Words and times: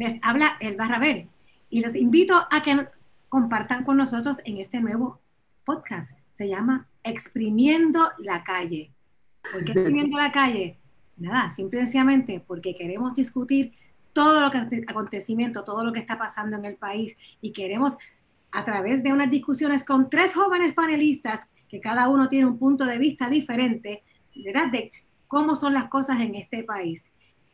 Les 0.00 0.18
habla 0.22 0.56
El 0.60 0.76
Barrabel 0.76 1.28
y 1.68 1.82
los 1.82 1.94
invito 1.94 2.46
a 2.50 2.62
que 2.62 2.88
compartan 3.28 3.84
con 3.84 3.98
nosotros 3.98 4.38
en 4.46 4.56
este 4.56 4.80
nuevo 4.80 5.20
podcast. 5.66 6.12
Se 6.30 6.48
llama 6.48 6.88
Exprimiendo 7.04 8.08
la 8.16 8.42
calle. 8.42 8.92
¿Por 9.52 9.62
qué 9.62 9.72
exprimiendo 9.72 10.16
la 10.16 10.32
calle? 10.32 10.78
Nada, 11.18 11.50
simple 11.50 11.80
y 11.80 11.82
sencillamente 11.82 12.42
porque 12.46 12.74
queremos 12.74 13.14
discutir 13.14 13.74
todo 14.14 14.40
lo 14.40 14.50
que 14.50 14.84
acontecimiento, 14.88 15.64
todo 15.64 15.84
lo 15.84 15.92
que 15.92 16.00
está 16.00 16.16
pasando 16.16 16.56
en 16.56 16.64
el 16.64 16.76
país 16.76 17.18
y 17.42 17.52
queremos 17.52 17.98
a 18.52 18.64
través 18.64 19.02
de 19.02 19.12
unas 19.12 19.30
discusiones 19.30 19.84
con 19.84 20.08
tres 20.08 20.32
jóvenes 20.32 20.72
panelistas 20.72 21.46
que 21.68 21.78
cada 21.78 22.08
uno 22.08 22.30
tiene 22.30 22.46
un 22.46 22.58
punto 22.58 22.86
de 22.86 22.96
vista 22.96 23.28
diferente, 23.28 24.02
¿verdad? 24.34 24.72
De 24.72 24.92
cómo 25.28 25.56
son 25.56 25.74
las 25.74 25.88
cosas 25.88 26.20
en 26.20 26.36
este 26.36 26.64
país. 26.64 27.04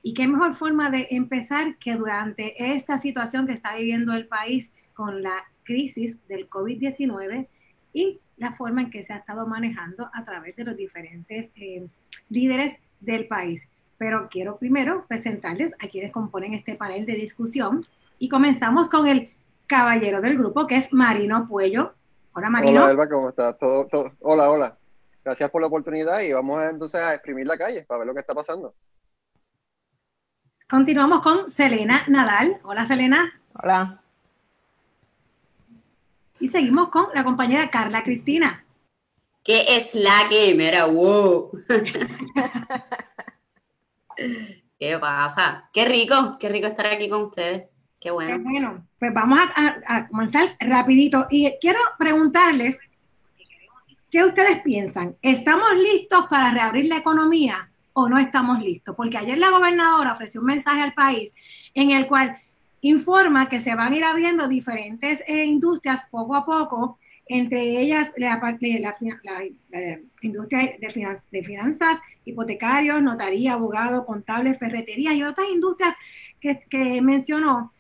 Y 0.07 0.15
qué 0.15 0.29
mejor 0.29 0.55
forma 0.55 0.89
de 0.89 1.09
empezar 1.11 1.79
que 1.79 1.97
durante 1.97 2.73
esta 2.73 2.97
situación 2.97 3.45
que 3.45 3.53
está 3.53 3.75
viviendo 3.75 4.13
el 4.13 4.29
país 4.29 4.71
con 4.95 5.21
la 5.21 5.35
crisis 5.65 6.25
del 6.29 6.49
COVID-19 6.49 7.49
y 7.93 8.21
la 8.37 8.55
forma 8.55 8.83
en 8.83 8.91
que 8.93 9.03
se 9.03 9.13
ha 9.13 9.17
estado 9.17 9.49
manejando 9.49 10.09
a 10.15 10.25
través 10.25 10.55
de 10.55 10.63
los 10.63 10.77
diferentes 10.77 11.51
eh, 11.57 11.89
líderes 12.29 12.79
del 13.01 13.27
país. 13.27 13.67
Pero 13.99 14.29
quiero 14.31 14.59
primero 14.59 15.05
presentarles 15.09 15.73
a 15.81 15.89
quienes 15.89 16.13
componen 16.13 16.55
este 16.55 16.77
panel 16.77 17.05
de 17.05 17.15
discusión 17.15 17.85
y 18.21 18.29
comenzamos 18.29 18.89
con 18.89 19.09
el 19.09 19.33
caballero 19.67 20.21
del 20.21 20.39
grupo, 20.39 20.69
que 20.69 20.77
es 20.77 20.93
Marino 20.93 21.49
Puello. 21.49 21.95
Hola, 22.33 22.49
Marino. 22.49 22.81
Hola, 22.81 22.93
Elba, 22.93 23.09
¿cómo 23.09 23.31
estás? 23.31 23.59
Todo, 23.59 23.89
Hola, 24.21 24.53
hola. 24.53 24.79
Gracias 25.25 25.51
por 25.51 25.61
la 25.61 25.67
oportunidad 25.67 26.21
y 26.21 26.33
vamos 26.33 26.63
entonces 26.63 27.01
a 27.01 27.13
exprimir 27.13 27.49
la 27.49 27.59
calle 27.59 27.83
para 27.83 27.99
ver 27.99 28.07
lo 28.07 28.15
que 28.15 28.21
está 28.21 28.35
pasando. 28.35 28.73
Continuamos 30.69 31.23
con 31.23 31.49
Selena 31.49 32.03
Nadal. 32.09 32.59
Hola, 32.65 32.85
Selena. 32.85 33.41
Hola. 33.55 34.03
Y 36.41 36.49
seguimos 36.49 36.89
con 36.89 37.07
la 37.15 37.23
compañera 37.23 37.71
Carla 37.71 38.03
Cristina. 38.03 38.65
¿Qué 39.45 39.77
es 39.77 39.95
la 39.95 40.25
gamer? 40.29 40.75
¡Wow! 40.93 41.53
¿Qué 44.81 44.99
pasa? 44.99 45.71
Qué 45.73 45.85
rico, 45.85 46.37
qué 46.41 46.49
rico 46.49 46.67
estar 46.67 46.87
aquí 46.87 47.09
con 47.09 47.27
ustedes. 47.27 47.69
Qué 48.01 48.11
bueno. 48.11 48.41
bueno, 48.41 48.89
pues 48.99 49.15
vamos 49.15 49.39
a, 49.55 50.09
comenzar 50.09 50.57
rapidito. 50.59 51.29
Y 51.31 51.49
quiero 51.61 51.79
preguntarles, 51.97 52.77
¿qué 54.11 54.25
ustedes 54.25 54.63
piensan? 54.63 55.17
¿Estamos 55.23 55.77
listos 55.77 56.27
para 56.29 56.51
reabrir 56.51 56.87
la 56.87 56.97
economía 56.97 57.71
o 57.99 58.11
no 58.11 58.19
estamos 58.19 58.61
listos? 58.63 58.95
Porque 58.95 59.17
ayer 59.17 59.39
la 59.39 59.51
gobernadora 59.51 60.13
ofreció 60.13 60.41
un 60.43 60.49
mensaje 60.49 60.83
al 60.83 60.93
país 60.93 61.33
en 61.73 61.93
el 61.93 62.07
cual 62.07 62.37
informa 62.83 63.49
que 63.49 63.59
se 63.59 63.75
van 63.75 63.95
a 63.95 63.97
ir 63.97 64.05
abriendo 64.05 64.49
diferentes 64.49 65.25
eh, 65.27 65.47
industrias 65.47 66.03
poco 66.11 66.37
a 66.37 66.45
poco, 66.45 66.99
entre 67.27 67.81
ellas 67.81 68.13
la, 68.19 68.39
la, 68.39 68.95
industria 70.21 70.77
de, 70.79 71.43
finanzas, 71.43 71.99
hipotecarios, 72.27 73.03
notaría, 73.03 73.55
abogado, 73.55 74.05
contable, 74.05 74.55
ferretería 74.55 75.15
y 75.15 75.23
otras 75.23 75.49
industrias 75.49 75.95
que, 76.39 76.61
que 76.69 77.01
mencionó 77.01 77.73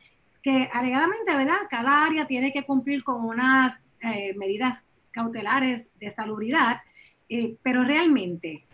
que 0.43 0.71
alegadamente, 0.73 1.37
¿verdad? 1.37 1.59
Cada 1.69 2.07
área 2.07 2.25
tiene 2.27 2.53
que 2.53 2.65
cumplir 2.65 3.05
con 3.05 3.25
unas 3.25 3.83
eh, 4.01 4.33
medidas 4.35 4.85
cautelares 5.11 5.89
de 5.99 6.09
salubridad, 6.09 6.81
eh, 7.29 7.57
pero 7.63 7.83
realmente, 7.83 8.65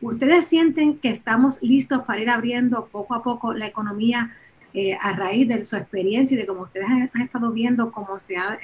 ¿ustedes 0.00 0.46
sienten 0.46 0.98
que 0.98 1.10
estamos 1.10 1.62
listos 1.62 2.02
para 2.02 2.20
ir 2.20 2.30
abriendo 2.30 2.86
poco 2.86 3.14
a 3.14 3.22
poco 3.22 3.52
la 3.52 3.66
economía 3.66 4.36
eh, 4.74 4.96
a 5.00 5.12
raíz 5.12 5.48
de 5.48 5.64
su 5.64 5.76
experiencia 5.76 6.34
y 6.34 6.38
de 6.38 6.46
cómo 6.46 6.62
ustedes 6.62 6.86
han, 6.88 7.22
estado 7.22 7.52
viendo 7.52 7.90
cómo 7.90 8.20
se 8.20 8.36
ha 8.36 8.58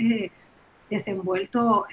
desenvuelto 0.90 1.86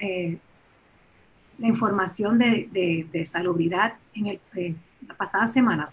la 1.58 1.68
información 1.68 2.38
de, 2.38 3.08
de, 3.10 3.26
salubridad 3.26 3.94
en 4.14 4.26
el, 4.26 4.76
las 5.06 5.16
pasadas 5.16 5.52
semanas? 5.52 5.90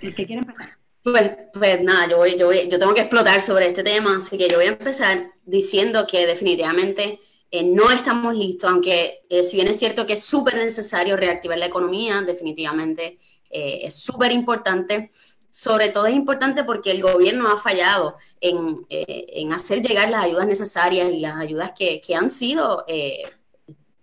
El 0.00 0.14
que 0.14 0.26
quiere 0.26 0.40
empezar. 0.40 0.70
Pues, 1.02 1.32
pues 1.52 1.82
nada, 1.82 2.08
yo, 2.08 2.16
voy, 2.16 2.38
yo, 2.38 2.50
yo 2.50 2.78
tengo 2.78 2.94
que 2.94 3.02
explotar 3.02 3.42
sobre 3.42 3.68
este 3.68 3.82
tema, 3.82 4.16
así 4.16 4.38
que 4.38 4.48
yo 4.48 4.56
voy 4.56 4.66
a 4.66 4.70
empezar 4.70 5.32
diciendo 5.44 6.06
que 6.10 6.26
definitivamente 6.26 7.18
eh, 7.58 7.62
no 7.62 7.90
estamos 7.90 8.34
listos, 8.34 8.70
aunque 8.70 9.24
eh, 9.28 9.44
si 9.44 9.56
bien 9.56 9.68
es 9.68 9.78
cierto 9.78 10.06
que 10.06 10.14
es 10.14 10.24
súper 10.24 10.56
necesario 10.56 11.16
reactivar 11.16 11.58
la 11.58 11.66
economía, 11.66 12.20
definitivamente 12.22 13.18
eh, 13.50 13.80
es 13.82 13.94
súper 13.94 14.32
importante. 14.32 15.10
Sobre 15.50 15.90
todo 15.90 16.06
es 16.06 16.16
importante 16.16 16.64
porque 16.64 16.90
el 16.90 17.02
gobierno 17.02 17.48
ha 17.48 17.56
fallado 17.56 18.16
en, 18.40 18.84
en, 18.88 19.52
hacer 19.52 19.82
llegar 19.82 20.10
las 20.10 20.24
ayudas 20.24 20.48
necesarias 20.48 21.12
y 21.12 21.20
las 21.20 21.36
ayudas 21.36 21.70
que, 21.78 22.00
que 22.00 22.16
han 22.16 22.28
sido 22.28 22.84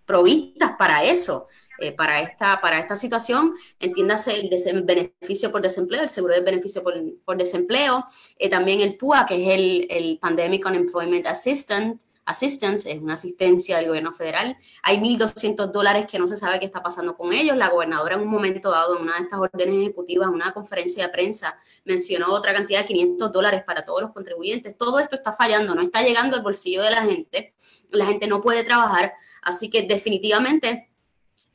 provistas 0.06 0.72
para 0.78 1.04
eso. 1.04 1.48
Eh, 1.82 1.92
para, 1.94 2.22
esta, 2.22 2.62
para 2.62 2.78
esta 2.78 2.96
situación, 2.96 3.56
entiéndase 3.80 4.40
el 4.40 4.84
beneficio 4.84 5.52
por 5.52 5.64
desempleo, 5.64 6.04
el 6.04 6.10
seguro 6.10 6.36
de 6.36 6.42
beneficio 6.42 6.84
por, 6.84 6.94
por 7.26 7.38
desempleo, 7.38 8.06
eh, 8.38 8.50
también 8.50 8.82
el 8.82 8.98
PUA, 8.98 9.26
que 9.26 9.42
es 9.42 9.90
el 9.90 10.20
Pandemic 10.20 10.64
Unemployment 10.64 11.26
Assistance, 11.26 12.06
Assistance, 12.26 12.92
es 12.92 13.00
una 13.00 13.16
asistencia 13.16 13.78
del 13.78 13.88
gobierno 13.88 14.14
federal. 14.14 14.58
Hay 14.84 14.98
1.200 14.98 15.72
dólares 15.72 16.06
que 16.06 16.20
no 16.20 16.28
se 16.28 16.38
sabe 16.38 16.59
qué 16.59 16.66
está 16.66 16.84
pasando 16.84 17.16
con 17.16 17.34
ellos. 17.34 17.58
La 17.58 17.70
gobernadora 17.70 18.16
en 18.16 18.22
un 18.22 18.28
momento 18.28 18.70
dado, 18.70 18.98
en 18.98 19.04
una 19.04 19.16
de 19.16 19.24
estas 19.24 19.40
órdenes 19.40 19.76
ejecutivas, 19.76 20.28
en 20.28 20.36
una 20.36 20.54
conferencia 20.54 21.06
de 21.06 21.09
prensa, 21.09 21.58
mencionó 21.84 22.32
otra 22.34 22.54
cantidad 22.54 22.82
de 22.82 22.86
500 22.86 23.32
dólares 23.32 23.64
para 23.66 23.84
todos 23.84 24.02
los 24.02 24.12
contribuyentes. 24.12 24.78
Todo 24.78 25.00
esto 25.00 25.16
está 25.16 25.32
fallando, 25.32 25.74
no 25.74 25.82
está 25.82 26.04
llegando 26.04 26.36
al 26.36 26.44
bolsillo 26.44 26.84
de 26.84 26.92
la 26.92 27.04
gente. 27.04 27.54
La 27.90 28.06
gente 28.06 28.28
no 28.28 28.42
puede 28.42 28.64
trabajar. 28.64 29.14
Así 29.42 29.70
que 29.70 29.82
definitivamente 29.82 30.91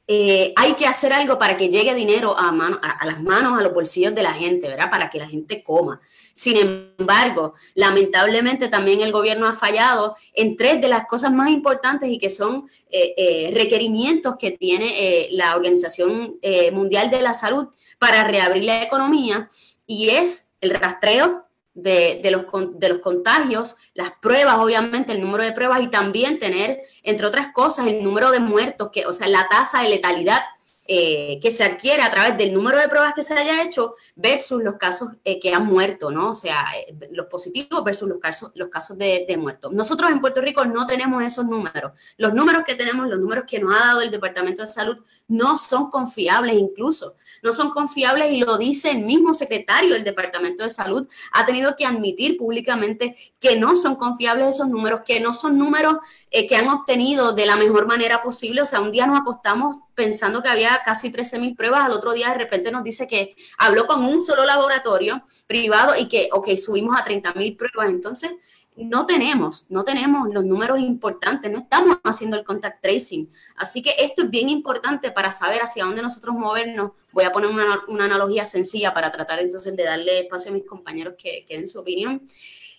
eh, 0.08 0.52
hay 0.54 0.74
que 0.74 0.86
hacer 0.86 1.12
algo 1.12 1.38
para 1.38 1.56
que 1.56 1.68
llegue 1.68 1.94
dinero 1.94 2.36
a, 2.38 2.48
a, 2.48 3.06
las 3.06 3.22
manos, 3.22 3.58
a 3.58 3.62
los 3.62 3.74
bolsillos 3.74 4.14
de 4.14 4.22
la 4.22 4.34
gente, 4.34 4.68
¿verdad? 4.68 4.88
Para 4.88 5.10
que 5.10 5.18
la 5.18 5.28
gente 5.28 5.64
coma. 5.64 6.00
Sin 6.32 6.56
embargo, 6.56 7.54
lamentablemente 7.74 8.68
también 8.68 9.00
el 9.00 9.10
gobierno 9.10 9.46
ha 9.46 9.52
fallado 9.52 10.14
en 10.32 10.56
tres 10.56 10.80
de 10.80 10.88
las 10.88 11.06
cosas 11.06 11.32
más 11.32 11.50
importantes 11.50 12.08
y 12.08 12.18
que 12.18 12.30
son 12.30 12.68
eh, 12.90 13.14
eh, 13.16 13.50
requerimientos 13.52 14.36
que 14.38 14.52
tiene 14.52 15.28
la 15.32 15.56
Organización 15.56 16.38
Mundial 16.72 17.10
de 17.10 17.20
la 17.20 17.34
Salud 17.34 17.68
para 17.98 18.24
reabrir 18.24 18.64
la 18.64 18.82
economía 18.82 19.48
y 19.86 20.10
es 20.10 20.52
el 20.60 20.70
rastreo 20.70 21.45
de, 21.76 22.20
los, 22.30 22.46
de 22.78 22.88
los 22.88 22.98
contagios, 22.98 23.76
las 23.94 24.12
pruebas, 24.20 24.56
obviamente, 24.58 25.12
el 25.12 25.20
número 25.20 25.44
de 25.44 25.52
pruebas 25.52 25.82
y 25.82 25.88
también 25.88 26.38
tener, 26.38 26.80
entre 27.02 27.26
otras 27.26 27.52
cosas, 27.52 27.86
el 27.86 28.02
número 28.02 28.30
de 28.30 28.40
muertos, 28.40 28.90
que, 28.90 29.06
o 29.06 29.12
sea, 29.12 29.28
la 29.28 29.46
tasa 29.48 29.82
de 29.82 29.90
letalidad 29.90 30.40
eh, 30.88 31.40
que 31.40 31.50
se 31.50 31.64
adquiere 31.64 32.02
a 32.02 32.10
través 32.10 32.38
del 32.38 32.52
número 32.52 32.78
de 32.78 32.88
pruebas 32.88 33.12
que 33.14 33.22
se 33.22 33.34
haya 33.34 33.62
hecho 33.62 33.94
versus 34.14 34.62
los 34.62 34.74
casos 34.74 35.10
eh, 35.24 35.40
que 35.40 35.52
han 35.52 35.66
muerto, 35.66 36.10
¿no? 36.10 36.30
O 36.30 36.34
sea, 36.34 36.64
eh, 36.78 36.94
los 37.10 37.26
positivos 37.26 37.82
versus 37.82 38.08
los 38.08 38.18
casos, 38.18 38.52
los 38.54 38.68
casos 38.68 38.96
de, 38.96 39.24
de 39.26 39.36
muertos. 39.36 39.72
Nosotros 39.72 40.10
en 40.10 40.20
Puerto 40.20 40.40
Rico 40.40 40.64
no 40.64 40.86
tenemos 40.86 41.24
esos 41.24 41.44
números. 41.44 41.92
Los 42.18 42.34
números 42.34 42.62
que 42.64 42.74
tenemos, 42.74 43.08
los 43.08 43.18
números 43.18 43.44
que 43.48 43.58
nos 43.58 43.74
ha 43.74 43.86
dado 43.86 44.00
el 44.00 44.10
Departamento 44.10 44.62
de 44.62 44.68
Salud, 44.68 44.98
no 45.26 45.56
son 45.58 45.90
confiables 45.90 46.56
incluso. 46.56 47.14
No 47.42 47.52
son 47.52 47.70
confiables 47.70 48.32
y 48.32 48.40
lo 48.40 48.56
dice 48.56 48.90
el 48.90 49.00
mismo 49.00 49.34
secretario 49.34 49.94
del 49.94 50.04
Departamento 50.04 50.62
de 50.62 50.70
Salud. 50.70 51.08
Ha 51.32 51.46
tenido 51.46 51.74
que 51.76 51.84
admitir 51.84 52.36
públicamente 52.36 53.16
que 53.40 53.56
no 53.56 53.74
son 53.74 53.96
confiables 53.96 54.54
esos 54.54 54.68
números, 54.68 55.00
que 55.04 55.20
no 55.20 55.34
son 55.34 55.58
números 55.58 55.96
que 56.30 56.54
han 56.54 56.68
obtenido 56.68 57.32
de 57.32 57.46
la 57.46 57.56
mejor 57.56 57.86
manera 57.86 58.22
posible. 58.22 58.62
O 58.62 58.66
sea, 58.66 58.80
un 58.80 58.92
día 58.92 59.06
nos 59.06 59.20
acostamos 59.20 59.78
pensando 59.96 60.42
que 60.42 60.48
había 60.48 60.82
casi 60.84 61.10
13 61.10 61.40
mil 61.40 61.56
pruebas, 61.56 61.80
al 61.80 61.92
otro 61.92 62.12
día 62.12 62.28
de 62.28 62.38
repente 62.38 62.70
nos 62.70 62.84
dice 62.84 63.08
que 63.08 63.34
habló 63.58 63.86
con 63.86 64.04
un 64.04 64.24
solo 64.24 64.44
laboratorio 64.44 65.24
privado 65.48 65.96
y 65.98 66.06
que, 66.06 66.28
ok, 66.30 66.50
subimos 66.56 67.00
a 67.00 67.02
30 67.02 67.32
mil 67.32 67.56
pruebas. 67.56 67.88
Entonces, 67.88 68.32
no 68.76 69.06
tenemos, 69.06 69.64
no 69.70 69.84
tenemos 69.84 70.28
los 70.32 70.44
números 70.44 70.78
importantes, 70.78 71.50
no 71.50 71.60
estamos 71.60 71.98
haciendo 72.04 72.36
el 72.36 72.44
contact 72.44 72.82
tracing. 72.82 73.28
Así 73.56 73.82
que 73.82 73.94
esto 73.98 74.24
es 74.24 74.30
bien 74.30 74.50
importante 74.50 75.10
para 75.10 75.32
saber 75.32 75.62
hacia 75.62 75.84
dónde 75.84 76.02
nosotros 76.02 76.36
movernos. 76.36 76.92
Voy 77.12 77.24
a 77.24 77.32
poner 77.32 77.48
una, 77.48 78.04
analogía 78.04 78.44
sencilla 78.44 78.92
para 78.92 79.10
tratar 79.10 79.40
entonces 79.40 79.74
de 79.74 79.82
darle 79.82 80.20
espacio 80.20 80.50
a 80.50 80.54
mis 80.54 80.66
compañeros 80.66 81.14
que, 81.16 81.46
que 81.48 81.56
den 81.56 81.66
su 81.66 81.80
opinión 81.80 82.22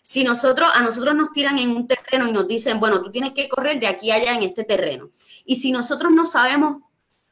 si 0.08 0.24
nosotros, 0.24 0.70
a 0.74 0.81
nosotros 0.84 1.16
nos 1.16 1.34
tiran 1.34 1.60
en 1.60 1.72
un 1.72 1.86
terreno 1.86 2.30
y 2.30 2.31
nos 2.31 2.48
dicen, 2.48 2.80
bueno, 2.80 3.02
tú 3.02 3.12
tienes 3.12 3.34
que 3.34 3.50
correr 3.50 3.78
de 3.78 3.88
aquí 3.88 4.10
a 4.10 4.16
allá 4.16 4.36
en 4.36 4.44
este 4.44 4.63
terreno. 4.63 5.10
Y 5.44 5.58
si 5.58 5.74
nosotros 5.74 6.13
no 6.13 6.24
sabemos 6.24 6.81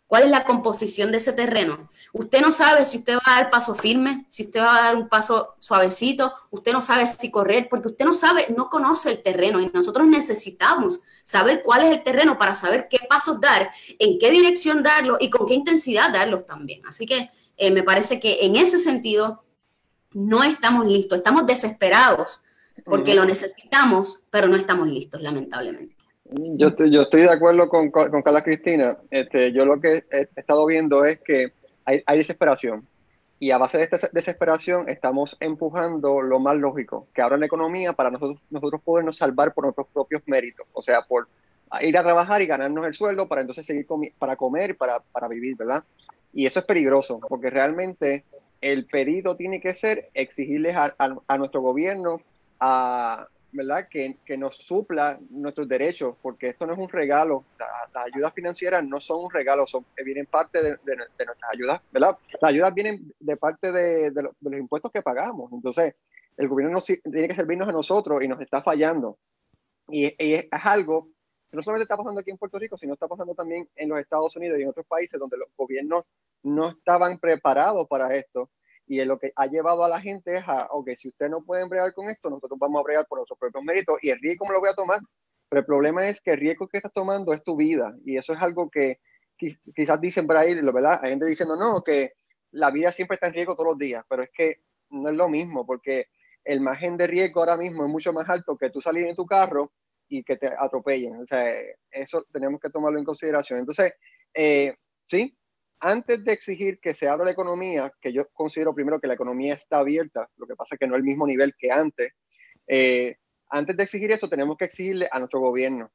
¿Cuál 0.07 0.23
es 0.23 0.29
la 0.29 0.45
composición 0.45 1.11
de 1.11 1.17
ese 1.17 1.33
terreno? 1.33 1.89
Usted 2.13 2.41
no 2.41 2.51
sabe 2.51 2.85
si 2.85 2.97
usted 2.97 3.15
va 3.15 3.21
a 3.25 3.41
dar 3.41 3.49
paso 3.49 3.73
firme, 3.73 4.27
si 4.29 4.43
usted 4.43 4.59
va 4.59 4.77
a 4.77 4.81
dar 4.83 4.95
un 4.95 5.09
paso 5.09 5.55
suavecito, 5.59 6.31
usted 6.51 6.73
no 6.73 6.81
sabe 6.83 7.07
si 7.07 7.31
correr, 7.31 7.67
porque 7.69 7.87
usted 7.87 8.05
no 8.05 8.13
sabe, 8.13 8.45
no 8.55 8.69
conoce 8.69 9.09
el 9.09 9.23
terreno 9.23 9.59
y 9.59 9.71
nosotros 9.73 10.07
necesitamos 10.07 10.99
saber 11.23 11.63
cuál 11.63 11.85
es 11.85 11.91
el 11.91 12.03
terreno 12.03 12.37
para 12.37 12.53
saber 12.53 12.87
qué 12.87 12.99
pasos 13.09 13.41
dar, 13.41 13.71
en 13.97 14.19
qué 14.19 14.29
dirección 14.29 14.83
darlo 14.83 15.17
y 15.19 15.31
con 15.31 15.47
qué 15.47 15.55
intensidad 15.55 16.13
darlos 16.13 16.45
también. 16.45 16.81
Así 16.87 17.07
que 17.07 17.31
eh, 17.57 17.71
me 17.71 17.81
parece 17.81 18.19
que 18.19 18.39
en 18.41 18.57
ese 18.57 18.77
sentido 18.77 19.43
no 20.11 20.43
estamos 20.43 20.85
listos, 20.85 21.17
estamos 21.17 21.47
desesperados 21.47 22.41
porque 22.83 23.15
lo 23.15 23.25
necesitamos, 23.25 24.23
pero 24.29 24.47
no 24.47 24.55
estamos 24.55 24.87
listos, 24.87 25.21
lamentablemente. 25.21 25.94
Yo 26.31 26.69
estoy, 26.69 26.91
yo 26.91 27.03
estoy 27.03 27.21
de 27.21 27.31
acuerdo 27.31 27.69
con, 27.69 27.91
con, 27.91 28.21
Carla 28.21 28.43
Cristina. 28.43 28.97
Este, 29.11 29.51
yo 29.51 29.65
lo 29.65 29.79
que 29.79 30.03
he, 30.11 30.27
estado 30.35 30.65
viendo 30.65 31.05
es 31.05 31.19
que 31.19 31.53
hay, 31.85 32.01
hay, 32.05 32.17
desesperación. 32.17 32.87
Y 33.37 33.51
a 33.51 33.57
base 33.57 33.77
de 33.77 33.83
esta 33.83 34.09
desesperación 34.11 34.89
estamos 34.89 35.37
empujando 35.39 36.21
lo 36.21 36.39
más 36.39 36.57
lógico, 36.57 37.07
que 37.13 37.21
abra 37.21 37.37
la 37.37 37.45
economía 37.45 37.93
para 37.93 38.09
nosotros, 38.09 38.41
nosotros 38.49 38.81
podernos 38.81 39.17
salvar 39.17 39.53
por 39.53 39.65
nuestros 39.65 39.87
propios 39.87 40.23
méritos. 40.25 40.65
O 40.73 40.81
sea, 40.81 41.01
por 41.03 41.27
ir 41.81 41.97
a 41.97 42.03
trabajar 42.03 42.41
y 42.41 42.47
ganarnos 42.47 42.85
el 42.85 42.93
sueldo 42.93 43.27
para 43.27 43.41
entonces 43.41 43.65
seguir 43.65 43.85
para 44.17 44.35
comer 44.35 44.77
para, 44.77 44.99
para 44.99 45.27
vivir, 45.27 45.55
¿verdad? 45.57 45.83
Y 46.33 46.45
eso 46.45 46.59
es 46.59 46.65
peligroso, 46.65 47.19
porque 47.27 47.49
realmente 47.49 48.23
el 48.61 48.85
perito 48.85 49.35
tiene 49.35 49.61
que 49.61 49.75
ser 49.75 50.09
exigirles 50.13 50.75
a, 50.75 50.95
a, 50.97 51.37
nuestro 51.37 51.61
gobierno 51.61 52.21
a, 52.59 53.27
¿verdad? 53.55 53.87
Que, 53.89 54.17
que, 54.25 54.37
nos 54.37 54.57
supla 54.57 55.17
nuestros 55.29 55.67
derechos, 55.67 56.15
porque 56.21 56.49
esto 56.49 56.67
no 56.67 56.73
es 56.73 56.79
un 56.79 56.89
regalo. 56.89 57.45
las 57.57 58.05
ayudas 58.05 58.33
financieras 58.33 58.83
no 58.83 58.99
son 58.99 59.25
un 59.25 59.31
regalo, 59.31 59.65
son, 59.65 59.85
vienen 60.03 60.25
parte 60.25 60.61
de, 60.61 60.77
de, 60.83 60.95
nuestras 60.95 61.51
ayudas, 61.51 61.81
¿verdad? 61.91 62.17
Las 62.41 62.51
ayudas 62.51 62.73
vienen 62.73 63.13
de 63.19 63.37
parte 63.37 63.71
de, 63.71 64.11
los, 64.11 64.33
impuestos 64.41 64.91
que 64.91 65.01
pagamos. 65.01 65.51
Entonces, 65.53 65.95
el 66.37 66.47
gobierno 66.49 66.73
nos, 66.73 66.85
tiene 66.85 67.27
que 67.27 67.35
servirnos 67.35 67.69
a 67.69 67.71
nosotros 67.71 68.21
y 68.21 68.27
nos 68.27 68.41
está 68.41 68.61
fallando. 68.61 69.17
Y, 69.87 70.05
y 70.05 70.33
es, 70.33 70.47
algo 70.51 71.09
que 71.49 71.55
no 71.55 71.61
solamente 71.61 71.83
está 71.83 71.97
pasando 71.97 72.19
aquí 72.19 72.31
en 72.31 72.37
Puerto 72.37 72.59
Rico, 72.59 72.77
sino 72.77 72.93
está 72.93 73.07
pasando 73.07 73.33
también 73.33 73.69
en 73.75 73.89
los 73.89 73.99
Estados 73.99 74.35
Unidos 74.35 74.59
y 74.59 74.63
en 74.63 74.69
otros 74.69 74.85
países 74.85 75.19
donde 75.19 75.37
los 75.37 75.47
gobiernos 75.55 76.03
no 76.43 76.69
estaban 76.69 77.19
preparados 77.19 77.87
para 77.87 78.13
esto 78.15 78.49
y 78.87 79.03
lo 79.03 79.17
que 79.17 79.31
ha 79.35 79.47
llevado 79.47 79.83
a 79.83 79.89
la 79.89 79.99
gente 79.99 80.35
es 80.35 80.43
a, 80.47 80.67
ok, 80.71 80.91
si 80.91 81.09
ustedes 81.09 81.31
no 81.31 81.43
pueden 81.43 81.69
bregar 81.69 81.93
con 81.93 82.09
esto, 82.09 82.29
nosotros 82.29 82.59
vamos 82.59 82.79
a 82.79 82.83
bregar 82.83 83.05
por 83.07 83.17
nuestros 83.17 83.39
propios 83.39 83.63
méritos 83.63 83.97
y 84.01 84.09
el 84.09 84.19
riesgo 84.19 84.45
me 84.45 84.53
lo 84.53 84.59
voy 84.59 84.69
a 84.69 84.75
tomar. 84.75 84.99
Pero 85.49 85.59
el 85.59 85.65
problema 85.65 86.07
es 86.07 86.21
que 86.21 86.31
el 86.31 86.37
riesgo 86.37 86.67
que 86.67 86.77
estás 86.77 86.93
tomando 86.93 87.33
es 87.33 87.43
tu 87.43 87.55
vida 87.55 87.95
y 88.05 88.17
eso 88.17 88.33
es 88.33 88.41
algo 88.41 88.69
que 88.69 88.99
quizás 89.37 89.99
dicen 89.99 90.27
por 90.27 90.37
ahí, 90.37 90.53
¿verdad? 90.53 90.99
Hay 91.01 91.09
gente 91.09 91.25
diciendo, 91.25 91.55
no, 91.55 91.81
que 91.81 92.13
la 92.51 92.71
vida 92.71 92.91
siempre 92.91 93.15
está 93.15 93.27
en 93.27 93.33
riesgo 93.33 93.55
todos 93.55 93.69
los 93.69 93.77
días, 93.77 94.05
pero 94.07 94.23
es 94.23 94.29
que 94.31 94.61
no 94.89 95.09
es 95.09 95.15
lo 95.15 95.27
mismo 95.27 95.65
porque 95.65 96.07
el 96.43 96.61
margen 96.61 96.95
de 96.95 97.07
riesgo 97.07 97.39
ahora 97.39 97.57
mismo 97.57 97.85
es 97.85 97.91
mucho 97.91 98.13
más 98.13 98.29
alto 98.29 98.55
que 98.55 98.69
tú 98.69 98.81
salir 98.81 99.07
en 99.07 99.15
tu 99.15 99.25
carro 99.25 99.73
y 100.07 100.23
que 100.23 100.37
te 100.37 100.47
atropellen. 100.47 101.21
O 101.21 101.25
sea, 101.25 101.51
eso 101.91 102.25
tenemos 102.31 102.59
que 102.59 102.69
tomarlo 102.69 102.99
en 102.99 103.05
consideración. 103.05 103.59
Entonces, 103.59 103.93
eh, 104.33 104.75
sí, 105.05 105.35
antes 105.79 106.23
de 106.23 106.33
exigir 106.33 106.79
que 106.79 106.95
se 106.95 107.07
abra 107.07 107.25
la 107.25 107.31
economía, 107.31 107.91
que 108.01 108.13
yo 108.13 108.27
considero 108.33 108.73
primero 108.73 108.99
que 108.99 109.07
la 109.07 109.13
economía 109.13 109.53
está 109.53 109.79
abierta, 109.79 110.29
lo 110.37 110.47
que 110.47 110.55
pasa 110.55 110.75
es 110.75 110.79
que 110.79 110.87
no 110.87 110.95
es 110.95 110.99
el 110.99 111.05
mismo 111.05 111.27
nivel 111.27 111.53
que 111.57 111.71
antes, 111.71 112.13
eh, 112.67 113.17
antes 113.49 113.77
de 113.77 113.83
exigir 113.83 114.11
eso 114.11 114.29
tenemos 114.29 114.57
que 114.57 114.65
exigirle 114.65 115.07
a 115.11 115.19
nuestro 115.19 115.39
gobierno 115.39 115.91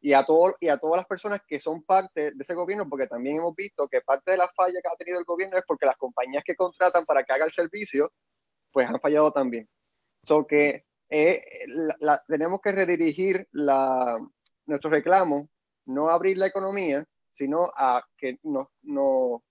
y 0.00 0.14
a, 0.14 0.24
todo, 0.24 0.56
y 0.60 0.68
a 0.68 0.78
todas 0.78 0.96
las 0.98 1.06
personas 1.06 1.40
que 1.46 1.60
son 1.60 1.82
parte 1.84 2.32
de 2.32 2.42
ese 2.42 2.54
gobierno, 2.54 2.88
porque 2.88 3.06
también 3.06 3.36
hemos 3.36 3.54
visto 3.54 3.88
que 3.88 4.00
parte 4.00 4.32
de 4.32 4.36
la 4.36 4.48
falla 4.48 4.80
que 4.82 4.88
ha 4.88 4.96
tenido 4.96 5.18
el 5.18 5.24
gobierno 5.24 5.56
es 5.56 5.64
porque 5.66 5.86
las 5.86 5.96
compañías 5.96 6.42
que 6.44 6.56
contratan 6.56 7.04
para 7.04 7.22
que 7.22 7.32
haga 7.32 7.44
el 7.44 7.52
servicio, 7.52 8.12
pues 8.72 8.88
han 8.88 9.00
fallado 9.00 9.32
también. 9.32 9.68
So 10.24 10.44
que 10.44 10.84
eh, 11.08 11.44
tenemos 12.26 12.60
que 12.60 12.72
redirigir 12.72 13.46
la, 13.52 14.18
nuestro 14.66 14.90
reclamo, 14.90 15.48
no 15.86 16.10
abrir 16.10 16.36
la 16.36 16.46
economía, 16.46 17.04
sino 17.32 17.72
a 17.74 18.06
que 18.16 18.38
nos, 18.44 18.68
no, 18.82 19.42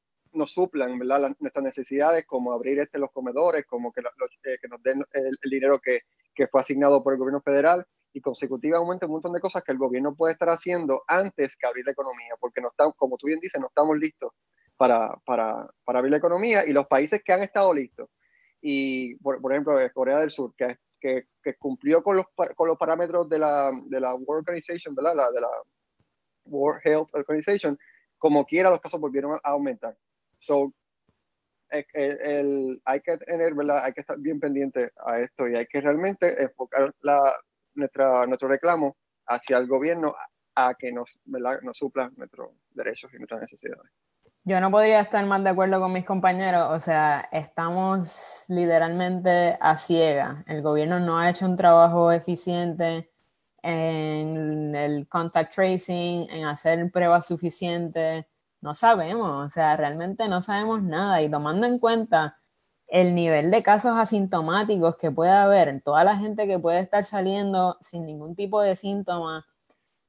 suplan 0.45 0.97
nuestras 0.97 1.63
necesidades, 1.63 2.25
como 2.25 2.53
abrir 2.53 2.79
este, 2.79 2.99
los 2.99 3.11
comedores, 3.11 3.65
como 3.65 3.91
que, 3.91 4.01
eh, 4.01 4.57
que 4.61 4.67
nos 4.69 4.81
den 4.81 5.03
el, 5.11 5.37
dinero 5.49 5.79
que, 5.79 6.01
que, 6.33 6.47
fue 6.47 6.61
asignado 6.61 7.03
por 7.03 7.13
el 7.13 7.19
gobierno 7.19 7.41
federal 7.41 7.85
y 8.13 8.21
consecutivamente 8.21 9.05
un 9.05 9.13
montón 9.13 9.33
de 9.33 9.41
cosas 9.41 9.63
que 9.63 9.71
el 9.71 9.77
gobierno 9.77 10.15
puede 10.15 10.33
estar 10.33 10.49
haciendo 10.49 11.03
antes 11.07 11.57
que 11.57 11.67
abrir 11.67 11.85
la 11.85 11.91
economía, 11.91 12.35
porque 12.39 12.61
no 12.61 12.69
estamos, 12.69 12.95
como 12.95 13.17
tú 13.17 13.27
bien 13.27 13.39
dices, 13.39 13.59
no 13.59 13.67
estamos 13.67 13.97
listos 13.97 14.31
para, 14.77 15.13
para, 15.25 15.67
para 15.83 15.99
abrir 15.99 16.11
la 16.11 16.17
economía 16.17 16.65
y 16.65 16.71
los 16.71 16.87
países 16.87 17.21
que 17.23 17.33
han 17.33 17.41
estado 17.41 17.73
listos, 17.73 18.09
y 18.61 19.15
por, 19.15 19.41
por 19.41 19.51
ejemplo 19.51 19.75
Corea 19.93 20.19
del 20.19 20.29
Sur, 20.29 20.53
que, 20.55 20.77
que, 20.99 21.55
cumplió 21.57 22.03
con 22.03 22.15
los, 22.15 22.25
con 22.55 22.67
los 22.67 22.77
parámetros 22.77 23.27
de 23.27 23.39
la, 23.39 23.71
de 23.87 23.99
la 23.99 24.13
World 24.13 24.47
Organization, 24.47 24.93
¿verdad? 24.93 25.15
De 25.33 25.41
la 25.41 25.49
World 26.45 26.81
Health 26.83 27.09
Organization, 27.13 27.77
como 28.17 28.45
quiera 28.45 28.69
los 28.69 28.81
casos 28.81 28.99
volvieron 28.99 29.39
a 29.43 29.49
aumentar. 29.49 29.97
So, 30.39 30.73
el, 31.69 32.81
hay 32.85 32.99
que 33.01 33.17
tener, 33.17 33.53
¿verdad? 33.53 33.85
Hay 33.85 33.93
que 33.93 34.01
estar 34.01 34.17
bien 34.19 34.39
pendiente 34.39 34.91
a 35.05 35.19
esto 35.19 35.47
y 35.47 35.55
hay 35.55 35.65
que 35.65 35.81
realmente 35.81 36.43
enfocar 36.43 36.93
la, 37.01 37.33
nuestra, 37.75 38.25
nuestro 38.25 38.49
reclamo 38.49 38.97
hacia 39.27 39.57
el 39.57 39.67
gobierno 39.67 40.13
a, 40.55 40.73
que 40.75 40.91
nos, 40.91 41.19
¿verdad? 41.25 41.61
nos 41.61 41.77
supla 41.77 42.11
nuestros 42.15 42.51
derechos 42.71 43.11
y 43.13 43.17
nuestras 43.17 43.41
necesidades. 43.41 43.91
Yo 44.43 44.59
no 44.59 44.71
podría 44.71 45.01
estar 45.01 45.23
más 45.27 45.43
de 45.43 45.51
acuerdo 45.51 45.79
con 45.79 45.93
mis 45.93 46.03
compañeros, 46.03 46.67
o 46.71 46.79
sea, 46.79 47.29
estamos 47.31 48.45
literalmente 48.49 49.55
a 49.61 49.77
ciega. 49.77 50.43
El 50.47 50.63
gobierno 50.63 50.99
no 50.99 51.19
ha 51.19 51.29
hecho 51.29 51.45
un 51.45 51.55
trabajo 51.55 52.11
eficiente 52.11 53.10
en 53.63 54.75
el 54.75 55.07
contact 55.07 55.53
tracing, 55.53 56.29
en 56.29 56.45
hacer 56.45 56.91
pruebas 56.91 57.27
suficientes, 57.27 58.25
no 58.61 58.75
sabemos, 58.75 59.47
o 59.47 59.49
sea, 59.49 59.75
realmente 59.77 60.27
no 60.27 60.41
sabemos 60.41 60.83
nada 60.83 61.21
y 61.21 61.29
tomando 61.29 61.67
en 61.67 61.79
cuenta 61.79 62.37
el 62.87 63.15
nivel 63.15 63.51
de 63.51 63.63
casos 63.63 63.97
asintomáticos 63.97 64.97
que 64.97 65.11
puede 65.11 65.31
haber 65.31 65.69
en 65.69 65.81
toda 65.81 66.03
la 66.03 66.17
gente 66.17 66.47
que 66.47 66.59
puede 66.59 66.81
estar 66.81 67.05
saliendo 67.05 67.77
sin 67.81 68.05
ningún 68.05 68.35
tipo 68.35 68.61
de 68.61 68.75
síntomas, 68.75 69.45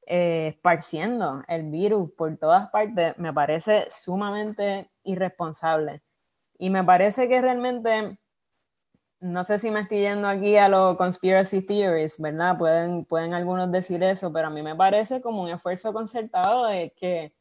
eh, 0.07 0.49
esparciendo 0.55 1.45
el 1.49 1.71
virus 1.71 2.11
por 2.13 2.37
todas 2.37 2.71
partes, 2.71 3.17
me 3.19 3.33
parece 3.33 3.87
sumamente 3.91 4.91
irresponsable. 5.05 6.03
Y 6.59 6.71
me 6.71 6.85
parece 6.85 7.29
que 7.29 7.41
realmente 7.41 8.19
no 9.23 9.45
sé 9.45 9.61
si 9.61 9.71
me 9.71 9.81
estoy 9.81 10.01
yendo 10.01 10.27
aquí 10.27 10.57
a 10.57 10.69
los 10.69 10.97
conspiracy 10.97 11.63
theories, 11.63 12.21
¿verdad? 12.21 12.59
Pueden, 12.59 13.05
pueden 13.05 13.35
algunos 13.35 13.71
decir 13.71 14.03
eso, 14.03 14.33
pero 14.33 14.49
a 14.49 14.51
mí 14.51 14.63
me 14.63 14.75
parece 14.75 15.23
como 15.23 15.43
un 15.43 15.49
esfuerzo 15.49 15.93
concertado 15.93 16.67
de 16.67 16.93
que 16.97 17.33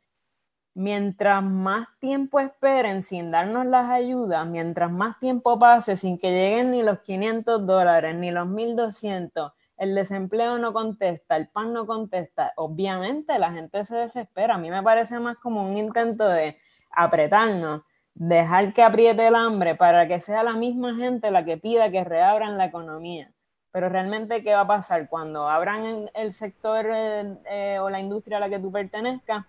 mientras 0.76 1.44
más 1.44 1.88
tiempo 2.00 2.40
esperen 2.40 3.02
sin 3.02 3.32
darnos 3.32 3.66
las 3.66 3.90
ayudas, 3.90 4.46
mientras 4.46 4.92
más 4.92 5.18
tiempo 5.20 5.58
pase 5.58 5.98
sin 5.98 6.20
que 6.20 6.32
lleguen 6.32 6.70
ni 6.70 6.84
los 6.84 7.00
500 7.00 7.66
dólares 7.66 8.16
ni 8.16 8.30
los 8.30 8.48
1200, 8.48 9.52
el 9.78 9.96
desempleo 9.96 10.60
no 10.60 10.74
contesta, 10.74 11.36
el 11.36 11.50
pan 11.50 11.74
no 11.74 11.88
contesta, 11.88 12.54
obviamente 12.58 13.40
la 13.40 13.52
gente 13.54 13.84
se 13.86 13.96
desespera. 13.96 14.56
A 14.56 14.60
mí 14.60 14.70
me 14.70 14.84
parece 14.84 15.20
más 15.20 15.38
como 15.38 15.68
un 15.68 15.78
intento 15.80 16.28
de 16.30 16.60
apretarnos 16.92 17.82
dejar 18.16 18.74
que 18.74 18.84
apriete 18.84 19.28
el 19.28 19.36
hambre 19.36 19.76
para 19.76 20.08
que 20.08 20.20
sea 20.20 20.44
la 20.44 20.54
misma 20.54 20.96
gente 20.96 21.32
la 21.32 21.46
que 21.46 21.58
pida 21.58 21.92
que 21.92 22.04
reabran 22.04 22.58
la 22.58 22.66
economía. 22.66 23.32
Pero 23.72 23.90
realmente, 23.90 24.44
¿qué 24.44 24.54
va 24.54 24.62
a 24.62 24.68
pasar 24.68 25.08
cuando 25.08 25.48
abran 25.48 26.10
el 26.14 26.34
sector 26.34 26.88
eh, 26.90 27.80
o 27.80 27.90
la 27.90 28.00
industria 28.02 28.38
a 28.38 28.40
la 28.42 28.50
que 28.50 28.60
tú 28.60 28.72
pertenezcas? 28.72 29.46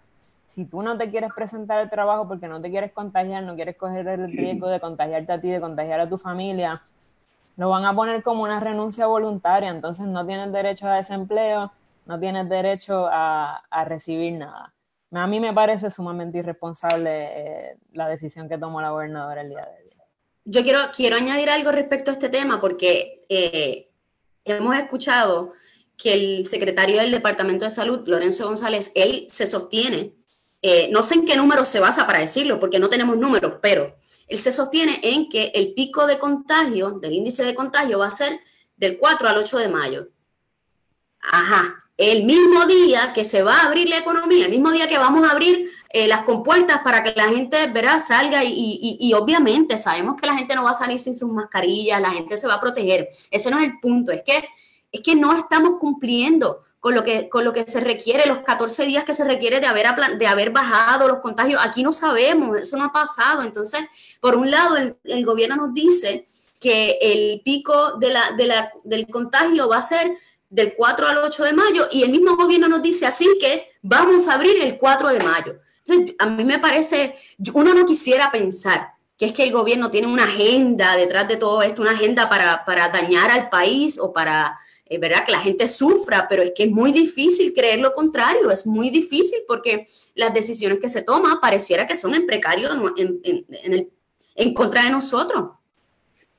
Si 0.47 0.65
tú 0.65 0.83
no 0.83 0.97
te 0.97 1.11
quieres 1.11 1.33
presentar 1.35 1.79
al 1.79 1.91
trabajo 1.91 2.29
porque 2.29 2.47
no 2.47 2.61
te 2.61 2.71
quieres 2.71 2.93
contagiar, 2.93 3.43
no 3.43 3.57
quieres 3.57 3.77
coger 3.77 4.07
el 4.07 4.31
riesgo 4.31 4.69
de 4.69 4.81
contagiarte 4.81 5.33
a 5.33 5.41
ti, 5.41 5.51
de 5.51 5.61
contagiar 5.61 6.01
a 6.01 6.09
tu 6.09 6.19
familia, 6.19 6.83
lo 7.57 7.71
van 7.71 7.85
a 7.85 7.95
poner 7.95 8.23
como 8.23 8.45
una 8.45 8.61
renuncia 8.61 9.07
voluntaria. 9.07 9.71
Entonces 9.71 10.07
no 10.07 10.25
tienes 10.25 10.53
derecho 10.53 10.87
a 10.87 10.97
desempleo, 10.97 11.73
no 12.07 12.21
tienes 12.21 12.49
derecho 12.49 13.09
a 13.11 13.85
recibir 13.87 14.35
nada 14.35 14.73
a 15.21 15.27
mí 15.27 15.41
me 15.41 15.53
parece 15.53 15.91
sumamente 15.91 16.39
irresponsable 16.39 17.11
eh, 17.11 17.77
la 17.93 18.09
decisión 18.09 18.49
que 18.49 18.59
tomó 18.59 18.81
la 18.81 18.91
gobernadora 18.91 19.43
el 19.43 19.51
día 19.51 19.65
de 19.65 19.85
hoy. 19.85 19.93
Yo 20.45 20.63
quiero, 20.63 20.81
quiero 20.95 21.17
añadir 21.17 21.51
algo 21.51 21.71
respecto 21.71 22.11
a 22.11 22.15
este 22.15 22.29
tema 22.29 22.61
porque 22.61 23.25
eh, 23.29 23.91
hemos 24.45 24.75
escuchado 24.77 25.53
que 25.97 26.15
el 26.15 26.47
secretario 26.47 26.97
del 27.01 27.13
Departamento 27.13 27.65
de 27.65 27.71
Salud, 27.71 28.03
Lorenzo 28.09 28.47
González, 28.47 28.91
él 28.95 29.27
se 29.29 29.47
sostiene, 29.47 30.15
eh, 30.61 30.89
no 30.91 31.03
sé 31.03 31.15
en 31.15 31.27
qué 31.27 31.37
número 31.37 31.65
se 31.65 31.79
basa 31.79 32.07
para 32.07 32.19
decirlo, 32.19 32.59
porque 32.59 32.81
no 32.81 32.89
tenemos 32.89 33.17
números, 33.17 33.55
pero 33.63 33.95
él 34.27 34.39
se 34.39 34.51
sostiene 34.51 34.99
en 35.03 35.29
que 35.29 35.53
el 35.55 35.75
pico 35.75 36.07
de 36.07 36.19
contagio, 36.19 36.93
del 36.93 37.13
índice 37.13 37.45
de 37.45 37.55
contagio, 37.55 38.01
va 38.01 38.07
a 38.07 38.11
ser 38.11 38.41
del 38.77 38.99
4 38.99 39.29
al 39.29 39.39
8 39.39 39.59
de 39.59 39.69
mayo. 39.69 40.09
Ajá, 41.21 41.85
el 42.11 42.25
mismo 42.25 42.67
día 42.67 43.13
que 43.13 43.25
se 43.25 43.45
va 43.45 43.59
a 43.59 43.67
abrir 43.67 43.89
la 43.89 43.99
economía, 43.99 44.47
el 44.47 44.51
mismo 44.51 44.73
día 44.73 44.89
que 44.89 44.99
vamos 44.99 45.25
a 45.25 45.31
abrir 45.31 45.71
eh, 45.89 46.09
las 46.09 46.23
compuertas 46.23 46.81
para 46.83 47.05
que 47.05 47.13
la 47.15 47.29
gente 47.29 47.69
verá, 47.69 48.01
salga 48.01 48.43
y, 48.43 49.13
obviamente 49.15 49.79
sabemos 49.79 50.21
que 50.21 50.27
la 50.27 50.35
gente 50.35 50.57
no 50.57 50.65
va 50.65 50.73
a 50.73 50.75
salir 50.75 50.99
sin 50.99 51.15
sus 51.15 51.31
mascarillas, 51.31 52.01
la 52.01 52.11
gente 52.11 52.37
se 52.37 52.49
va 52.49 52.55
a 52.55 52.61
proteger. 52.61 53.09
Ese 53.31 53.53
no 53.53 53.61
es 53.61 53.67
el 53.67 53.79
punto, 53.79 54.11
es 54.11 54.23
que, 54.23 54.49
es 54.91 55.01
que 55.01 55.15
no 55.15 55.33
estamos 55.37 55.79
cumpliendo 55.79 56.65
con 56.81 56.97
lo, 56.97 57.05
que, 57.05 57.29
con 57.29 57.45
lo 57.45 57.53
que 57.53 57.69
se 57.69 57.79
requiere, 57.79 58.27
los 58.27 58.41
14 58.41 58.85
días 58.85 59.05
que 59.05 59.15
se 59.15 59.23
requiere 59.23 59.61
de 59.61 59.67
haber, 59.67 59.87
de 60.19 60.27
haber 60.27 60.51
bajado 60.51 61.07
los 61.07 61.21
contagios. 61.21 61.65
Aquí 61.65 61.85
no 61.85 61.93
sabemos, 61.93 62.59
eso 62.59 62.77
no 62.77 62.87
ha 62.87 62.93
pasado. 62.93 63.43
Entonces, 63.43 63.83
por 64.21 64.35
un 64.35 64.51
lado, 64.51 64.77
el, 64.77 64.97
el 65.05 65.25
gobierno 65.25 65.55
nos 65.55 65.73
dice 65.73 66.25
que 66.63 66.97
el 67.01 67.41
pico 67.43 67.99
de 67.99 68.11
la, 68.11 68.31
de 68.37 68.47
la, 68.47 68.73
del 68.85 69.09
contagio 69.09 69.69
va 69.69 69.79
a 69.79 69.83
ser 69.83 70.17
del 70.53 70.75
4 70.75 71.09
al 71.09 71.17
8 71.17 71.45
de 71.45 71.53
mayo 71.55 71.89
y 71.91 72.03
el 72.03 72.11
mismo 72.11 72.37
gobierno 72.37 72.69
nos 72.69 72.83
dice 72.83 73.07
así 73.07 73.27
que 73.41 73.71
vamos 73.81 74.29
a 74.29 74.35
abrir 74.35 74.61
el 74.61 74.77
4 74.77 75.09
de 75.09 75.19
mayo. 75.25 75.59
a 76.19 76.27
mí 76.27 76.45
me 76.45 76.59
parece, 76.59 77.15
uno 77.55 77.73
no 77.73 77.87
quisiera 77.87 78.31
pensar 78.31 78.93
que 79.17 79.27
es 79.27 79.33
que 79.33 79.45
el 79.45 79.53
gobierno 79.53 79.91
tiene 79.91 80.09
una 80.09 80.25
agenda 80.25 80.95
detrás 80.95 81.27
de 81.27 81.37
todo 81.37 81.63
esto, 81.63 81.81
una 81.81 81.93
agenda 81.93 82.29
para, 82.29 82.67
para 82.67 82.91
dañar 82.91 83.31
al 83.31 83.49
país 83.49 83.99
o 83.99 84.13
para, 84.13 84.59
es 84.85 85.01
verdad, 85.01 85.25
que 85.25 85.33
la 85.33 85.41
gente 85.41 85.67
sufra, 85.67 86.27
pero 86.29 86.43
es 86.43 86.53
que 86.55 86.65
es 86.65 86.71
muy 86.71 86.93
difícil 86.93 87.55
creer 87.55 87.79
lo 87.79 87.95
contrario, 87.95 88.51
es 88.51 88.67
muy 88.67 88.91
difícil 88.91 89.39
porque 89.49 89.87
las 90.15 90.35
decisiones 90.35 90.81
que 90.81 90.91
se 90.91 91.01
toman 91.01 91.41
pareciera 91.41 91.87
que 91.87 91.97
son 91.97 92.15
en 92.15 92.27
precario 92.27 92.69
en, 92.97 93.21
en, 93.25 93.91
en 94.35 94.55
contra 94.55 94.85
de 94.85 94.91
nosotros. 94.91 95.53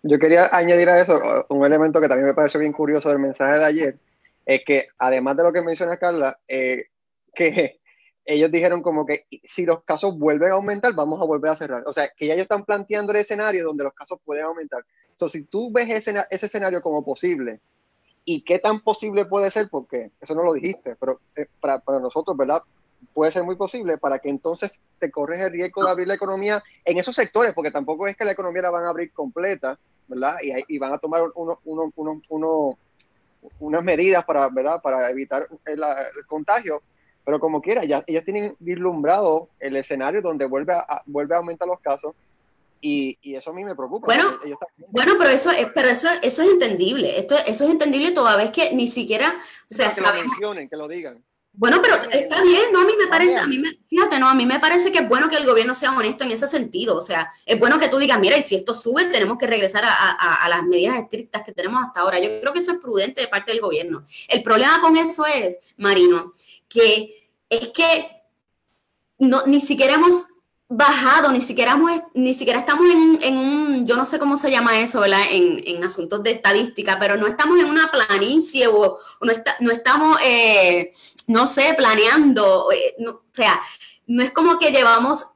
Yo 0.04 0.20
quería 0.20 0.50
añadir 0.52 0.90
a 0.90 1.00
eso 1.00 1.22
un 1.50 1.66
elemento 1.66 2.02
que 2.02 2.10
también 2.10 2.28
me 2.28 2.34
pareció 2.34 2.60
bien 2.60 2.74
curioso 2.74 3.10
del 3.10 3.20
mensaje 3.20 3.58
de 3.58 3.66
ayer, 3.66 3.98
es 4.46 4.64
que 4.66 4.88
además 4.98 5.38
de 5.38 5.44
lo 5.44 5.54
que 5.54 5.62
menciona 5.62 5.98
Carla, 5.98 6.38
eh, 6.48 6.86
que 7.34 7.80
ellos 8.26 8.52
dijeron 8.52 8.82
como 8.82 9.06
que 9.06 9.26
si 9.44 9.66
los 9.66 9.84
casos 9.84 10.18
vuelven 10.18 10.52
a 10.52 10.56
aumentar, 10.56 10.94
vamos 10.94 11.22
a 11.22 11.26
volver 11.26 11.52
a 11.52 11.56
cerrar. 11.56 11.84
O 11.86 11.94
sea, 11.94 12.10
que 12.10 12.28
ya 12.28 12.34
ellos 12.34 12.44
están 12.44 12.64
planteando 12.64 13.12
el 13.12 13.20
escenario 13.20 13.66
donde 13.66 13.84
los 13.84 13.94
casos 13.94 14.20
pueden 14.24 14.46
aumentar. 14.46 14.86
Entonces, 15.10 15.42
si 15.42 15.48
tú 15.48 15.72
ves 15.72 15.90
ese, 15.90 16.14
ese 16.30 16.46
escenario 16.46 16.82
como 16.82 17.04
posible, 17.04 17.60
¿y 18.26 18.44
qué 18.44 18.60
tan 18.60 18.82
posible 18.82 19.26
puede 19.26 19.52
ser? 19.52 19.70
Porque 19.70 20.12
eso 20.20 20.36
no 20.36 20.44
lo 20.44 20.54
dijiste, 20.54 20.96
pero 21.00 21.20
eh, 21.36 21.48
para, 21.60 21.80
para 21.80 22.00
nosotros, 22.00 22.36
¿verdad? 22.38 22.62
Puede 23.14 23.32
ser 23.32 23.44
muy 23.44 23.56
posible 23.56 23.98
para 23.98 24.20
que 24.20 24.30
entonces 24.30 24.82
te 25.00 25.12
corres 25.12 25.40
el 25.40 25.52
riesgo 25.52 25.84
de 25.84 25.92
abrir 25.92 26.08
la 26.08 26.16
economía 26.16 26.64
en 26.86 26.98
esos 26.98 27.16
sectores, 27.16 27.54
porque 27.54 27.72
tampoco 27.72 28.08
es 28.08 28.16
que 28.16 28.26
la 28.26 28.32
economía 28.32 28.64
la 28.64 28.72
van 28.72 28.86
a 28.86 28.90
abrir 28.90 29.12
completa, 29.12 29.78
¿verdad? 30.08 30.38
Y, 30.68 30.78
van 30.78 30.94
a 30.94 30.98
tomar 30.98 31.24
uno, 31.36 31.60
uno, 31.66 31.92
uno, 32.28 32.78
unas 33.60 33.84
medidas 33.84 34.24
para, 34.26 34.50
¿verdad? 34.50 34.82
para 34.82 35.10
evitar 35.10 35.48
el, 35.66 35.82
contagio, 36.28 36.82
pero 37.26 37.40
como 37.40 37.62
quiera, 37.62 37.84
ya 37.86 38.04
ellos 38.08 38.24
tienen 38.24 38.56
vislumbrado 38.60 39.50
el 39.60 39.76
escenario 39.76 40.22
donde 40.22 40.46
vuelve 40.46 40.74
a, 40.74 41.02
vuelve 41.06 41.36
a 41.36 41.38
aumentar 41.40 41.68
los 41.68 41.80
casos 41.80 42.14
y, 42.82 43.18
y, 43.22 43.36
eso 43.36 43.52
a 43.52 43.54
mí 43.54 43.64
me 43.64 43.76
preocupa. 43.76 44.08
Bueno, 44.08 44.26
bueno 44.90 45.14
pero 45.18 45.30
eso 45.30 45.50
es, 45.52 45.68
pero 45.74 45.88
eso, 45.88 46.10
eso 46.22 46.42
es 46.42 46.50
entendible. 46.50 47.18
Esto, 47.18 47.36
eso 47.38 47.64
es 47.64 47.70
entendible 47.70 48.12
toda 48.12 48.36
vez 48.36 48.52
que 48.52 48.74
ni 48.76 48.88
siquiera, 48.88 49.36
o 49.72 49.74
sea, 49.74 49.90
que 49.90 50.02
lo 50.02 50.14
mencionen, 50.14 50.68
que 50.68 50.76
lo 50.76 50.90
digan. 50.90 51.24
Bueno, 51.56 51.80
pero 51.84 51.96
está 52.12 52.42
bien, 52.42 52.72
no, 52.72 52.82
a 52.82 52.86
mí 52.86 52.94
me 52.98 53.06
parece, 53.06 53.38
a 53.38 53.46
mí 53.46 53.60
me, 53.60 53.78
fíjate, 53.88 54.18
no, 54.18 54.28
a 54.28 54.34
mí 54.34 54.44
me 54.44 54.60
parece 54.60 54.92
que 54.92 55.00
es 55.00 55.08
bueno 55.08 55.30
que 55.30 55.36
el 55.36 55.46
gobierno 55.46 55.76
sea 55.76 55.96
honesto 55.96 56.24
en 56.24 56.32
ese 56.32 56.48
sentido, 56.48 56.98
o 56.98 57.02
sea, 57.02 57.30
es 57.46 57.60
bueno 57.60 57.78
que 57.78 57.90
tú 57.90 58.00
digas, 58.00 58.20
mira, 58.20 58.36
y 58.36 58.42
si 58.42 58.56
esto 58.56 58.74
sube, 58.74 59.06
tenemos 59.06 59.38
que 59.38 59.46
regresar 59.46 59.84
a, 59.86 60.50
las 60.50 60.64
medidas 60.64 60.98
estrictas 60.98 61.44
que 61.44 61.52
tenemos 61.52 61.84
hasta 61.84 62.00
ahora. 62.00 62.20
Yo 62.20 62.40
creo 62.42 62.54
que 62.54 62.60
eso 62.60 62.72
es 62.72 62.80
prudente 62.80 63.22
de 63.22 63.28
parte 63.28 63.52
del 63.52 63.62
gobierno. 63.62 64.04
El 64.28 64.42
problema 64.42 64.82
con 64.82 64.98
eso 64.98 65.28
es, 65.28 65.60
Marino, 65.78 66.34
que 66.68 67.30
es 67.48 67.70
que 67.70 68.10
no, 69.20 69.46
ni 69.46 69.60
siquiera 69.60 69.94
hemos 69.94 70.30
bajado, 70.70 71.32
ni 71.32 71.42
siquiera, 71.42 71.80
ni 72.14 72.34
siquiera 72.34 72.60
estamos 72.60 72.88
en, 73.22 73.38
un, 73.38 73.86
yo 73.86 73.96
no 73.96 74.06
sé 74.06 74.18
cómo 74.18 74.38
se 74.38 74.50
llama 74.50 74.80
eso, 74.80 75.02
¿verdad? 75.02 75.22
En, 75.30 75.84
asuntos 75.84 76.24
de 76.24 76.32
estadística, 76.32 76.98
pero 77.00 77.18
no 77.18 77.28
estamos 77.28 77.60
en 77.60 77.66
una 77.66 77.92
planicie 77.92 78.68
o, 78.68 78.98
no, 79.60 79.72
estamos, 79.72 80.18
eh, 80.24 80.92
no 81.28 81.46
sé, 81.46 81.74
planeando, 81.76 82.72
eh, 82.72 82.96
o 83.06 83.22
sea, 83.32 83.62
no 84.08 84.24
es 84.24 84.32
como 84.32 84.58
que 84.58 84.72
llevamos 84.72 85.28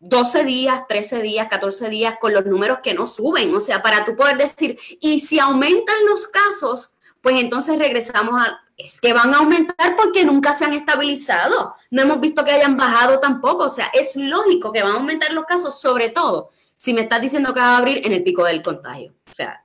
12 0.00 0.44
días, 0.44 0.82
13 0.86 1.22
días, 1.22 1.48
14 1.48 1.88
días 1.88 2.16
con 2.20 2.34
los 2.34 2.44
números 2.44 2.80
que 2.82 2.92
no 2.92 3.06
suben, 3.06 3.54
o 3.54 3.60
sea, 3.60 3.82
para 3.82 4.04
tú 4.04 4.14
poder 4.14 4.36
decir, 4.36 4.78
y 5.00 5.20
si 5.20 5.38
aumentan 5.38 5.96
los 6.06 6.28
casos, 6.28 6.94
pues 7.24 7.40
entonces 7.40 7.78
regresamos 7.78 8.38
a, 8.38 8.60
es 8.76 9.00
que 9.00 9.14
van 9.14 9.32
a 9.32 9.38
aumentar 9.38 9.96
porque 9.96 10.26
nunca 10.26 10.52
se 10.52 10.66
han 10.66 10.74
estabilizado. 10.74 11.74
No 11.90 12.02
hemos 12.02 12.20
visto 12.20 12.44
que 12.44 12.52
hayan 12.52 12.76
bajado 12.76 13.18
tampoco. 13.18 13.64
O 13.64 13.68
sea, 13.70 13.86
es 13.94 14.14
lógico 14.14 14.70
que 14.70 14.82
van 14.82 14.92
a 14.92 14.96
aumentar 14.96 15.32
los 15.32 15.46
casos, 15.46 15.80
sobre 15.80 16.10
todo 16.10 16.50
si 16.76 16.92
me 16.92 17.00
estás 17.00 17.22
diciendo 17.22 17.54
que 17.54 17.60
va 17.60 17.76
a 17.76 17.78
abrir 17.78 18.06
en 18.06 18.12
el 18.12 18.22
pico 18.22 18.44
del 18.44 18.62
contagio. 18.62 19.14
O 19.32 19.34
sea. 19.34 19.64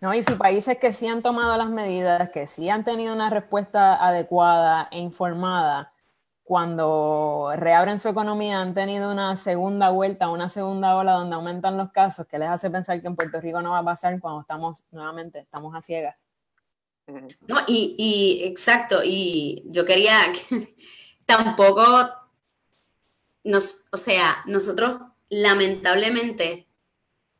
No, 0.00 0.14
y 0.14 0.22
si 0.22 0.32
países 0.32 0.78
que 0.78 0.94
sí 0.94 1.06
han 1.08 1.20
tomado 1.20 1.58
las 1.58 1.68
medidas, 1.68 2.30
que 2.30 2.46
sí 2.46 2.70
han 2.70 2.84
tenido 2.84 3.12
una 3.12 3.28
respuesta 3.28 3.94
adecuada 3.94 4.88
e 4.90 5.00
informada, 5.00 5.92
cuando 6.44 7.52
reabren 7.56 7.98
su 7.98 8.08
economía 8.08 8.60
han 8.60 8.74
tenido 8.74 9.10
una 9.10 9.34
segunda 9.36 9.88
vuelta, 9.88 10.28
una 10.28 10.50
segunda 10.50 10.94
ola 10.94 11.12
donde 11.12 11.34
aumentan 11.34 11.78
los 11.78 11.90
casos, 11.90 12.26
que 12.26 12.38
les 12.38 12.48
hace 12.48 12.70
pensar 12.70 13.00
que 13.00 13.06
en 13.06 13.16
Puerto 13.16 13.40
Rico 13.40 13.62
no 13.62 13.70
va 13.70 13.78
a 13.78 13.84
pasar 13.84 14.20
cuando 14.20 14.42
estamos 14.42 14.84
nuevamente, 14.90 15.38
estamos 15.38 15.74
a 15.74 15.80
ciegas. 15.80 16.28
No, 17.46 17.58
y, 17.66 18.42
exacto, 18.44 19.00
y 19.02 19.62
yo 19.66 19.86
quería 19.86 20.18
tampoco 21.26 22.10
nos, 23.42 23.86
o 23.90 23.96
sea, 23.96 24.42
nosotros 24.46 25.00
lamentablemente, 25.30 26.68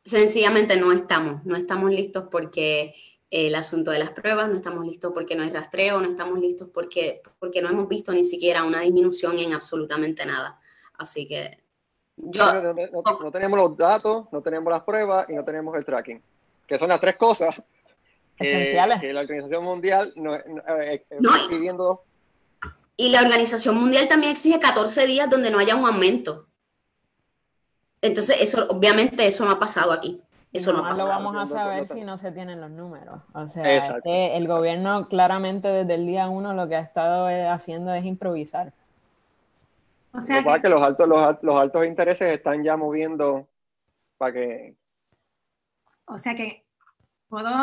sencillamente 0.03 0.77
no 0.77 0.91
estamos, 0.91 1.45
no 1.45 1.55
estamos 1.55 1.91
listos 1.91 2.25
porque 2.31 2.95
el 3.35 3.53
asunto 3.53 3.91
de 3.91 3.99
las 3.99 4.11
pruebas, 4.11 4.47
no 4.47 4.55
estamos 4.55 4.85
listos 4.85 5.11
porque 5.13 5.35
no 5.35 5.43
hay 5.43 5.49
rastreo, 5.49 5.99
no 5.99 6.09
estamos 6.09 6.39
listos 6.39 6.69
porque, 6.73 7.21
porque 7.37 7.61
no 7.61 7.69
hemos 7.69 7.89
visto 7.89 8.13
ni 8.13 8.23
siquiera 8.23 8.63
una 8.63 8.79
disminución 8.79 9.37
en 9.39 9.51
absolutamente 9.51 10.25
nada. 10.25 10.57
Así 10.97 11.27
que 11.27 11.59
yo... 12.15 12.45
no 13.21 13.31
tenemos 13.31 13.59
los 13.59 13.75
datos, 13.75 14.27
no 14.31 14.41
tenemos 14.41 14.71
las 14.71 14.83
pruebas 14.83 15.29
y 15.29 15.33
no 15.33 15.43
tenemos 15.43 15.75
el 15.75 15.83
tracking, 15.83 16.23
que 16.65 16.77
son 16.77 16.87
las 16.87 17.01
tres 17.01 17.17
cosas 17.17 17.53
esenciales. 18.39 19.01
Que 19.01 19.11
la 19.11 19.21
Organización 19.21 19.65
Mundial 19.65 20.13
no, 20.15 20.33
eh, 20.33 21.05
pidiendo. 21.49 22.05
Y 22.95 23.09
la 23.09 23.19
Organización 23.19 23.75
Mundial 23.75 24.07
también 24.07 24.31
exige 24.31 24.61
14 24.61 25.05
días 25.07 25.29
donde 25.29 25.51
no 25.51 25.59
haya 25.59 25.75
un 25.75 25.85
aumento. 25.85 26.47
Entonces, 28.01 28.37
eso, 28.39 28.65
obviamente, 28.69 29.27
eso 29.27 29.43
no 29.43 29.51
ha 29.51 29.59
pasado 29.59 29.91
aquí. 29.91 30.21
Eso 30.55 30.73
no, 30.73 30.79
ha 30.79 30.89
pasado. 30.89 31.07
lo 31.07 31.13
vamos 31.13 31.35
a 31.35 31.47
saber 31.47 31.87
si 31.87 32.01
no 32.01 32.17
se 32.17 32.31
tienen 32.31 32.61
los 32.61 32.71
números. 32.71 33.21
O 33.33 33.47
sea, 33.47 33.63
este, 33.69 34.37
el 34.37 34.47
gobierno 34.47 35.07
claramente 35.07 35.67
desde 35.67 35.95
el 35.95 36.07
día 36.07 36.27
uno 36.29 36.53
lo 36.53 36.67
que 36.67 36.75
ha 36.75 36.81
estado 36.81 37.29
eh, 37.29 37.47
haciendo 37.47 37.93
es 37.93 38.03
improvisar. 38.03 38.73
O 40.11 40.21
sea, 40.21 40.43
que, 40.43 40.61
que 40.61 40.69
los 40.69 40.81
altos, 40.81 41.07
los, 41.07 41.37
los 41.41 41.55
altos 41.55 41.85
intereses 41.85 42.31
están 42.31 42.63
ya 42.63 42.77
moviendo 42.77 43.47
para 44.17 44.33
que. 44.33 44.75
O 46.05 46.17
sea 46.17 46.35
que 46.35 46.65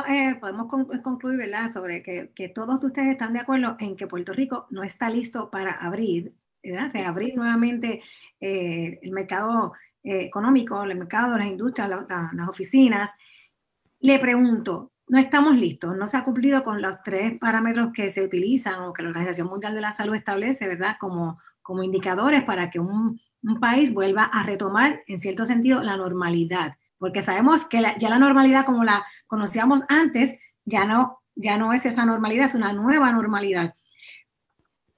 eh, 0.08 0.37
podemos 0.40 0.68
concluir, 1.02 1.38
¿verdad?, 1.38 1.70
sobre 1.72 2.02
que, 2.02 2.49
todos 2.49 2.82
ustedes 2.82 3.12
están 3.12 3.32
de 3.32 3.40
acuerdo 3.40 3.76
en 3.78 3.96
que 3.96 4.06
Puerto 4.06 4.32
Rico 4.32 4.66
no 4.70 4.82
está 4.82 5.08
listo 5.08 5.50
para 5.50 5.72
abrir, 5.72 6.34
¿verdad?, 6.62 6.90
reabrir 6.92 7.37
nuevamente 7.37 8.02
eh, 8.40 8.99
el 9.02 9.12
mercado 9.12 9.72
eh, 10.02 10.25
económico, 10.25 10.82
el 10.82 10.97
mercado, 10.97 11.37
las 11.37 11.47
industrias, 11.47 11.88
las 11.88 12.49
oficinas. 12.49 13.11
Le 14.00 14.18
pregunto, 14.18 14.92
no 15.09 15.18
estamos 15.18 15.56
listos, 15.56 15.97
no 15.97 16.06
se 16.06 16.16
ha 16.16 16.25
cumplido 16.25 16.62
con 16.62 16.80
los 16.80 17.02
tres 17.04 17.38
parámetros 17.38 17.92
que 17.92 18.11
se 18.11 18.23
utilizan 18.23 18.82
o 18.82 18.92
que 18.92 19.02
la 19.02 19.09
Organización 19.11 19.49
Mundial 19.49 19.75
de 19.75 19.80
la 19.80 19.92
Salud 19.92 20.14
establece, 20.14 20.66
¿verdad?, 20.66 20.97
como, 20.99 21.38
como 21.61 21.82
indicadores 21.82 22.44
para 22.44 22.71
que 22.71 22.78
un, 22.78 23.21
un 23.42 23.61
país 23.61 23.92
vuelva 23.92 24.25
a 24.25 24.42
retomar, 24.42 25.02
en 25.06 25.21
cierto 25.21 25.44
sentido, 25.44 25.82
la 25.82 25.97
normalidad 25.97 26.75
porque 27.02 27.25
sabemos 27.25 27.64
que 27.64 27.82
ya 27.99 28.09
la 28.09 28.21
normalidad 28.21 28.64
como 28.64 28.85
la 28.85 29.04
conocíamos 29.26 29.82
antes, 29.88 30.38
ya 30.64 30.85
no, 30.85 31.18
ya 31.35 31.59
no 31.59 31.73
es 31.73 31.85
esa 31.85 32.06
normalidad, 32.06 32.47
es 32.47 32.54
una 32.54 32.73
nueva 32.73 33.11
normalidad. 33.11 33.75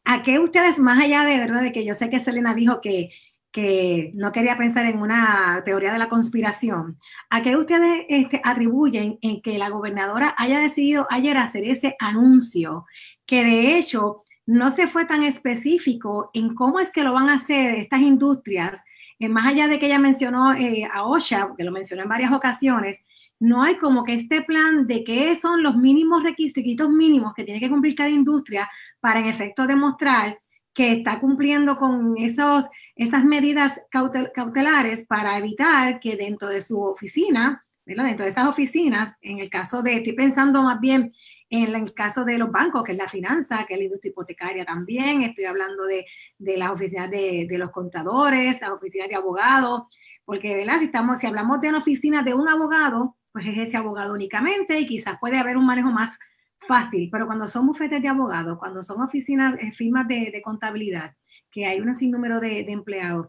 ¿A 0.04 0.23
qué 0.23 0.38
ustedes, 0.38 0.78
más 0.78 1.02
allá 1.02 1.25
de 1.25 1.38
verdad, 1.38 1.62
de 1.62 1.73
que 1.73 1.87
yo 1.87 1.94
sé 1.94 2.11
que 2.11 2.18
Selena 2.18 2.52
dijo 2.52 2.82
que, 2.82 3.11
que 3.54 4.11
no 4.14 4.32
quería 4.32 4.58
pensar 4.58 4.84
en 4.87 4.99
una 4.99 5.62
teoría 5.64 5.92
de 5.92 5.99
la 6.00 6.08
conspiración, 6.08 6.99
¿a 7.30 7.40
qué 7.40 7.56
ustedes 7.56 8.04
este, 8.08 8.40
atribuyen 8.42 9.16
en 9.23 9.42
que 9.42 9.58
la 9.58 9.68
gobernadora 9.70 10.34
haya 10.37 10.58
decidido 10.58 11.06
ayer 11.08 11.37
hacer 11.37 11.62
ese 11.62 11.94
anuncio, 12.00 12.84
que 13.26 13.44
de 13.44 13.78
hecho 13.78 14.25
no 14.44 14.73
se 14.73 14.88
fue 14.88 15.04
tan 15.04 15.23
específico 15.23 16.30
en 16.34 16.52
cómo 16.56 16.80
es 16.80 16.90
que 16.90 17.04
lo 17.04 17.12
van 17.12 17.28
a 17.28 17.37
hacer 17.37 17.76
estas 17.76 18.00
industrias 18.00 18.82
eh, 19.20 19.28
más 19.28 19.46
allá 19.46 19.68
de 19.68 19.78
que 19.78 19.87
ella 19.87 20.00
mencionó 20.00 20.52
eh, 20.54 20.88
a 20.92 21.04
OSHA, 21.04 21.54
que 21.56 21.62
lo 21.62 21.70
mencionó 21.70 22.02
en 22.02 22.08
varias 22.08 22.32
ocasiones, 22.32 22.99
no 23.38 23.62
hay 23.62 23.76
como 23.76 24.02
que 24.02 24.14
este 24.14 24.42
plan 24.42 24.88
de 24.88 25.04
qué 25.04 25.37
son 25.37 25.62
los 25.62 25.76
mínimos 25.76 26.25
requisitos 26.25 26.90
mínimos 26.90 27.34
que 27.34 27.44
tiene 27.44 27.61
que 27.61 27.70
cumplir 27.70 27.94
cada 27.94 28.11
industria 28.11 28.68
para 28.99 29.20
en 29.20 29.26
efecto 29.26 29.64
demostrar 29.68 30.40
que 30.74 30.92
está 30.92 31.20
cumpliendo 31.20 31.78
con 31.78 32.18
esos, 32.18 32.66
esas 32.96 33.24
medidas 33.24 33.80
cautelares 33.90 35.06
para 35.06 35.38
evitar 35.38 36.00
que 36.00 36.16
dentro 36.16 36.48
de 36.48 36.60
su 36.60 36.80
oficina, 36.82 37.64
dentro 37.86 38.24
de 38.24 38.30
esas 38.30 38.48
oficinas, 38.48 39.14
en 39.22 39.38
el 39.38 39.48
caso 39.48 39.82
de, 39.82 39.96
estoy 39.96 40.14
pensando 40.14 40.62
más 40.62 40.80
bien 40.80 41.14
en 41.50 41.74
el 41.74 41.94
caso 41.94 42.24
de 42.24 42.38
los 42.38 42.50
bancos, 42.50 42.82
que 42.82 42.92
es 42.92 42.98
la 42.98 43.08
finanza, 43.08 43.64
que 43.66 43.74
es 43.74 43.78
la 43.78 43.84
industria 43.84 44.10
hipotecaria 44.10 44.64
también, 44.64 45.22
estoy 45.22 45.44
hablando 45.44 45.84
de, 45.84 46.04
las 46.38 46.70
oficinas 46.70 47.10
de, 47.10 47.46
los 47.50 47.70
contadores, 47.70 48.60
las 48.60 48.70
oficinas 48.70 49.08
de 49.08 49.14
abogados, 49.14 49.82
porque 50.24 50.56
¿verdad? 50.56 50.78
Si, 50.78 50.86
estamos, 50.86 51.20
si 51.20 51.26
hablamos 51.26 51.60
de 51.60 51.68
una 51.68 51.78
oficina 51.78 52.22
de 52.22 52.34
un 52.34 52.48
abogado, 52.48 53.16
pues 53.30 53.46
es 53.46 53.58
ese 53.58 53.76
abogado 53.76 54.14
únicamente 54.14 54.78
y 54.80 54.86
quizás 54.86 55.18
puede 55.20 55.38
haber 55.38 55.56
un 55.56 55.66
manejo 55.66 55.92
más 55.92 56.18
fácil, 56.66 57.09
pero 57.11 57.26
cuando 57.26 57.49
son 57.49 57.66
bufetes 57.66 58.02
de 58.02 58.09
abogados, 58.09 58.59
cuando 58.59 58.83
son 58.83 59.02
oficinas, 59.02 59.59
eh, 59.61 59.73
firmas 59.73 60.09
de, 60.09 60.40
contabilidad, 60.42 61.14
que 61.50 61.66
hay 61.66 61.80
un 61.80 61.97
sinnúmero 61.97 62.40
de, 62.40 62.64
de 62.64 62.73
empleados, 62.73 63.28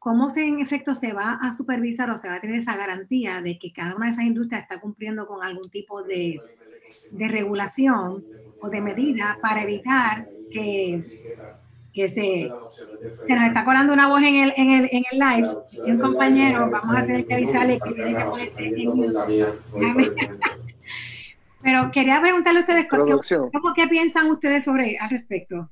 ¿cómo 0.00 0.30
se, 0.30 0.46
en 0.46 0.60
efecto 0.60 0.94
se 0.94 1.12
va 1.12 1.34
a 1.34 1.52
supervisar 1.52 2.10
o 2.10 2.16
se 2.16 2.26
va 2.26 2.36
a 2.36 2.40
tener 2.40 2.56
esa 2.56 2.76
garantía 2.76 3.42
de 3.42 3.58
que 3.58 3.70
cada 3.72 3.94
una 3.94 4.06
de 4.06 4.12
esas 4.12 4.24
industrias 4.24 4.62
está 4.62 4.80
cumpliendo 4.80 5.26
con 5.26 5.44
algún 5.44 5.70
tipo 5.70 6.02
de, 6.02 6.40
regulación 7.12 8.24
o 8.60 8.68
de 8.68 8.80
medida 8.80 9.38
para 9.40 9.62
evitar 9.62 10.26
que, 10.50 11.22
que 11.92 12.08
se, 12.08 12.50
se 13.26 13.34
nos 13.34 13.46
está 13.46 13.64
colando 13.64 13.92
una 13.92 14.08
voz 14.08 14.22
en 14.22 14.36
el, 14.36 14.52
en 14.56 14.70
el, 14.70 14.88
en 14.90 15.04
el 15.12 15.18
live 15.18 15.48
y 15.86 15.90
un 15.92 16.00
compañero, 16.00 16.70
vamos 16.70 16.96
a 16.96 17.06
tener 17.06 17.26
que 17.26 17.34
avisarle 17.34 17.78
que 17.78 17.92
tiene 17.92 18.16
que 18.16 18.24
ponerse 18.24 18.60
Pero 21.62 21.90
quería 21.92 22.20
preguntarle 22.20 22.60
a 22.60 22.62
ustedes, 22.62 22.88
¿cómo, 22.88 23.74
¿qué 23.74 23.86
piensan 23.88 24.30
ustedes 24.30 24.64
sobre 24.64 24.96
al 24.98 25.10
respecto? 25.10 25.70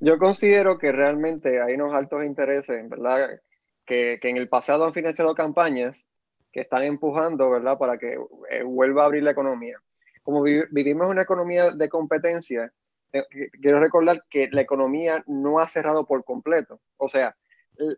Yo 0.00 0.18
considero 0.18 0.78
que 0.78 0.92
realmente 0.92 1.60
hay 1.60 1.74
unos 1.74 1.94
altos 1.94 2.24
intereses, 2.24 2.88
¿verdad? 2.88 3.40
Que, 3.84 4.18
que 4.20 4.28
en 4.28 4.36
el 4.36 4.48
pasado 4.48 4.84
han 4.84 4.92
financiado 4.92 5.34
campañas 5.34 6.06
que 6.52 6.60
están 6.60 6.82
empujando, 6.82 7.50
¿verdad? 7.50 7.78
Para 7.78 7.98
que 7.98 8.18
eh, 8.50 8.62
vuelva 8.62 9.02
a 9.02 9.06
abrir 9.06 9.22
la 9.22 9.30
economía. 9.30 9.78
Como 10.22 10.42
vivimos 10.42 11.08
una 11.08 11.22
economía 11.22 11.72
de 11.72 11.88
competencia, 11.88 12.72
eh, 13.12 13.24
quiero 13.60 13.80
recordar 13.80 14.24
que 14.30 14.48
la 14.52 14.60
economía 14.60 15.24
no 15.26 15.58
ha 15.58 15.66
cerrado 15.66 16.06
por 16.06 16.24
completo. 16.24 16.80
O 16.96 17.08
sea, 17.08 17.34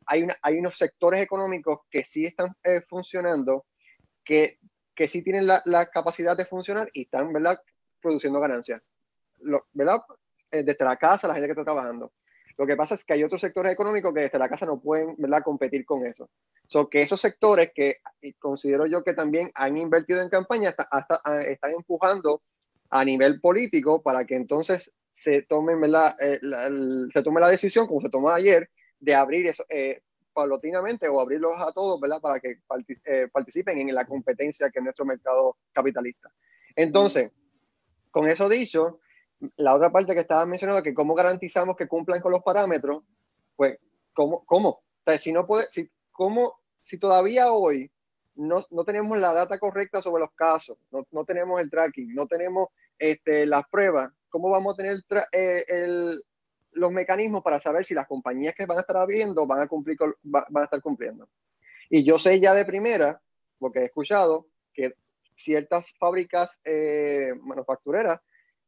hay, 0.06 0.26
hay 0.42 0.58
unos 0.58 0.78
sectores 0.78 1.20
económicos 1.20 1.80
que 1.90 2.04
sí 2.04 2.25
están 2.25 2.54
eh, 2.62 2.80
funcionando, 2.88 3.66
que, 4.25 4.58
que 4.94 5.08
sí 5.08 5.22
tienen 5.22 5.46
la, 5.46 5.62
la, 5.64 5.86
capacidad 5.86 6.36
de 6.36 6.46
funcionar 6.46 6.90
y 6.92 7.02
están, 7.02 7.32
¿verdad?, 7.32 7.60
produciendo 8.00 8.40
ganancias. 8.40 8.82
¿Verdad? 9.72 10.02
Eh, 10.50 10.62
desde 10.62 10.84
la 10.84 10.96
casa, 10.96 11.26
la 11.26 11.34
gente 11.34 11.48
que 11.48 11.52
está 11.52 11.64
trabajando. 11.64 12.12
Lo 12.56 12.66
que 12.66 12.76
pasa 12.76 12.94
es 12.94 13.04
que 13.04 13.14
hay 13.14 13.24
otros 13.24 13.40
sectores 13.40 13.72
económicos 13.72 14.14
que 14.14 14.20
desde 14.20 14.38
la 14.38 14.48
casa 14.48 14.66
no 14.66 14.80
pueden 14.80 15.16
¿verdad? 15.18 15.42
competir 15.42 15.84
con 15.84 16.06
eso. 16.06 16.30
So 16.68 16.88
que 16.88 17.02
esos 17.02 17.20
sectores 17.20 17.72
que 17.74 17.98
considero 18.38 18.86
yo 18.86 19.02
que 19.02 19.12
también 19.12 19.50
han 19.54 19.76
invertido 19.76 20.20
en 20.20 20.28
campaña 20.28 20.74
hasta, 20.90 21.20
ah, 21.24 21.40
están 21.40 21.72
empujando 21.72 22.42
a 22.90 23.04
nivel 23.04 23.40
político 23.40 24.00
para 24.02 24.24
que 24.24 24.36
entonces 24.36 24.92
se 25.10 25.46
¿verdad? 25.80 26.16
Eh, 26.20 26.38
la, 26.42 26.70
se 27.12 27.22
tome 27.22 27.40
la 27.40 27.48
decisión, 27.48 27.88
como 27.88 28.00
se 28.00 28.10
tomó 28.10 28.30
ayer, 28.30 28.70
de 29.00 29.14
abrir 29.14 29.46
eso 29.46 29.64
eh, 29.68 30.00
paulatinamente 30.34 31.08
o 31.08 31.20
abrirlos 31.20 31.56
a 31.58 31.72
todos 31.72 31.98
¿verdad? 32.00 32.20
para 32.20 32.40
que 32.40 32.58
participen 33.32 33.78
en 33.78 33.94
la 33.94 34.04
competencia 34.04 34.70
que 34.70 34.80
es 34.80 34.84
nuestro 34.84 35.06
mercado 35.06 35.56
capitalista. 35.72 36.30
Entonces, 36.76 37.32
con 38.10 38.28
eso 38.28 38.48
dicho, 38.48 39.00
la 39.56 39.74
otra 39.74 39.90
parte 39.90 40.14
que 40.14 40.20
estaba 40.20 40.44
mencionando, 40.46 40.82
que 40.82 40.94
cómo 40.94 41.14
garantizamos 41.14 41.76
que 41.76 41.88
cumplan 41.88 42.20
con 42.20 42.32
los 42.32 42.42
parámetros, 42.42 43.02
pues, 43.56 43.78
¿cómo? 44.12 44.44
cómo? 44.44 44.68
O 44.68 44.82
sea, 45.06 45.18
si 45.18 45.32
no 45.32 45.46
puede, 45.46 45.66
si, 45.70 45.90
¿cómo, 46.12 46.60
si 46.82 46.98
todavía 46.98 47.52
hoy 47.52 47.90
no, 48.34 48.64
no, 48.70 48.84
tenemos 48.84 49.16
la 49.18 49.32
data 49.32 49.58
correcta 49.58 50.02
sobre 50.02 50.22
los 50.22 50.32
casos, 50.32 50.78
no, 50.90 51.06
no 51.12 51.24
tenemos 51.24 51.60
el 51.60 51.70
tracking, 51.70 52.14
no 52.14 52.26
tenemos 52.26 52.68
este, 52.98 53.46
las 53.46 53.66
pruebas, 53.68 54.10
¿cómo 54.28 54.50
vamos 54.50 54.74
a 54.74 54.76
tener 54.76 54.98
eh, 55.32 55.64
el, 55.68 56.22
los 56.75 56.93
mecanismos 56.93 57.43
para 57.43 57.61
saber 57.61 57.85
si 57.85 57.95
las 57.95 58.07
compañías 58.07 58.54
que 58.54 58.66
van 58.66 58.78
a 58.78 58.81
estar 58.83 58.97
abriendo 58.97 59.47
van 59.47 59.61
a, 59.61 59.66
cumplir 59.66 59.97
van 60.23 60.45
a 60.57 60.64
estar 60.64 60.81
cumpliendo? 60.83 61.28
Y 61.88 62.04
yo 62.04 62.19
sé 62.19 62.40
ya 62.40 62.54
de 62.54 62.64
primera, 62.64 63.21
porque 63.59 63.81
he 63.81 63.85
escuchado 63.85 64.49
que 64.73 64.95
ciertas 65.37 65.93
fábricas 65.99 66.61
eh, 66.64 67.33
manufactureras 67.43 68.21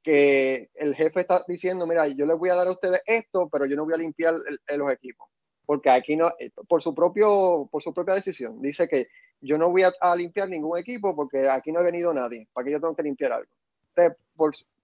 que 0.03 0.71
el 0.75 0.95
jefe 0.95 1.21
está 1.21 1.45
diciendo, 1.49 1.87
mira, 1.87 2.07
yo 2.07 2.27
les 2.27 2.39
voy 2.39 2.51
a 2.51 2.55
dar 2.55 2.69
a 2.69 2.71
ustedes 2.71 3.03
esto, 3.07 3.49
pero 3.51 3.67
yo 3.67 3.75
no 3.75 3.85
voy 3.85 3.95
a 3.95 3.99
limpiar 3.99 4.37
los 4.77 4.93
equipos, 4.93 5.29
porque 5.65 5.91
aquí 5.91 6.15
no, 6.15 6.29
eh, 6.39 6.51
por 6.69 6.81
su, 6.81 6.95
propio, 6.95 7.69
por 7.73 7.83
su 7.83 7.93
propia 7.93 8.15
decisión, 8.15 8.63
dice 8.63 8.87
que 8.87 9.09
yo 9.41 9.59
no 9.59 9.71
voy 9.71 9.83
a, 9.83 10.17
limpiar 10.17 10.49
ningún 10.49 10.79
equipo 10.79 11.15
porque 11.15 11.49
aquí 11.49 11.73
no 11.73 11.81
ha 11.81 11.83
venido 11.83 12.15
nadie, 12.15 12.49
para 12.53 12.65
que 12.65 12.71
yo 12.71 12.81
tengo 12.81 12.95
que 12.95 13.03
limpiar 13.03 13.33
algo. 13.33 13.51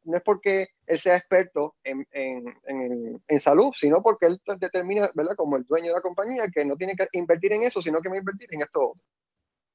No 0.04 0.16
es 0.16 0.22
porque 0.22 0.68
él 0.86 0.98
sea 0.98 1.16
experto 1.16 1.76
en, 1.84 2.06
en, 2.12 3.22
en, 3.28 3.40
salud, 3.40 3.72
sino 3.74 4.02
porque 4.02 4.26
él 4.26 4.40
determina, 4.58 5.10
¿verdad? 5.14 5.36
Como 5.36 5.56
el 5.56 5.64
dueño 5.64 5.88
de 5.88 5.94
la 5.94 6.00
compañía, 6.00 6.48
que 6.48 6.64
no 6.64 6.76
tiene 6.76 6.96
que 6.96 7.06
invertir 7.12 7.52
en 7.52 7.62
eso, 7.62 7.80
sino 7.80 8.00
que 8.00 8.08
va 8.08 8.16
a 8.16 8.18
invertir 8.18 8.48
en 8.52 8.62
esto 8.62 8.94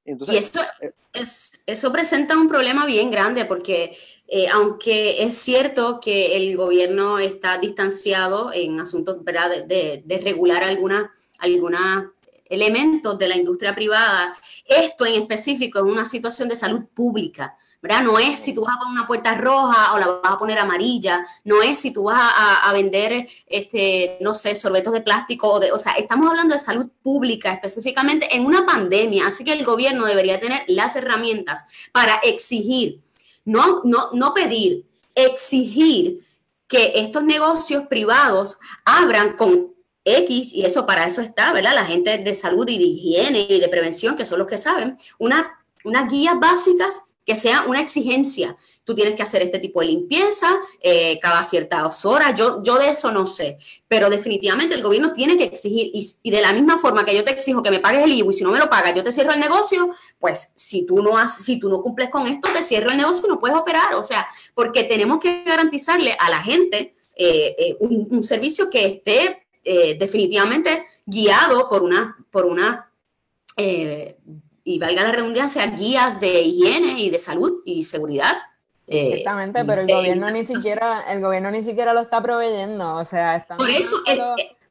y 0.07 0.37
esto, 0.37 0.61
eh, 0.79 0.93
es, 1.11 1.63
eso 1.65 1.91
presenta 1.91 2.37
un 2.37 2.47
problema 2.47 2.85
bien 2.85 3.11
grande 3.11 3.43
porque 3.43 3.97
eh, 4.27 4.47
aunque 4.47 5.23
es 5.23 5.37
cierto 5.37 5.99
que 5.99 6.37
el 6.37 6.55
gobierno 6.55 7.19
está 7.19 7.57
distanciado 7.57 8.53
en 8.53 8.79
asuntos 8.79 9.21
¿verdad? 9.25 9.65
De, 9.65 10.03
de, 10.05 10.17
regular 10.19 10.63
algunos 10.63 11.07
alguna 11.39 12.13
elementos 12.49 13.17
de 13.17 13.27
la 13.27 13.35
industria 13.35 13.73
privada, 13.73 14.35
esto 14.65 15.05
en 15.05 15.21
específico 15.21 15.79
es 15.79 15.85
una 15.85 16.05
situación 16.05 16.47
de 16.47 16.55
salud 16.55 16.85
pública. 16.93 17.55
¿verdad? 17.81 18.01
No 18.01 18.17
es 18.17 18.39
si 18.39 18.53
tú 18.53 18.61
vas 18.65 18.75
a 18.75 18.79
poner 18.79 18.93
una 18.93 19.07
puerta 19.07 19.35
roja 19.35 19.93
o 19.93 19.99
la 19.99 20.07
vas 20.07 20.33
a 20.33 20.39
poner 20.39 20.57
amarilla, 20.57 21.23
no 21.43 21.61
es 21.61 21.79
si 21.79 21.91
tú 21.91 22.03
vas 22.03 22.19
a, 22.19 22.73
vender, 22.73 23.27
este, 23.45 24.17
no 24.19 24.33
sé, 24.33 24.55
sorbetos 24.55 24.93
de 24.93 25.01
plástico, 25.01 25.53
o, 25.53 25.59
de, 25.59 25.71
o 25.71 25.77
sea, 25.77 25.93
estamos 25.93 26.29
hablando 26.29 26.53
de 26.53 26.59
salud 26.59 26.87
pública 27.03 27.53
específicamente 27.53 28.35
en 28.35 28.45
una 28.45 28.65
pandemia, 28.65 29.27
así 29.27 29.43
que 29.43 29.53
el 29.53 29.63
gobierno 29.63 30.05
debería 30.05 30.39
tener 30.39 30.63
las 30.67 30.95
herramientas 30.95 31.65
para 31.91 32.15
exigir, 32.15 33.01
no, 33.45 33.81
no, 33.83 34.11
no 34.13 34.33
pedir, 34.33 34.85
exigir 35.13 36.25
que 36.67 36.93
estos 36.95 37.23
negocios 37.23 37.87
privados 37.87 38.57
abran 38.85 39.37
con 39.37 39.76
X, 40.07 40.53
y 40.53 40.65
eso 40.65 40.85
para 40.85 41.05
eso 41.05 41.21
está, 41.21 41.51
¿verdad? 41.51 41.75
La 41.75 41.85
gente 41.85 42.17
de 42.17 42.33
salud 42.33 42.67
y 42.67 42.77
de 42.77 42.83
higiene 42.85 43.47
y 43.49 43.59
de 43.59 43.67
prevención, 43.67 44.15
que 44.15 44.25
son 44.25 44.39
los 44.39 44.47
que 44.47 44.57
saben, 44.57 44.97
una, 45.19 45.65
unas 45.83 46.11
guías 46.11 46.39
básicas 46.39 47.03
que 47.27 47.35
sea 47.35 47.65
una 47.67 47.81
exigencia. 47.81 48.55
Tú 48.85 48.95
tienes 48.95 49.15
que 49.15 49.21
hacer 49.21 49.41
este 49.41 49.59
tipo 49.59 49.81
de 49.81 49.87
limpieza 49.87 50.47
eh, 50.79 51.19
cada 51.19 51.43
ciertas 51.43 52.05
horas. 52.05 52.33
Yo, 52.39 52.63
yo 52.63 52.77
de 52.77 52.87
eso 52.87 53.11
no 53.11 53.27
sé, 53.27 53.57
pero 53.85 54.09
definitivamente 54.09 54.75
el 54.75 54.81
gobierno 54.81 55.11
tiene 55.11 55.35
que 55.35 55.43
exigir 55.43 55.91
y, 55.93 56.31
de 56.31 56.41
la 56.41 56.53
misma 56.53 56.77
forma 56.77 57.03
que 57.03 57.13
yo 57.13 57.25
te 57.25 57.31
exijo 57.31 57.61
que 57.61 57.69
me 57.69 57.79
pagues 57.79 58.05
el 58.05 58.13
IVU 58.13 58.31
y 58.31 58.33
si 58.33 58.45
no 58.45 58.51
me 58.51 58.59
lo 58.59 58.69
pagas 58.69 58.95
yo 58.95 59.03
te 59.03 59.11
cierro 59.11 59.33
el 59.33 59.41
negocio, 59.41 59.89
pues 60.19 60.53
si 60.55 60.85
tú 60.85 61.03
no 61.03 61.17
has, 61.17 61.43
si 61.43 61.59
tú 61.59 61.67
no 61.67 61.81
cumples 61.81 62.09
con 62.09 62.27
esto 62.27 62.47
te 62.53 62.63
cierro 62.63 62.91
el 62.91 62.97
negocio 62.97 63.25
y 63.25 63.29
no 63.29 63.39
puedes 63.39 63.57
operar. 63.57 63.95
O 63.95 64.05
sea, 64.05 64.25
porque 64.55 64.85
tenemos 64.85 65.19
que 65.19 65.43
garantizarle 65.43 66.15
a 66.17 66.29
la 66.29 66.41
gente 66.41 66.95
eh, 67.13 67.55
eh, 67.57 67.77
un, 67.81 68.23
servicio 68.23 68.69
que 68.69 68.85
esté 68.85 69.46
definitivamente 69.99 70.85
guiado 71.05 71.67
por 71.69 71.83
una, 71.83 72.15
por 72.31 72.45
una 72.45 72.91
y 74.67 74.79
valga 74.79 75.03
la 75.03 75.11
redundancia, 75.13 75.65
guías 75.67 76.19
de 76.19 76.41
higiene 76.41 76.99
y 76.99 77.09
de 77.09 77.17
salud 77.17 77.61
y 77.63 77.85
seguridad. 77.85 78.33
Eh, 78.85 79.13
Exactamente, 79.13 79.63
pero 79.63 79.81
el 79.81 79.87
gobierno 79.87 80.29
ni 80.29 80.43
siquiera, 80.43 81.05
el 81.09 81.21
gobierno 81.21 81.51
ni 81.51 81.63
siquiera 81.63 81.93
lo 81.93 82.01
está 82.01 82.21
proveyendo, 82.21 82.95
o 82.95 83.05
sea, 83.05 83.37
están 83.37 83.57
por 83.57 83.69
eso 83.69 84.03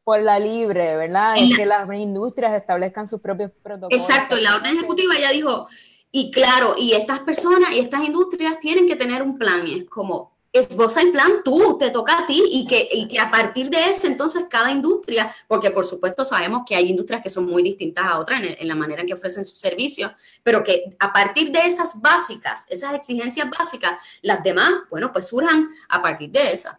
por 0.05 0.21
la 0.21 0.39
libre, 0.39 0.97
¿verdad? 0.97 1.37
Es 1.39 1.57
que 1.57 1.65
las 1.67 1.89
industrias 1.93 2.53
establezcan 2.53 3.09
sus 3.09 3.21
propios 3.21 3.51
protocolos. 3.63 3.99
Exacto, 3.99 4.37
la 4.37 4.57
orden 4.57 4.77
ejecutiva 4.77 5.15
ya 5.19 5.31
dijo, 5.33 5.67
y 6.13 6.31
claro, 6.31 6.75
y 6.79 6.93
estas 6.93 7.21
personas 7.21 7.73
y 7.73 7.81
estas 7.81 8.05
industrias 8.05 8.61
tienen 8.61 8.87
que 8.87 8.97
tener 8.97 9.23
un 9.23 9.39
plan, 9.39 9.67
es 9.67 9.85
como 9.85 10.36
esboza 10.59 11.01
el 11.01 11.11
plan 11.13 11.43
tú, 11.45 11.77
te 11.79 11.91
toca 11.91 12.19
a 12.19 12.27
ti 12.27 12.43
y 12.51 12.67
que, 12.67 12.89
y 12.93 13.09
que 13.09 13.19
a 13.19 13.31
partir 13.31 13.71
de 13.71 13.91
ese 13.91 14.07
entonces 14.07 14.45
cada 14.49 14.71
industria, 14.71 15.31
porque 15.49 15.71
por 15.71 15.85
supuesto 15.85 16.25
sabemos 16.25 16.63
que 16.67 16.77
hay 16.77 16.91
industrias 16.91 17.23
que 17.23 17.29
son 17.29 17.47
muy 17.47 17.63
distintas 17.63 18.05
a 18.07 18.19
otras 18.19 18.43
en, 18.43 18.69
la 18.69 18.75
manera 18.75 19.03
en 19.03 19.07
que 19.07 19.15
ofrecen 19.15 19.45
sus 19.45 19.59
servicios, 19.59 20.13
pero 20.43 20.63
que 20.63 20.97
a 20.99 21.13
partir 21.13 21.51
de 21.51 21.61
esas 21.67 22.01
básicas, 22.01 22.67
esas 22.69 22.95
exigencias 22.95 23.49
básicas, 23.51 24.01
las 24.23 24.43
demás, 24.43 24.73
bueno, 24.91 25.13
pues 25.13 25.29
surjan 25.29 25.69
a 25.89 26.03
partir 26.03 26.31
de 26.31 26.53
esas. 26.53 26.77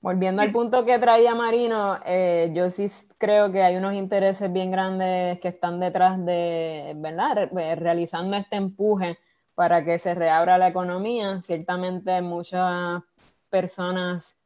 Volviendo 0.00 0.42
al 0.42 0.52
punto 0.52 0.84
que 0.84 0.98
traía 0.98 1.34
Marino, 1.34 1.98
eh, 2.04 2.50
yo 2.52 2.68
sí 2.68 2.88
creo 3.16 3.50
que 3.50 3.62
hay 3.62 3.76
unos 3.76 3.94
intereses 3.94 4.52
bien 4.52 4.70
grandes 4.70 5.40
que 5.40 5.48
están 5.48 5.80
detrás 5.80 6.22
de, 6.22 6.92
¿verdad? 6.96 7.48
realizando 7.78 8.36
este 8.36 8.56
empuje 8.56 9.18
para 9.54 9.84
que 9.84 9.98
se 9.98 10.14
reabra 10.14 10.58
la 10.58 10.68
economía. 10.68 11.40
Ciertamente 11.42 12.20
muchas 12.22 13.02
personas 13.50 14.36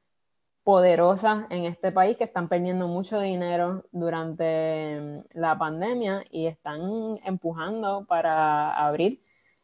poderosas 0.68 1.47
en 1.49 1.64
este 1.64 1.92
país 1.92 2.18
que 2.18 2.25
están 2.25 2.47
perdiendo 2.47 2.88
mucho 2.88 3.21
dinero 3.21 3.87
durante 3.90 5.01
mm, 5.01 5.21
la 5.33 5.57
pandemia 5.59 6.25
y 6.31 6.47
están 6.47 7.18
empujando 7.25 8.05
para 8.07 8.71
abrir. 8.73 9.18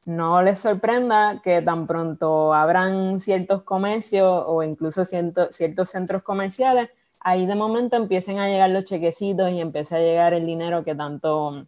No 0.07 0.42
les 0.42 0.61
sorprenda 0.61 1.42
que 1.42 1.61
tan 1.61 1.87
pronto 1.87 2.54
abran 2.54 3.20
ciertos 3.20 3.64
comercios 3.64 4.44
o 4.46 4.62
incluso 4.62 5.04
ciertos 5.04 5.90
centros 5.90 6.22
comerciales, 6.22 6.88
ahí 7.20 7.44
de 7.44 7.54
momento 7.54 7.96
empiecen 7.96 8.38
a 8.38 8.48
llegar 8.48 8.70
los 8.70 8.85
chequecitos 8.85 9.50
y 9.52 9.61
empiece 9.61 9.96
a 9.96 10.00
llegar 10.00 10.33
el 10.33 10.46
dinero 10.46 10.85
que 10.85 10.94
tanto, 10.94 11.66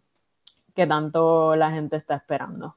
que 0.73 0.87
tanto 0.87 1.55
la 1.55 1.69
gente 1.71 1.97
está 1.97 2.15
esperando. 2.15 2.75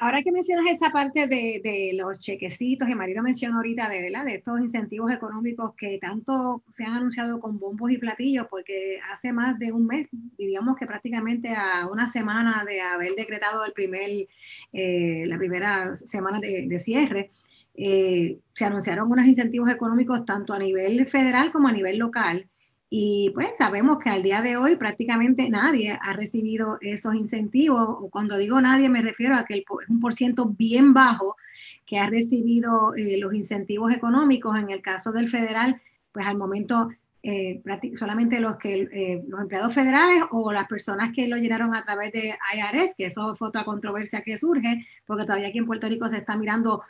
Ahora 0.00 0.22
que 0.22 0.32
mencionas 0.32 0.66
esa 0.66 0.90
parte 0.90 1.26
de, 1.26 1.92
los 1.94 2.18
chequecitos, 2.20 2.88
y 2.88 2.94
Marino 2.94 3.22
mencionó 3.22 3.56
ahorita 3.56 3.88
de, 3.88 4.34
estos 4.34 4.60
incentivos 4.60 5.12
económicos 5.12 5.74
que 5.76 5.98
tanto 6.00 6.62
se 6.72 6.84
han 6.84 6.94
anunciado 6.94 7.38
con 7.38 7.58
bombos 7.58 7.92
y 7.92 7.98
platillos, 7.98 8.46
porque 8.50 8.98
hace 9.12 9.32
más 9.32 9.58
de 9.58 9.72
un 9.72 9.86
mes, 9.86 10.08
diríamos 10.38 10.76
que 10.78 10.86
prácticamente 10.86 11.54
a 11.54 11.86
una 11.86 12.08
semana 12.08 12.64
de 12.64 12.80
haber 12.80 13.14
decretado 13.14 13.64
el 13.64 13.72
primer, 13.72 14.26
eh, 14.72 15.24
la 15.26 15.38
primera 15.38 15.94
semana 15.94 16.40
de, 16.40 16.78
cierre, 16.78 17.30
eh, 17.74 18.38
se 18.54 18.64
anunciaron 18.64 19.10
unos 19.12 19.26
incentivos 19.26 19.70
económicos 19.70 20.24
tanto 20.24 20.54
a 20.54 20.58
nivel 20.58 21.06
federal 21.08 21.52
como 21.52 21.68
a 21.68 21.72
nivel 21.72 21.98
local 21.98 22.49
y 22.92 23.30
pues 23.34 23.56
sabemos 23.56 24.00
que 24.02 24.10
al 24.10 24.24
día 24.24 24.42
de 24.42 24.56
hoy 24.56 24.74
prácticamente 24.74 25.48
nadie 25.48 25.96
ha 26.02 26.12
recibido 26.12 26.76
esos 26.80 27.14
incentivos, 27.14 27.88
o 27.88 28.10
cuando 28.10 28.36
digo 28.36 28.60
nadie 28.60 28.88
me 28.88 29.00
refiero 29.00 29.36
a 29.36 29.44
que 29.44 29.58
es 29.58 29.88
un 29.88 30.00
por 30.00 30.12
bien 30.56 30.92
bajo 30.92 31.36
que 31.86 31.98
ha 31.98 32.08
recibido 32.08 32.94
eh, 32.96 33.18
los 33.18 33.32
incentivos 33.32 33.92
económicos. 33.92 34.56
En 34.56 34.70
el 34.70 34.82
caso 34.82 35.12
del 35.12 35.28
federal, 35.28 35.80
pues 36.12 36.26
al 36.26 36.36
momento 36.36 36.90
eh, 37.22 37.62
solamente 37.96 38.40
los, 38.40 38.56
que, 38.56 38.82
eh, 38.92 39.24
los 39.28 39.40
empleados 39.40 39.72
federales 39.72 40.24
o 40.32 40.52
las 40.52 40.66
personas 40.66 41.12
que 41.12 41.28
lo 41.28 41.36
llenaron 41.36 41.74
a 41.74 41.84
través 41.84 42.12
de 42.12 42.36
IRS, 42.54 42.94
que 42.96 43.06
eso 43.06 43.36
fue 43.36 43.48
otra 43.48 43.64
controversia 43.64 44.22
que 44.22 44.36
surge, 44.36 44.86
porque 45.06 45.24
todavía 45.24 45.48
aquí 45.48 45.58
en 45.58 45.66
Puerto 45.66 45.88
Rico 45.88 46.08
se 46.08 46.18
está 46.18 46.36
mirando 46.36 46.82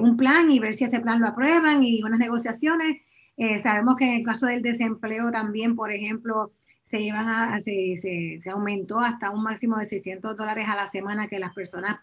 un 0.00 0.16
plan 0.16 0.50
y 0.50 0.58
ver 0.58 0.74
si 0.74 0.82
ese 0.82 0.98
plan 0.98 1.20
lo 1.20 1.28
aprueban 1.28 1.84
y 1.84 2.02
unas 2.02 2.18
negociaciones 2.18 2.96
eh, 3.36 3.58
sabemos 3.58 3.96
que 3.96 4.04
en 4.04 4.14
el 4.18 4.24
caso 4.24 4.46
del 4.46 4.62
desempleo 4.62 5.30
también, 5.30 5.74
por 5.74 5.92
ejemplo, 5.92 6.52
se, 6.84 7.00
llevan 7.00 7.28
a, 7.28 7.60
se, 7.60 7.96
se, 7.96 8.50
aumentó 8.50 9.00
hasta 9.00 9.30
un 9.30 9.42
máximo 9.42 9.78
de 9.78 9.86
600 9.86 10.36
dólares 10.36 10.68
a 10.68 10.76
la 10.76 10.86
semana 10.86 11.28
que 11.28 11.38
las 11.38 11.54
personas 11.54 12.00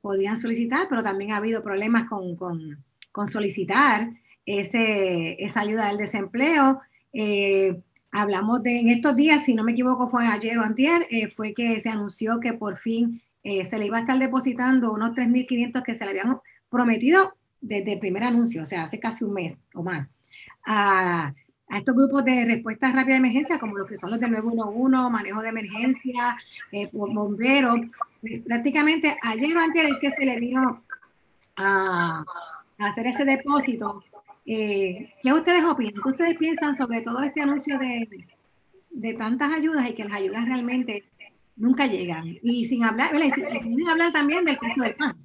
podían 0.00 0.36
solicitar, 0.36 0.88
pero 0.88 1.02
también 1.02 1.32
ha 1.32 1.36
habido 1.36 1.62
problemas 1.62 2.08
con, 2.08 2.34
con, 2.36 2.84
con 3.12 3.28
solicitar 3.28 4.10
ese, 4.44 5.42
esa 5.44 5.60
ayuda 5.60 5.86
del 5.86 5.98
desempleo. 5.98 6.80
Eh, 7.12 7.80
hablamos 8.10 8.62
de, 8.64 8.80
en 8.80 8.88
estos 8.88 9.14
días, 9.14 9.44
si 9.44 9.54
no 9.54 9.62
me 9.62 9.72
equivoco, 9.72 10.08
fue 10.08 10.26
ayer 10.26 10.58
o 10.58 10.62
antier, 10.62 11.06
eh, 11.10 11.28
fue 11.28 11.54
que 11.54 11.78
se 11.80 11.90
anunció 11.90 12.40
que 12.40 12.54
por 12.54 12.78
fin 12.78 13.22
se 13.42 13.76
le 13.76 13.86
iba 13.86 13.96
a 13.96 14.00
estar 14.02 14.16
depositando 14.20 14.92
unos 14.92 15.16
3.500 15.16 15.82
que 15.82 15.96
se 15.96 16.04
le 16.04 16.12
habían 16.12 16.38
prometido 16.70 17.34
desde 17.60 17.94
el 17.94 17.98
primer 17.98 18.22
anuncio, 18.22 18.62
o 18.62 18.66
sea, 18.66 18.84
hace 18.84 19.00
casi 19.00 19.24
un 19.24 19.34
mes 19.34 19.58
o 19.74 19.82
más 19.82 20.12
a, 20.66 21.32
estos 21.70 21.96
grupos 21.96 22.24
de 22.24 22.44
respuesta 22.44 22.92
rápida 22.92 23.14
de 23.14 23.20
emergencia, 23.20 23.58
como 23.58 23.78
los 23.78 23.88
que 23.88 23.96
son 23.96 24.10
los 24.10 24.20
de 24.20 24.28
911, 24.28 25.10
manejo 25.10 25.40
de 25.40 25.48
emergencia, 25.48 26.36
eh, 26.70 26.90
bomberos. 26.92 27.80
Prácticamente 28.44 29.16
ayer 29.22 29.56
o 29.56 29.60
antes 29.60 29.84
es 29.84 29.98
que 29.98 30.10
se 30.10 30.26
le 30.26 30.38
vino 30.38 30.82
a, 31.56 32.24
hacer 32.78 33.06
ese 33.06 33.24
depósito. 33.24 34.04
Eh, 34.44 35.14
¿Qué 35.22 35.32
ustedes 35.32 35.64
opinan? 35.64 35.94
¿Qué 36.02 36.10
ustedes 36.10 36.36
piensan 36.36 36.74
sobre 36.74 37.00
todo 37.00 37.22
este 37.22 37.40
anuncio 37.40 37.78
de, 37.78 38.26
de 38.90 39.14
tantas 39.14 39.52
ayudas 39.52 39.88
y 39.88 39.94
que 39.94 40.04
las 40.04 40.14
ayudas 40.14 40.44
realmente 40.44 41.04
nunca 41.56 41.86
llegan? 41.86 42.36
Y 42.42 42.66
sin 42.66 42.84
hablar, 42.84 43.12
sin 43.62 43.88
hablar 43.88 44.12
también 44.12 44.44
del 44.44 44.58
caso 44.58 44.82
del 44.82 44.94
pan. 44.94 45.16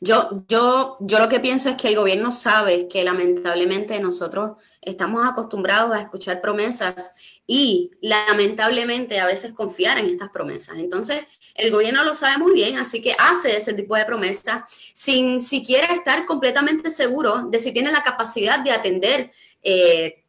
Yo, 0.00 0.44
yo, 0.48 0.96
yo 1.00 1.18
lo 1.18 1.28
que 1.28 1.40
pienso 1.40 1.70
es 1.70 1.76
que 1.76 1.88
el 1.88 1.96
gobierno 1.96 2.32
sabe 2.32 2.88
que 2.88 3.04
lamentablemente 3.04 3.98
nosotros 4.00 4.62
estamos 4.80 5.26
acostumbrados 5.26 5.92
a 5.92 6.00
escuchar 6.00 6.40
promesas 6.40 7.40
y 7.46 7.90
lamentablemente 8.00 9.20
a 9.20 9.26
veces 9.26 9.52
confiar 9.52 9.98
en 9.98 10.06
estas 10.06 10.30
promesas. 10.30 10.78
Entonces, 10.78 11.24
el 11.54 11.70
gobierno 11.70 12.02
lo 12.02 12.14
sabe 12.14 12.38
muy 12.38 12.52
bien, 12.52 12.78
así 12.78 13.00
que 13.00 13.14
hace 13.18 13.56
ese 13.56 13.74
tipo 13.74 13.94
de 13.96 14.04
promesas 14.04 14.62
sin 14.94 15.40
siquiera 15.40 15.94
estar 15.94 16.26
completamente 16.26 16.90
seguro 16.90 17.46
de 17.48 17.60
si 17.60 17.72
tiene 17.72 17.92
la 17.92 18.02
capacidad 18.02 18.60
de 18.60 18.72
atender. 18.72 19.30
Eh, 19.62 20.23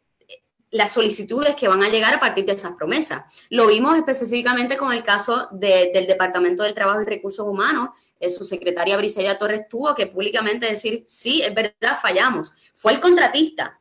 las 0.72 0.92
solicitudes 0.92 1.56
que 1.56 1.68
van 1.68 1.84
a 1.84 1.90
llegar 1.90 2.14
a 2.14 2.20
partir 2.20 2.46
de 2.46 2.54
esas 2.54 2.74
promesas. 2.74 3.46
Lo 3.50 3.68
vimos 3.68 3.98
específicamente 3.98 4.78
con 4.78 4.92
el 4.92 5.04
caso 5.04 5.48
del 5.52 6.06
Departamento 6.06 6.64
del 6.64 6.74
Trabajo 6.74 7.02
y 7.02 7.06
Recursos 7.06 7.46
Humanos. 7.48 7.90
Eh, 8.20 8.30
su 8.30 8.46
secretaria 8.46 8.98
Briseida 8.98 9.38
Torres 9.38 9.70
tuvo 9.70 9.96
que 9.96 10.08
públicamente 10.08 10.68
decir, 10.68 11.04
sí, 11.06 11.42
es 11.42 11.54
verdad, 11.54 11.98
fallamos. 12.02 12.54
Fue 12.74 12.94
el 12.94 13.00
contratista, 13.00 13.80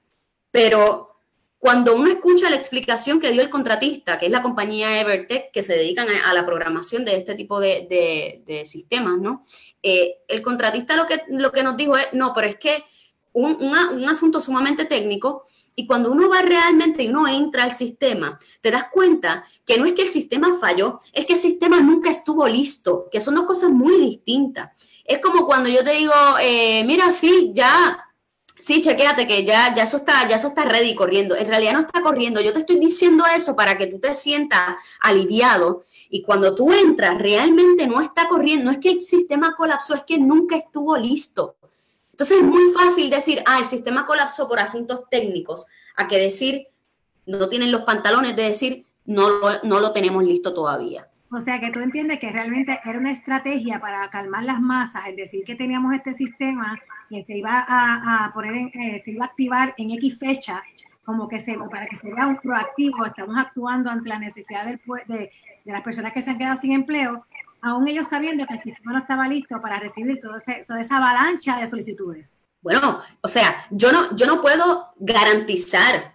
pero 0.50 1.14
cuando 1.64 1.96
uno 1.96 2.10
escucha 2.10 2.50
la 2.50 2.56
explicación 2.56 3.18
que 3.18 3.30
dio 3.32 3.40
el 3.40 3.48
contratista, 3.48 4.18
que 4.18 4.26
es 4.26 4.30
la 4.30 4.42
compañía 4.42 5.00
Evertech, 5.00 5.50
que 5.50 5.62
se 5.62 5.72
dedican 5.72 6.08
a, 6.10 6.34
la 6.34 6.44
programación 6.44 7.06
de 7.06 7.16
este 7.16 7.34
tipo 7.34 7.58
de, 7.58 8.62
sistemas, 8.66 9.16
¿no? 9.18 9.42
Eh, 9.82 10.18
el 10.28 10.42
contratista 10.42 10.94
lo 10.94 11.06
que, 11.06 11.22
lo 11.28 11.50
que 11.50 11.62
nos 11.62 11.74
dijo 11.76 11.96
es, 11.96 12.08
no, 12.12 12.34
pero 12.34 12.48
es 12.48 12.56
que 12.56 12.84
un, 13.32 13.56
un 13.62 14.08
asunto 14.08 14.42
sumamente 14.42 14.84
técnico 14.84 15.42
y 15.74 15.86
cuando 15.86 16.12
uno 16.12 16.28
va 16.28 16.42
realmente 16.42 17.02
y 17.02 17.08
uno 17.08 17.26
entra 17.26 17.64
al 17.64 17.72
sistema, 17.72 18.38
te 18.60 18.70
das 18.70 18.86
cuenta 18.92 19.44
que 19.64 19.78
no 19.78 19.86
es 19.86 19.92
que 19.92 20.02
el 20.02 20.08
sistema 20.08 20.56
falló, 20.58 20.98
es 21.12 21.26
que 21.26 21.34
el 21.34 21.38
sistema 21.38 21.80
nunca 21.80 22.10
estuvo 22.10 22.46
listo, 22.46 23.08
que 23.10 23.20
son 23.20 23.34
dos 23.34 23.46
cosas 23.46 23.70
muy 23.70 23.98
distintas. 23.98 24.70
Es 25.04 25.18
como 25.18 25.44
cuando 25.46 25.68
yo 25.68 25.82
te 25.82 25.92
digo, 25.92 26.12
eh, 26.40 26.84
mira, 26.84 27.10
sí, 27.10 27.50
ya, 27.54 27.98
sí, 28.58 28.80
chequéate 28.80 29.26
que 29.26 29.44
ya, 29.44 29.74
ya, 29.74 29.82
eso 29.82 29.98
está, 29.98 30.26
ya 30.28 30.36
eso 30.36 30.48
está 30.48 30.64
ready 30.64 30.94
corriendo. 30.94 31.36
En 31.36 31.48
realidad 31.48 31.74
no 31.74 31.80
está 31.80 32.00
corriendo. 32.02 32.40
Yo 32.40 32.52
te 32.52 32.60
estoy 32.60 32.78
diciendo 32.78 33.24
eso 33.26 33.56
para 33.56 33.76
que 33.76 33.88
tú 33.88 33.98
te 33.98 34.14
sientas 34.14 34.76
aliviado. 35.00 35.82
Y 36.08 36.22
cuando 36.22 36.54
tú 36.54 36.72
entras, 36.72 37.18
realmente 37.18 37.86
no 37.86 38.00
está 38.00 38.28
corriendo. 38.28 38.66
No 38.66 38.70
es 38.70 38.78
que 38.78 38.92
el 38.92 39.02
sistema 39.02 39.54
colapsó, 39.56 39.94
es 39.94 40.04
que 40.04 40.18
nunca 40.18 40.56
estuvo 40.56 40.96
listo. 40.96 41.56
Entonces 42.14 42.38
es 42.38 42.44
muy 42.44 42.72
fácil 42.72 43.10
decir, 43.10 43.42
ah, 43.44 43.58
el 43.58 43.64
sistema 43.64 44.06
colapsó 44.06 44.46
por 44.46 44.60
asuntos 44.60 45.02
técnicos, 45.10 45.66
a 45.96 46.06
que 46.06 46.16
decir, 46.16 46.68
no 47.26 47.48
tienen 47.48 47.72
los 47.72 47.82
pantalones 47.82 48.36
de 48.36 48.42
decir, 48.42 48.84
no 49.04 49.28
lo, 49.28 49.62
no 49.64 49.80
lo 49.80 49.90
tenemos 49.90 50.22
listo 50.22 50.54
todavía. 50.54 51.08
O 51.32 51.40
sea, 51.40 51.58
que 51.58 51.72
tú 51.72 51.80
entiendes 51.80 52.20
que 52.20 52.30
realmente 52.30 52.78
era 52.84 53.00
una 53.00 53.10
estrategia 53.10 53.80
para 53.80 54.08
calmar 54.10 54.44
las 54.44 54.60
masas, 54.60 55.08
es 55.08 55.16
decir, 55.16 55.42
que 55.44 55.56
teníamos 55.56 55.92
este 55.92 56.14
sistema 56.14 56.80
que 57.10 57.24
se 57.24 57.36
iba 57.36 57.64
a, 57.66 58.30
poner, 58.32 58.70
eh, 58.72 59.02
se 59.04 59.10
iba 59.10 59.24
a 59.24 59.28
activar 59.28 59.74
en 59.76 59.90
X 59.90 60.16
fecha, 60.16 60.62
como 61.04 61.26
que 61.26 61.40
se, 61.40 61.58
para 61.68 61.86
que 61.86 61.96
se 61.96 62.14
vea 62.14 62.28
un 62.28 62.36
proactivo, 62.36 63.06
estamos 63.06 63.36
actuando 63.36 63.90
ante 63.90 64.08
la 64.08 64.20
necesidad 64.20 64.66
del, 64.66 64.80
de, 65.08 65.32
de 65.64 65.72
las 65.72 65.82
personas 65.82 66.12
que 66.12 66.22
se 66.22 66.30
han 66.30 66.38
quedado 66.38 66.56
sin 66.58 66.74
empleo, 66.74 67.26
aún 67.64 67.88
ellos 67.88 68.08
sabiendo 68.08 68.46
que 68.46 68.54
el 68.54 68.62
sistema 68.62 68.92
no 68.92 68.98
estaba 68.98 69.26
listo 69.26 69.60
para 69.60 69.80
recibir 69.80 70.20
toda 70.20 70.80
esa 70.80 70.96
avalancha 70.98 71.56
de 71.56 71.66
solicitudes. 71.66 72.34
Bueno, 72.60 73.00
o 73.22 73.28
sea, 73.28 73.56
yo 73.70 73.90
no, 73.90 74.14
yo 74.14 74.26
no 74.26 74.42
puedo 74.42 74.92
garantizar 74.96 76.12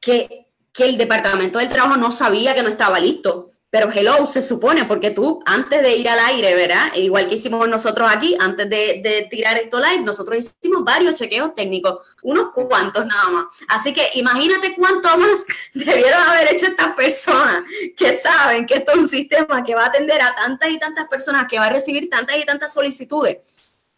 que, 0.00 0.48
que 0.72 0.84
el 0.86 0.96
Departamento 0.96 1.58
del 1.58 1.68
Trabajo 1.68 1.98
no 1.98 2.10
sabía 2.10 2.54
que 2.54 2.62
no 2.62 2.70
estaba 2.70 2.98
listo. 2.98 3.50
Pero 3.70 3.88
hello, 3.94 4.26
se 4.26 4.42
supone, 4.42 4.84
porque 4.84 5.12
tú 5.12 5.40
antes 5.46 5.80
de 5.80 5.96
ir 5.96 6.08
al 6.08 6.18
aire, 6.18 6.56
¿verdad? 6.56 6.92
Igual 6.96 7.28
que 7.28 7.36
hicimos 7.36 7.68
nosotros 7.68 8.10
aquí, 8.12 8.36
antes 8.40 8.68
de, 8.68 9.28
tirar 9.30 9.56
esto 9.58 9.78
live, 9.78 10.02
nosotros 10.02 10.38
hicimos 10.38 10.82
varios 10.82 11.14
chequeos 11.14 11.54
técnicos, 11.54 12.04
unos 12.24 12.50
cuantos 12.50 13.06
nada 13.06 13.28
más. 13.28 13.44
Así 13.68 13.92
que 13.92 14.02
imagínate 14.14 14.74
cuánto 14.74 15.16
más 15.16 15.44
debieron 15.74 16.20
haber 16.20 16.52
hecho 16.52 16.66
estas 16.66 16.96
personas 16.96 17.62
que 17.96 18.14
saben 18.14 18.66
que 18.66 18.74
esto 18.74 18.90
es 18.90 18.98
un 18.98 19.06
sistema 19.06 19.62
que 19.62 19.76
va 19.76 19.84
a 19.84 19.86
atender 19.86 20.20
a 20.20 20.34
tantas 20.34 20.68
y 20.68 20.78
tantas 20.78 21.06
personas, 21.08 21.46
que 21.48 21.60
va 21.60 21.66
a 21.66 21.72
recibir 21.72 22.10
tantas 22.10 22.38
y 22.38 22.44
tantas 22.44 22.72
solicitudes. 22.74 23.38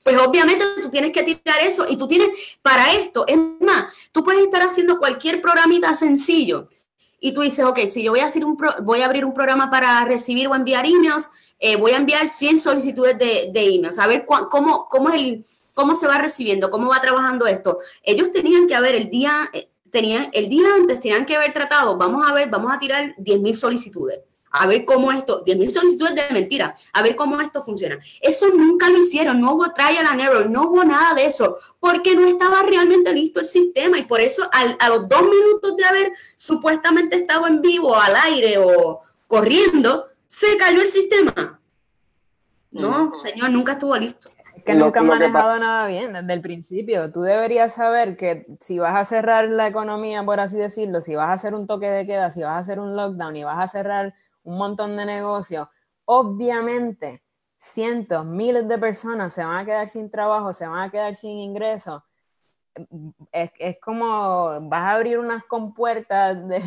Pues 0.04 0.18
obviamente 0.18 0.64
tú 0.82 0.90
tienes 0.90 1.12
que 1.12 1.22
tirar 1.22 1.60
eso 1.62 1.86
y 1.88 1.96
tú 1.96 2.06
tienes 2.08 2.28
para 2.60 2.92
esto, 2.92 3.24
es 3.26 3.38
más, 3.60 3.94
tú 4.10 4.24
puedes 4.24 4.42
estar 4.42 4.60
haciendo 4.60 4.98
cualquier 4.98 5.40
programita 5.40 5.94
sencillo 5.94 6.68
y 7.24 7.32
tú 7.32 7.40
dices, 7.42 7.64
ok, 7.64 7.78
si 7.86 8.02
yo 8.02 8.10
voy 8.10 8.18
a, 8.18 8.26
hacer 8.26 8.44
un 8.44 8.58
voy 8.82 9.00
a 9.00 9.04
abrir 9.04 9.24
un 9.24 9.32
programa 9.32 9.70
para 9.70 10.04
recibir 10.04 10.48
o 10.48 10.56
enviar 10.56 10.84
emails, 10.84 11.30
eh, 11.60 11.76
voy 11.76 11.92
a 11.92 11.96
enviar 11.96 12.28
100 12.28 12.58
solicitudes 12.58 13.16
de, 13.16 13.50
de 13.52 13.74
emails, 13.76 13.96
a 14.00 14.08
ver 14.08 14.26
cómo, 14.26 14.88
cómo, 14.88 15.08
es 15.08 15.14
el, 15.14 15.46
cómo 15.72 15.94
se 15.94 16.08
va 16.08 16.18
recibiendo, 16.18 16.68
cómo 16.68 16.90
va 16.90 17.00
trabajando 17.00 17.46
esto. 17.46 17.78
Ellos 18.02 18.32
tenían 18.32 18.66
que 18.66 18.74
haber 18.74 18.96
el 18.96 19.08
día, 19.08 19.48
eh, 19.52 19.70
tenían, 19.88 20.30
el 20.32 20.48
día 20.48 20.66
antes, 20.74 20.98
tenían 20.98 21.24
que 21.24 21.36
haber 21.36 21.52
tratado, 21.52 21.96
vamos 21.96 22.28
a 22.28 22.34
ver, 22.34 22.50
vamos 22.50 22.72
a 22.74 22.80
tirar 22.80 23.14
10.000 23.16 23.54
solicitudes 23.54 24.18
a 24.52 24.66
ver 24.66 24.84
cómo 24.84 25.10
esto, 25.10 25.44
10.000 25.44 25.70
solicitudes 25.70 26.14
de 26.14 26.32
mentira, 26.32 26.74
a 26.92 27.02
ver 27.02 27.16
cómo 27.16 27.40
esto 27.40 27.62
funciona. 27.62 27.98
Eso 28.20 28.48
nunca 28.50 28.88
lo 28.90 28.98
hicieron, 28.98 29.40
no 29.40 29.54
hubo 29.54 29.72
trial 29.72 30.06
and 30.06 30.20
error, 30.20 30.48
no 30.48 30.68
hubo 30.68 30.84
nada 30.84 31.14
de 31.14 31.26
eso, 31.26 31.56
porque 31.80 32.14
no 32.14 32.26
estaba 32.26 32.62
realmente 32.62 33.12
listo 33.12 33.40
el 33.40 33.46
sistema 33.46 33.98
y 33.98 34.04
por 34.04 34.20
eso 34.20 34.48
a 34.52 34.88
los 34.88 35.08
dos 35.08 35.22
minutos 35.22 35.76
de 35.76 35.84
haber 35.84 36.12
supuestamente 36.36 37.16
estado 37.16 37.46
en 37.46 37.60
vivo, 37.62 37.96
al 37.96 38.14
aire 38.14 38.58
o 38.58 39.00
corriendo, 39.26 40.08
se 40.26 40.56
cayó 40.58 40.82
el 40.82 40.88
sistema. 40.88 41.58
No, 42.70 43.18
señor, 43.18 43.50
nunca 43.50 43.72
estuvo 43.72 43.96
listo. 43.96 44.30
Es 44.56 44.64
que 44.64 44.74
nunca 44.74 45.00
ha 45.00 45.02
manejado 45.02 45.58
nada 45.58 45.86
bien 45.86 46.12
desde 46.12 46.32
el 46.32 46.40
principio. 46.40 47.10
Tú 47.10 47.22
deberías 47.22 47.74
saber 47.74 48.16
que 48.16 48.46
si 48.60 48.78
vas 48.78 48.96
a 48.96 49.04
cerrar 49.04 49.48
la 49.48 49.66
economía, 49.66 50.22
por 50.24 50.40
así 50.40 50.56
decirlo, 50.56 51.02
si 51.02 51.14
vas 51.14 51.28
a 51.28 51.32
hacer 51.32 51.54
un 51.54 51.66
toque 51.66 51.88
de 51.88 52.06
queda, 52.06 52.30
si 52.30 52.42
vas 52.42 52.52
a 52.52 52.58
hacer 52.58 52.78
un 52.78 52.94
lockdown 52.94 53.36
y 53.36 53.44
vas 53.44 53.62
a 53.62 53.68
cerrar 53.68 54.14
un 54.44 54.58
montón 54.58 54.96
de 54.96 55.06
negocios. 55.06 55.68
Obviamente, 56.04 57.22
cientos, 57.58 58.24
miles 58.24 58.66
de 58.68 58.78
personas 58.78 59.34
se 59.34 59.44
van 59.44 59.58
a 59.58 59.64
quedar 59.64 59.88
sin 59.88 60.10
trabajo, 60.10 60.52
se 60.52 60.66
van 60.66 60.88
a 60.88 60.90
quedar 60.90 61.16
sin 61.16 61.38
ingresos, 61.38 62.02
es, 63.32 63.50
es, 63.58 63.78
como 63.80 64.60
vas 64.68 64.82
a 64.82 64.92
abrir 64.92 65.18
unas 65.18 65.44
compuertas 65.44 66.48
de, 66.48 66.60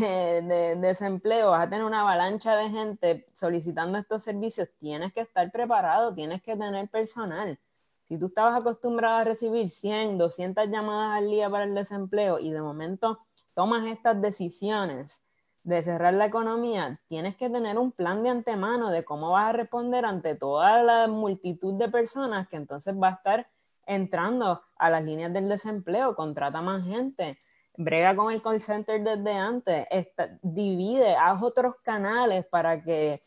de, 0.44 0.76
desempleo, 0.76 1.52
vas 1.52 1.66
a 1.66 1.70
tener 1.70 1.86
una 1.86 2.02
avalancha 2.02 2.56
de 2.56 2.70
gente 2.70 3.26
solicitando 3.34 3.98
estos 3.98 4.24
servicios, 4.24 4.70
tienes 4.80 5.14
que 5.14 5.22
estar 5.22 5.52
preparado, 5.52 6.14
tienes 6.14 6.42
que 6.42 6.56
tener 6.56 6.90
personal. 6.90 7.60
Si 8.04 8.20
tú 8.20 8.28
estabas 8.28 8.62
acostumbrado 8.62 9.18
a 9.18 9.24
recibir 9.24 9.72
100, 9.72 10.18
200 10.20 10.68
llamadas 10.70 11.18
al 11.18 11.30
día 11.30 11.50
para 11.50 11.64
el 11.64 11.74
desempleo 11.74 12.38
y 12.40 12.52
de 12.52 12.62
momento 12.62 13.20
tomas 13.56 13.88
estas 13.88 14.22
decisiones 14.22 15.25
de 15.66 15.82
cerrar 15.82 16.14
la 16.14 16.28
economía, 16.28 17.00
tienes 17.08 17.36
que 17.36 17.50
tener 17.50 17.80
un 17.80 17.92
plan 17.92 18.22
de 18.22 18.30
antemano 18.30 18.92
de 18.92 19.04
cómo 19.04 19.32
vas 19.32 19.50
a 19.50 19.54
responder 19.54 20.06
ante 20.06 20.36
toda 20.36 20.84
la 20.84 21.08
multitud 21.08 21.74
de 21.80 21.90
personas 21.90 22.48
que 22.48 22.56
entonces 22.56 22.94
va 22.96 23.10
a 23.10 23.14
estar 23.14 23.48
entrando 23.88 24.62
a 24.78 24.90
las 24.92 25.04
líneas 25.04 25.34
del 25.34 25.50
desempleo, 25.50 26.16
contrata 26.16 26.62
más 26.62 26.86
gente, 26.86 27.36
brega 27.78 28.16
con 28.16 28.32
el 28.32 28.44
call 28.44 28.62
center 28.62 29.02
desde 29.04 29.34
antes, 29.34 29.88
divide, 30.44 31.16
haz 31.16 31.42
otros 31.42 31.76
canales 31.84 32.46
para 32.46 32.84
que 32.84 33.24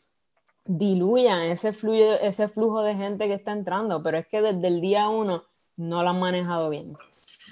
diluyan 0.63 1.41
ese, 1.41 1.73
ese 2.21 2.47
flujo 2.47 2.81
de 2.83 2.95
gente 2.95 3.27
que 3.27 3.33
está 3.33 3.51
entrando, 3.51 4.01
pero 4.01 4.17
es 4.17 4.27
que 4.27 4.41
desde 4.41 4.67
el 4.67 4.79
día 4.79 5.09
uno 5.09 5.43
no 5.75 6.03
lo 6.03 6.09
han 6.11 6.19
manejado 6.21 6.69
bien. 6.69 6.95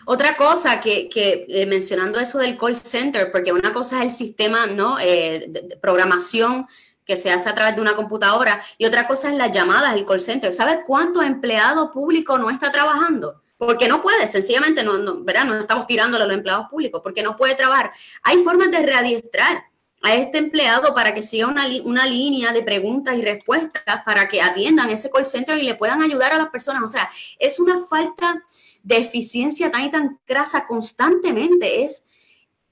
Otra 0.10 0.38
cosa 0.38 0.80
que, 0.80 1.10
eh, 1.14 1.66
mencionando 1.66 2.18
eso 2.18 2.40
del 2.40 2.58
call 2.58 2.78
center, 2.78 3.30
porque 3.30 3.52
una 3.52 3.74
cosa 3.74 3.98
es 3.98 4.04
el 4.04 4.12
sistema, 4.12 4.66
¿no? 4.66 4.98
Eh, 5.02 5.48
de 5.50 5.76
programación 5.82 6.66
que 7.04 7.18
se 7.18 7.30
hace 7.30 7.50
a 7.50 7.54
través 7.54 7.76
de 7.76 7.82
una 7.82 7.94
computadora 7.94 8.62
y 8.78 8.86
otra 8.86 9.06
cosa 9.06 9.30
es 9.30 9.36
las 9.36 9.52
llamadas, 9.52 9.96
el 9.96 10.06
call 10.06 10.22
center. 10.22 10.54
¿Sabes 10.54 10.78
cuánto 10.86 11.22
empleado 11.22 11.92
público 11.92 12.38
no 12.38 12.50
está 12.50 12.72
trabajando? 12.72 13.42
Porque 13.58 13.90
no 13.90 14.02
puede, 14.02 14.30
sencillamente, 14.30 14.82
no, 14.82 14.98
no, 14.98 15.26
¿verdad? 15.26 15.44
no 15.44 15.60
estamos 15.60 15.86
tirándole 15.86 16.24
a 16.24 16.28
los 16.28 16.38
empleados 16.38 16.70
públicos, 16.70 17.02
porque 17.04 17.22
no 17.22 17.36
puede 17.36 17.56
trabajar. 17.56 17.92
Hay 18.24 18.38
formas 18.44 18.72
de 18.72 18.86
readiestrar 18.86 19.62
a 20.04 20.16
este 20.16 20.38
empleado 20.38 20.94
para 20.94 21.14
que 21.14 21.22
siga 21.22 21.48
una, 21.48 21.66
una 21.84 22.06
línea 22.06 22.54
de 22.54 22.64
preguntas 22.64 23.18
y 23.18 23.22
respuestas 23.24 23.84
para 24.06 24.30
que 24.30 24.42
atiendan 24.42 24.90
ese 24.90 25.12
call 25.12 25.26
center 25.26 25.58
y 25.58 25.64
le 25.64 25.76
puedan 25.76 26.02
ayudar 26.02 26.32
a 26.32 26.38
las 26.38 26.48
personas. 26.48 26.82
O 26.84 26.88
sea, 26.88 27.10
es 27.40 27.60
una 27.60 27.78
falta 27.78 28.42
de 28.88 28.98
eficiencia 28.98 29.70
tan 29.70 29.84
y 29.84 29.92
tan 29.92 30.20
grasa 30.26 30.66
constantemente. 30.66 31.84
Es 31.84 32.06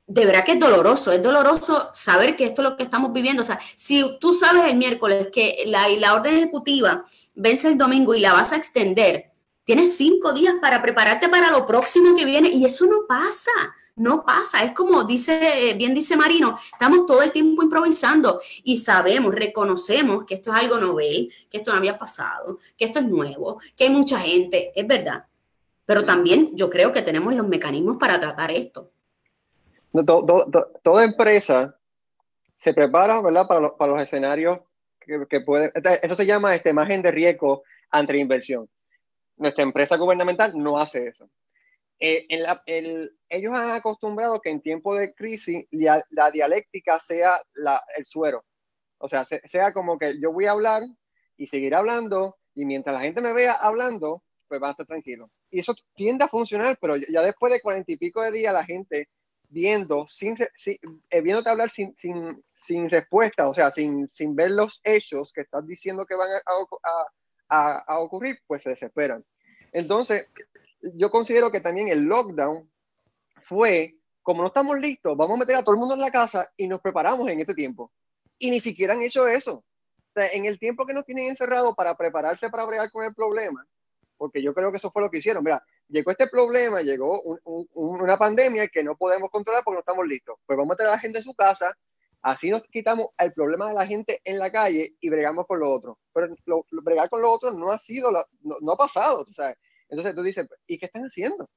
de 0.07 0.25
verdad 0.25 0.45
que 0.45 0.53
es 0.53 0.59
doloroso, 0.59 1.11
es 1.11 1.21
doloroso 1.21 1.89
saber 1.93 2.35
que 2.35 2.45
esto 2.45 2.61
es 2.61 2.69
lo 2.69 2.77
que 2.77 2.83
estamos 2.83 3.11
viviendo. 3.11 3.41
O 3.41 3.45
sea, 3.45 3.59
si 3.75 4.17
tú 4.19 4.33
sabes 4.33 4.63
el 4.65 4.77
miércoles 4.77 5.27
que 5.33 5.63
la, 5.65 5.89
la 5.89 6.13
orden 6.13 6.37
ejecutiva 6.37 7.03
vence 7.35 7.67
el 7.67 7.77
domingo 7.77 8.15
y 8.15 8.21
la 8.21 8.33
vas 8.33 8.53
a 8.53 8.55
extender, 8.55 9.31
tienes 9.65 9.97
cinco 9.97 10.31
días 10.31 10.55
para 10.61 10.81
prepararte 10.81 11.27
para 11.27 11.51
lo 11.51 11.65
próximo 11.65 12.15
que 12.15 12.23
viene 12.23 12.49
y 12.49 12.63
eso 12.63 12.85
no 12.85 13.05
pasa, 13.07 13.51
no 13.95 14.23
pasa. 14.23 14.63
Es 14.63 14.71
como 14.71 15.03
dice, 15.03 15.73
bien 15.75 15.93
dice 15.93 16.15
Marino, 16.15 16.57
estamos 16.71 17.05
todo 17.05 17.23
el 17.23 17.31
tiempo 17.31 17.61
improvisando 17.61 18.39
y 18.63 18.77
sabemos, 18.77 19.35
reconocemos 19.35 20.23
que 20.25 20.35
esto 20.35 20.53
es 20.53 20.59
algo 20.61 20.77
novel, 20.77 21.33
que 21.49 21.57
esto 21.57 21.71
no 21.71 21.77
había 21.77 21.97
pasado, 21.97 22.59
que 22.77 22.85
esto 22.85 22.99
es 22.99 23.05
nuevo, 23.05 23.59
que 23.75 23.85
hay 23.85 23.89
mucha 23.89 24.19
gente, 24.19 24.71
es 24.73 24.87
verdad. 24.87 25.25
Pero 25.85 26.05
también 26.05 26.51
yo 26.55 26.69
creo 26.69 26.91
que 26.91 27.01
tenemos 27.01 27.33
los 27.33 27.47
mecanismos 27.47 27.97
para 27.97 28.19
tratar 28.19 28.51
esto 28.51 28.91
toda 30.03 31.03
empresa 31.03 31.77
se 32.57 32.73
prepara, 32.73 33.21
¿verdad? 33.21 33.47
Para, 33.47 33.75
para 33.75 33.93
los 33.93 34.01
escenarios 34.01 34.59
que, 34.99 35.25
que 35.29 35.41
pueden. 35.41 35.71
Eso 36.01 36.15
se 36.15 36.25
llama 36.25 36.55
este, 36.55 36.73
margen 36.73 37.01
de 37.01 37.11
riesgo 37.11 37.63
ante 37.91 38.17
inversión. 38.17 38.69
Nuestra 39.37 39.63
empresa 39.63 39.97
gubernamental 39.97 40.53
no 40.55 40.79
hace 40.79 41.07
eso. 41.07 41.29
Eh, 41.99 42.27
ellos 43.29 43.53
han 43.53 43.71
acostumbrado 43.71 44.41
que 44.41 44.49
en 44.49 44.61
tiempo 44.61 44.95
de 44.95 45.13
crisis 45.13 45.65
la, 45.71 46.03
la 46.09 46.29
dialéctica 46.29 46.99
sea 46.99 47.41
el 47.97 48.05
suero. 48.05 48.43
O 48.97 49.07
sea, 49.07 49.25
sea 49.25 49.71
como 49.71 49.97
que 49.97 50.19
yo 50.19 50.31
voy 50.31 50.45
a 50.45 50.51
hablar 50.51 50.83
y 51.37 51.47
seguir 51.47 51.75
hablando 51.75 52.37
y 52.53 52.65
mientras 52.65 52.95
la 52.95 53.01
gente 53.01 53.21
me 53.21 53.33
vea 53.33 53.53
hablando, 53.53 54.23
pues 54.47 54.59
van 54.59 54.69
a 54.69 54.71
estar 54.71 54.85
tranquilos. 54.85 55.29
Y 55.49 55.59
eso 55.59 55.75
tiende 55.95 56.23
a 56.23 56.27
funcionar, 56.27 56.77
pero 56.79 56.95
ya 56.97 57.21
después 57.21 57.51
de 57.51 57.61
cuarenta 57.61 57.91
y 57.91 57.97
pico 57.97 58.21
de 58.21 58.31
días 58.31 58.53
la 58.53 58.63
gente 58.63 59.09
viendo, 59.49 60.07
sin, 60.07 60.37
sin 60.55 60.77
eh, 61.09 61.21
viéndote 61.21 61.49
hablar 61.49 61.69
sin, 61.69 61.95
sin, 61.95 62.43
sin, 62.51 62.89
respuesta, 62.89 63.47
o 63.47 63.53
sea, 63.53 63.71
sin, 63.71 64.07
sin 64.07 64.35
ver 64.35 64.51
los 64.51 64.81
hechos 64.83 65.31
que 65.31 65.41
estás 65.41 65.65
diciendo 65.65 66.05
que 66.05 66.15
van 66.15 66.29
a, 66.31 66.41
a, 67.49 67.77
a, 67.87 67.99
ocurrir, 67.99 68.39
pues 68.47 68.63
se 68.63 68.71
desesperan. 68.71 69.23
Entonces, 69.71 70.27
yo 70.95 71.09
considero 71.09 71.51
que 71.51 71.59
también 71.59 71.89
el 71.89 72.01
lockdown 72.01 72.69
fue, 73.47 73.95
como 74.21 74.41
no 74.41 74.47
estamos 74.47 74.79
listos, 74.79 75.15
vamos 75.15 75.35
a 75.35 75.39
meter 75.39 75.55
a 75.55 75.63
todo 75.63 75.75
el 75.75 75.79
mundo 75.79 75.95
en 75.95 76.01
la 76.01 76.11
casa 76.11 76.51
y 76.57 76.67
nos 76.67 76.81
preparamos 76.81 77.29
en 77.29 77.39
este 77.39 77.53
tiempo. 77.53 77.91
Y 78.37 78.49
ni 78.49 78.59
siquiera 78.59 78.93
han 78.93 79.01
hecho 79.01 79.27
eso. 79.27 79.57
O 79.57 80.13
sea, 80.13 80.27
en 80.27 80.45
el 80.45 80.59
tiempo 80.59 80.85
que 80.85 80.93
nos 80.93 81.05
tienen 81.05 81.29
encerrado 81.29 81.75
para 81.75 81.95
prepararse 81.95 82.49
para 82.49 82.65
bregar 82.65 82.91
con 82.91 83.03
el 83.03 83.13
problema, 83.13 83.65
porque 84.17 84.41
yo 84.41 84.53
creo 84.53 84.71
que 84.71 84.77
eso 84.77 84.91
fue 84.91 85.01
lo 85.01 85.09
que 85.09 85.19
hicieron. 85.19 85.43
Mira, 85.43 85.63
llegó 85.87 86.11
este 86.11 86.27
problema, 86.27 86.81
llegó 86.81 87.21
una 87.73 88.17
pandemia 88.17 88.67
que 88.67 88.83
no 88.83 88.95
podemos 88.95 89.29
controlar 89.29 89.63
porque 89.63 89.75
no 89.75 89.79
estamos 89.79 90.07
listos. 90.07 90.35
Pues 90.45 90.57
vamos 90.57 90.73
a 90.73 90.77
tener 90.77 90.91
a 90.91 90.95
la 90.95 90.99
gente 90.99 91.19
en 91.19 91.23
su 91.23 91.33
casa, 91.33 91.75
así 92.21 92.49
nos 92.49 92.63
quitamos 92.63 93.07
el 93.17 93.33
problema 93.33 93.67
de 93.67 93.73
la 93.73 93.85
gente 93.85 94.21
en 94.23 94.37
la 94.39 94.51
calle 94.51 94.95
y 94.99 95.09
bregamos 95.09 95.45
con 95.45 95.59
lo 95.59 95.71
otro. 95.71 95.99
Pero 96.13 96.35
lo, 96.45 96.65
bregar 96.71 97.09
con 97.09 97.21
lo 97.21 97.31
otro 97.31 97.51
no 97.51 97.71
ha 97.71 97.77
sido, 97.77 98.11
no, 98.41 98.71
ha 98.71 98.77
pasado, 98.77 99.25
¿sabes? 99.31 99.57
Entonces 99.89 100.15
tú 100.15 100.23
dices, 100.23 100.47
¿y 100.65 100.79
qué 100.79 100.87
están 100.87 101.03
haciendo? 101.03 101.49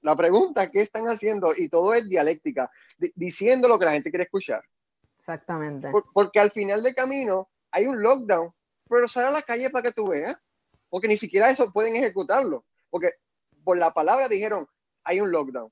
La 0.00 0.16
pregunta, 0.16 0.70
¿qué 0.70 0.82
están 0.82 1.06
haciendo? 1.06 1.54
Y 1.56 1.68
todo 1.68 1.94
es 1.94 2.08
dialéctica, 2.08 2.70
diciendo 3.14 3.68
lo 3.68 3.78
que 3.78 3.86
la 3.86 3.92
gente 3.92 4.10
quiere 4.10 4.24
escuchar. 4.24 4.62
Exactamente. 5.18 5.90
porque 6.12 6.38
al 6.38 6.50
final 6.50 6.82
del 6.82 6.94
camino 6.94 7.48
hay 7.70 7.86
un 7.86 8.02
lockdown, 8.02 8.52
pero 8.88 9.08
sale 9.08 9.28
a 9.28 9.30
la 9.30 9.40
calle 9.40 9.70
para 9.70 9.84
que 9.84 9.92
tú 9.92 10.08
veas, 10.08 10.36
porque 10.94 11.08
ni 11.08 11.16
siquiera 11.16 11.50
eso 11.50 11.72
pueden 11.72 11.96
ejecutarlo. 11.96 12.64
Porque 12.88 13.14
por 13.64 13.76
la 13.76 13.92
palabra 13.92 14.28
dijeron, 14.28 14.68
hay 15.02 15.20
un 15.20 15.32
lockdown. 15.32 15.68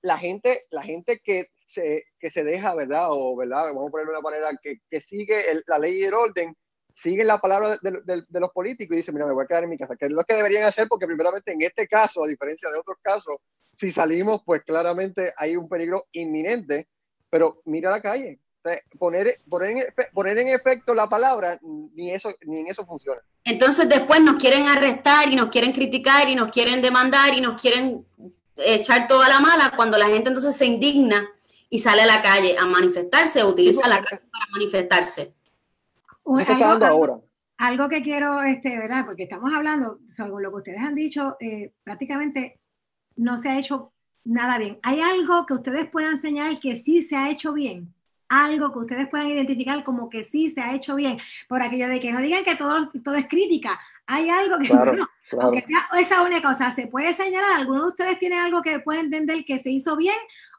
La 0.00 0.16
gente, 0.16 0.62
la 0.70 0.82
gente 0.82 1.20
que 1.22 1.48
se, 1.54 2.04
que 2.18 2.30
se 2.30 2.42
deja, 2.42 2.74
¿verdad? 2.74 3.08
O, 3.10 3.36
¿verdad? 3.36 3.66
Vamos 3.66 3.88
a 3.88 3.90
ponerlo 3.90 4.12
de 4.12 4.18
una 4.18 4.30
manera 4.30 4.58
que, 4.62 4.78
que 4.88 5.02
sigue 5.02 5.44
la 5.66 5.78
ley 5.78 6.00
y 6.00 6.04
el 6.04 6.14
orden, 6.14 6.56
sigue 6.94 7.22
la 7.22 7.36
palabra 7.36 7.76
de, 7.82 8.40
los 8.40 8.50
políticos 8.52 8.94
y 8.94 8.96
dice, 9.00 9.12
mira, 9.12 9.26
me 9.26 9.34
voy 9.34 9.44
a 9.44 9.46
quedar 9.46 9.64
en 9.64 9.68
mi 9.68 9.76
casa, 9.76 9.94
que 9.94 10.06
es 10.06 10.10
lo 10.10 10.24
que 10.24 10.36
deberían 10.36 10.64
hacer, 10.64 10.88
porque 10.88 11.04
primeramente 11.04 11.52
en 11.52 11.60
este 11.60 11.86
caso, 11.86 12.24
a 12.24 12.28
diferencia 12.28 12.70
de 12.70 12.78
otros 12.78 12.96
casos, 13.02 13.36
si 13.76 13.92
salimos, 13.92 14.40
pues 14.42 14.62
claramente 14.62 15.34
hay 15.36 15.54
un 15.54 15.68
peligro 15.68 16.06
inminente, 16.12 16.88
pero 17.28 17.60
mira 17.66 17.90
la 17.90 18.00
calle, 18.00 18.40
poner, 18.98 19.40
poner, 19.48 19.70
en, 19.70 19.84
poner 20.12 20.38
en 20.38 20.48
efecto 20.48 20.94
la 20.94 21.08
palabra, 21.08 21.58
ni, 21.62 22.12
eso, 22.12 22.32
ni 22.46 22.60
en 22.60 22.68
eso 22.68 22.86
funciona. 22.86 23.20
Entonces 23.44 23.88
después 23.88 24.20
nos 24.20 24.36
quieren 24.36 24.66
arrestar 24.66 25.28
y 25.30 25.36
nos 25.36 25.50
quieren 25.50 25.72
criticar 25.72 26.28
y 26.28 26.34
nos 26.34 26.50
quieren 26.50 26.80
demandar 26.80 27.34
y 27.34 27.40
nos 27.40 27.60
quieren 27.60 28.06
echar 28.56 29.06
toda 29.08 29.28
la 29.28 29.40
mala 29.40 29.72
cuando 29.76 29.98
la 29.98 30.06
gente 30.06 30.28
entonces 30.28 30.54
se 30.56 30.66
indigna 30.66 31.28
y 31.68 31.78
sale 31.78 32.02
a 32.02 32.06
la 32.06 32.22
calle 32.22 32.56
a 32.58 32.66
manifestarse, 32.66 33.42
utiliza 33.44 33.88
la 33.88 34.02
calle 34.02 34.22
para 34.30 34.46
manifestarse. 34.52 35.34
algo, 36.24 36.84
ahora. 36.84 37.20
Algo 37.56 37.88
que 37.88 38.02
quiero, 38.02 38.42
este, 38.42 38.76
¿verdad? 38.76 39.06
Porque 39.06 39.22
estamos 39.22 39.52
hablando, 39.54 40.00
según 40.06 40.42
lo 40.42 40.50
que 40.50 40.56
ustedes 40.56 40.80
han 40.80 40.94
dicho, 40.94 41.36
eh, 41.40 41.72
prácticamente 41.82 42.60
no 43.16 43.38
se 43.38 43.48
ha 43.48 43.58
hecho 43.58 43.92
nada 44.24 44.58
bien. 44.58 44.78
¿Hay 44.82 45.00
algo 45.00 45.46
que 45.46 45.54
ustedes 45.54 45.88
puedan 45.88 46.12
enseñar 46.12 46.60
que 46.60 46.76
sí 46.76 47.02
se 47.02 47.16
ha 47.16 47.30
hecho 47.30 47.52
bien? 47.52 47.92
Algo 48.32 48.72
que 48.72 48.78
ustedes 48.78 49.08
puedan 49.08 49.28
identificar 49.28 49.84
como 49.84 50.08
que 50.08 50.24
sí 50.24 50.48
se 50.48 50.62
ha 50.62 50.74
hecho 50.74 50.96
bien, 50.96 51.18
por 51.48 51.62
aquello 51.62 51.88
de 51.88 52.00
que 52.00 52.12
no 52.12 52.20
digan 52.20 52.44
que 52.44 52.56
todo, 52.56 52.90
todo 53.04 53.14
es 53.14 53.28
crítica, 53.28 53.78
hay 54.06 54.30
algo 54.30 54.58
que, 54.58 54.68
no, 54.96 55.08
aunque 55.38 55.62
sea 55.62 55.86
esa 55.98 56.22
única 56.22 56.48
cosa, 56.48 56.70
¿se 56.70 56.86
puede 56.86 57.12
señalar? 57.12 57.60
¿Alguno 57.60 57.82
de 57.82 57.88
ustedes 57.88 58.18
tiene 58.18 58.38
algo 58.38 58.62
que 58.62 58.80
puede 58.80 59.00
entender 59.00 59.44
que 59.44 59.58
se 59.58 59.70
hizo 59.70 59.96
bien 59.96 60.16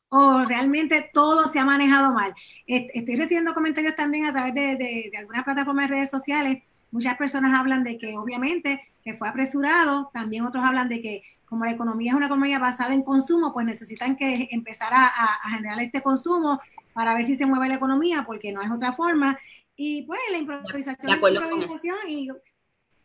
o 0.10 0.46
realmente 0.46 1.10
todo 1.14 1.48
se 1.48 1.60
ha 1.60 1.66
manejado 1.66 2.14
mal? 2.14 2.34
Estoy 2.68 3.16
recibiendo 3.16 3.56
comentarios 3.56 3.96
también 3.96 4.26
a 4.26 4.32
través 4.32 4.54
de, 4.54 4.76
de, 4.76 5.10
de 5.12 5.18
algunas 5.18 5.44
plataformas 5.44 5.90
de 5.90 5.96
redes 5.96 6.12
sociales, 6.12 6.62
muchas 6.92 7.18
personas 7.18 7.60
hablan 7.60 7.84
de 7.84 7.98
que 7.98 8.16
obviamente 8.16 8.88
que 9.04 9.16
fue 9.16 9.28
apresurado, 9.28 10.12
también 10.14 10.46
otros 10.46 10.64
hablan 10.64 10.90
de 10.90 11.02
que 11.02 11.24
como 11.46 11.66
la 11.66 11.72
economía 11.72 12.12
es 12.12 12.16
una 12.16 12.28
economía 12.28 12.58
basada 12.58 12.94
en 12.94 13.04
consumo, 13.04 13.52
pues 13.52 13.66
necesitan 13.66 14.16
que 14.16 14.48
empezar 14.52 14.92
a, 14.94 15.08
a 15.08 15.50
generar 15.52 15.80
este 15.82 16.02
consumo 16.02 16.60
para 16.94 17.16
ver 17.16 17.26
si 17.26 17.36
se 17.36 17.46
mueve 17.46 17.70
la 17.70 17.76
economía, 17.76 18.24
porque 18.26 18.52
no 18.52 18.62
es 18.62 18.72
otra 18.72 18.94
forma. 18.94 19.40
Y 19.76 20.04
pues 20.04 20.20
la 20.32 20.38
improvisación, 20.38 21.20
la 21.20 21.30
improvisación 21.30 21.98
y, 22.08 22.30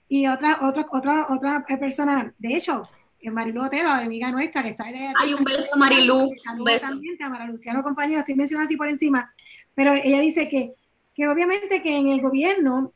y 0.09 0.27
otra, 0.27 0.59
otra, 0.63 0.87
otra, 0.91 1.27
otra 1.31 1.65
persona, 1.79 2.35
de 2.39 2.57
hecho, 2.57 2.83
Marilu 3.33 3.65
Otero, 3.65 3.91
amiga 3.91 4.31
nuestra, 4.31 4.63
que 4.63 4.71
está 4.71 4.85
ahí. 4.85 5.13
Hay 5.17 5.35
un 5.35 5.45
beso, 5.45 5.71
Marilu. 5.77 6.31
Un 6.57 6.65
beso. 6.65 6.87
También, 6.87 7.17
a 7.21 7.47
Luciano, 7.47 7.83
compañero, 7.83 8.21
estoy 8.21 8.35
mencionando 8.35 8.69
así 8.69 8.77
por 8.77 8.89
encima, 8.89 9.33
pero 9.75 9.95
ella 9.95 10.21
dice 10.21 10.49
que, 10.49 10.75
que 11.15 11.29
obviamente 11.29 11.83
que 11.83 11.97
en 11.97 12.09
el 12.09 12.21
gobierno 12.21 12.93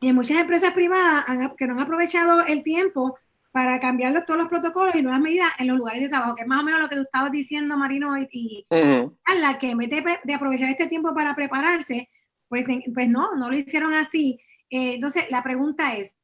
Y 0.00 0.12
muchas 0.12 0.38
empresas 0.38 0.74
privadas 0.74 1.24
que 1.56 1.66
no 1.66 1.74
han 1.74 1.80
aprovechado 1.80 2.44
el 2.44 2.62
tiempo 2.62 3.16
para 3.54 3.78
cambiar 3.78 4.26
todos 4.26 4.36
los 4.36 4.48
protocolos 4.48 4.96
y 4.96 5.02
nuevas 5.02 5.20
medidas 5.20 5.52
en 5.60 5.68
los 5.68 5.78
lugares 5.78 6.02
de 6.02 6.08
trabajo, 6.08 6.34
que 6.34 6.42
es 6.42 6.48
más 6.48 6.60
o 6.60 6.64
menos 6.64 6.80
lo 6.80 6.88
que 6.88 6.96
tú 6.96 7.02
estabas 7.02 7.30
diciendo, 7.30 7.76
Marino, 7.76 8.18
y, 8.18 8.26
y 8.28 8.66
la 8.68 9.60
que 9.60 9.76
mete 9.76 10.04
de 10.24 10.34
aprovechar 10.34 10.70
este 10.70 10.88
tiempo 10.88 11.14
para 11.14 11.36
prepararse, 11.36 12.10
pues, 12.48 12.66
pues 12.92 13.08
no, 13.08 13.36
no 13.36 13.48
lo 13.48 13.56
hicieron 13.56 13.94
así. 13.94 14.40
Eh, 14.70 14.94
entonces, 14.94 15.26
la 15.30 15.44
pregunta 15.44 15.94
es, 15.94 16.16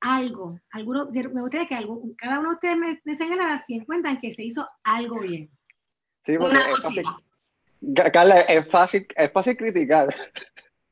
algo, 0.00 0.58
alguno, 0.70 1.10
me 1.10 1.42
gustaría 1.42 1.66
que 1.66 1.74
algo, 1.74 2.02
cada 2.16 2.40
uno 2.40 2.48
de 2.48 2.54
ustedes 2.54 2.78
me, 2.78 2.98
me 3.04 3.14
señalara 3.14 3.62
si 3.66 3.74
encuentran 3.74 4.18
que 4.18 4.32
se 4.32 4.42
hizo 4.42 4.66
algo 4.84 5.20
bien. 5.20 5.50
Sí, 6.24 6.38
porque 6.38 6.56
es 6.56 6.82
fácil, 6.82 7.04
Carla, 8.10 8.40
es 8.40 8.66
fácil, 8.70 9.06
es 9.14 9.32
fácil 9.32 9.56
criticar. 9.58 10.14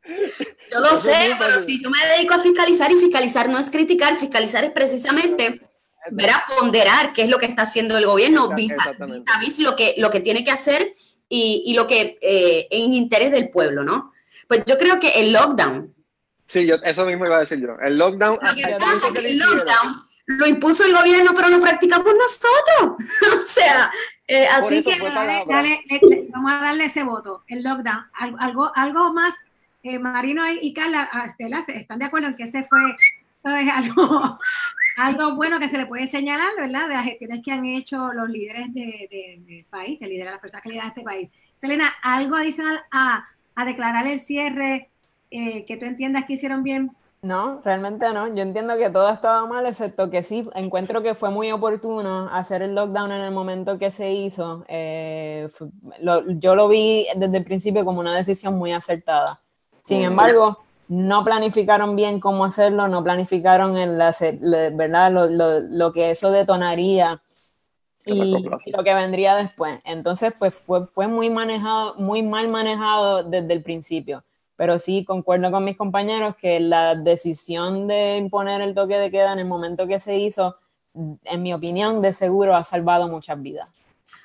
Yo 0.72 0.80
lo 0.80 0.96
sé, 0.96 1.36
pero 1.38 1.60
si 1.60 1.82
yo 1.82 1.90
me 1.90 1.98
dedico 2.16 2.34
a 2.34 2.38
fiscalizar 2.38 2.90
y 2.90 2.96
fiscalizar 2.96 3.48
no 3.48 3.58
es 3.58 3.70
criticar, 3.70 4.16
fiscalizar 4.16 4.64
es 4.64 4.72
precisamente 4.72 5.60
ver 6.10 6.30
a 6.30 6.44
ponderar 6.46 7.12
qué 7.12 7.22
es 7.22 7.28
lo 7.28 7.38
que 7.38 7.46
está 7.46 7.62
haciendo 7.62 7.96
el 7.96 8.06
gobierno, 8.06 8.50
vis, 8.54 8.72
lo 9.58 9.76
que, 9.76 9.94
lo 9.98 10.10
que 10.10 10.20
tiene 10.20 10.44
que 10.44 10.50
hacer 10.50 10.92
y, 11.28 11.62
y 11.66 11.74
lo 11.74 11.86
que 11.86 12.18
eh, 12.20 12.68
en 12.70 12.94
interés 12.94 13.30
del 13.30 13.50
pueblo, 13.50 13.84
¿no? 13.84 14.12
Pues 14.48 14.64
yo 14.66 14.76
creo 14.78 14.98
que 14.98 15.10
el 15.10 15.32
lockdown. 15.32 15.94
Sí, 16.46 16.66
yo, 16.66 16.76
eso 16.76 17.06
mismo 17.06 17.24
iba 17.26 17.36
a 17.36 17.40
decir 17.40 17.60
yo. 17.60 17.76
El 17.82 17.98
lockdown. 17.98 18.38
Lo 18.42 19.20
el 19.20 19.38
lockdown 19.38 20.06
lo 20.26 20.46
impuso 20.46 20.84
el 20.84 20.94
gobierno, 20.94 21.32
pero 21.34 21.48
lo 21.48 21.60
practicamos 21.60 22.14
nosotros. 22.14 22.96
o 23.42 23.44
sea, 23.44 23.90
eh, 24.26 24.46
así 24.46 24.82
que 24.82 24.98
vamos 25.00 26.52
a 26.52 26.60
darle 26.60 26.84
ese 26.84 27.02
voto, 27.02 27.44
el 27.48 27.62
lockdown. 27.62 28.06
Algo, 28.38 28.70
algo 28.74 29.12
más 29.12 29.34
eh, 29.82 29.98
Marino 29.98 30.42
y 30.48 30.72
Carla, 30.72 31.08
ah, 31.12 31.26
Estela, 31.26 31.64
están 31.66 31.98
de 31.98 32.04
acuerdo 32.04 32.28
en 32.28 32.36
que 32.36 32.44
ese 32.44 32.64
fue 32.64 32.78
algo, 34.96 35.34
bueno 35.36 35.58
que 35.58 35.68
se 35.68 35.78
le 35.78 35.86
puede 35.86 36.06
señalar, 36.06 36.50
¿verdad? 36.56 36.88
De 36.88 36.94
las 36.94 37.04
gestiones 37.04 37.40
que 37.44 37.52
han 37.52 37.64
hecho 37.64 38.12
los 38.12 38.28
líderes 38.28 38.72
del 38.72 39.66
país, 39.68 39.98
que 39.98 40.06
lideran 40.06 40.34
las 40.34 40.40
personas 40.40 40.62
que 40.62 40.68
lideran 40.70 40.90
este 40.90 41.02
país. 41.02 41.30
Selena, 41.54 41.92
¿algo 42.02 42.36
adicional 42.36 42.80
a, 42.90 43.26
declarar 43.64 44.06
el 44.06 44.18
cierre 44.18 44.90
eh, 45.30 45.64
que 45.66 45.76
tú 45.76 45.86
entiendas 45.86 46.24
que 46.24 46.34
hicieron 46.34 46.62
bien? 46.62 46.90
No, 47.22 47.60
realmente 47.64 48.12
no. 48.12 48.34
Yo 48.34 48.42
entiendo 48.42 48.76
que 48.76 48.90
todo 48.90 49.08
estaba 49.12 49.46
mal, 49.46 49.64
excepto 49.66 50.10
que 50.10 50.24
sí, 50.24 50.42
encuentro 50.56 51.04
que 51.04 51.14
fue 51.14 51.30
muy 51.30 51.52
oportuno 51.52 52.28
hacer 52.32 52.62
el 52.62 52.74
lockdown 52.74 53.12
en 53.12 53.20
el 53.20 53.30
momento 53.30 53.78
que 53.78 53.92
se 53.92 54.10
hizo. 54.10 54.64
Eh, 54.66 55.48
yo 56.00 56.56
lo 56.56 56.68
vi 56.68 57.06
desde 57.14 57.36
el 57.36 57.44
principio 57.44 57.84
como 57.84 58.00
una 58.00 58.16
decisión 58.16 58.58
muy 58.58 58.72
acertada. 58.72 59.40
Sin 59.82 60.02
embargo, 60.02 60.58
no 60.88 61.24
planificaron 61.24 61.96
bien 61.96 62.20
cómo 62.20 62.44
hacerlo, 62.44 62.86
no 62.88 63.02
planificaron 63.02 63.76
en 63.76 63.98
la, 63.98 64.14
¿verdad? 64.72 65.10
Lo, 65.10 65.92
que 65.92 66.10
eso 66.10 66.30
detonaría 66.30 67.22
y, 68.04 68.44
lo 68.66 68.84
que 68.84 68.94
vendría 68.94 69.34
después. 69.34 69.80
Entonces, 69.84 70.34
pues 70.38 70.54
fue, 70.54 70.86
fue 70.86 71.08
muy 71.08 71.30
manejado, 71.30 71.94
muy 71.96 72.22
mal 72.22 72.48
manejado 72.48 73.22
desde 73.24 73.52
el 73.52 73.62
principio. 73.62 74.24
Pero 74.56 74.78
sí 74.78 75.04
concuerdo 75.04 75.50
con 75.50 75.64
mis 75.64 75.76
compañeros 75.76 76.36
que 76.36 76.60
la 76.60 76.94
decisión 76.94 77.88
de 77.88 78.18
imponer 78.18 78.60
el 78.60 78.74
toque 78.74 78.98
de 78.98 79.10
queda 79.10 79.32
en 79.32 79.40
el 79.40 79.46
momento 79.46 79.86
que 79.86 79.98
se 79.98 80.18
hizo, 80.18 80.56
en 80.94 81.42
mi 81.42 81.54
opinión, 81.54 82.02
de 82.02 82.12
seguro 82.12 82.54
ha 82.54 82.64
salvado 82.64 83.08
muchas 83.08 83.40
vidas. 83.40 83.68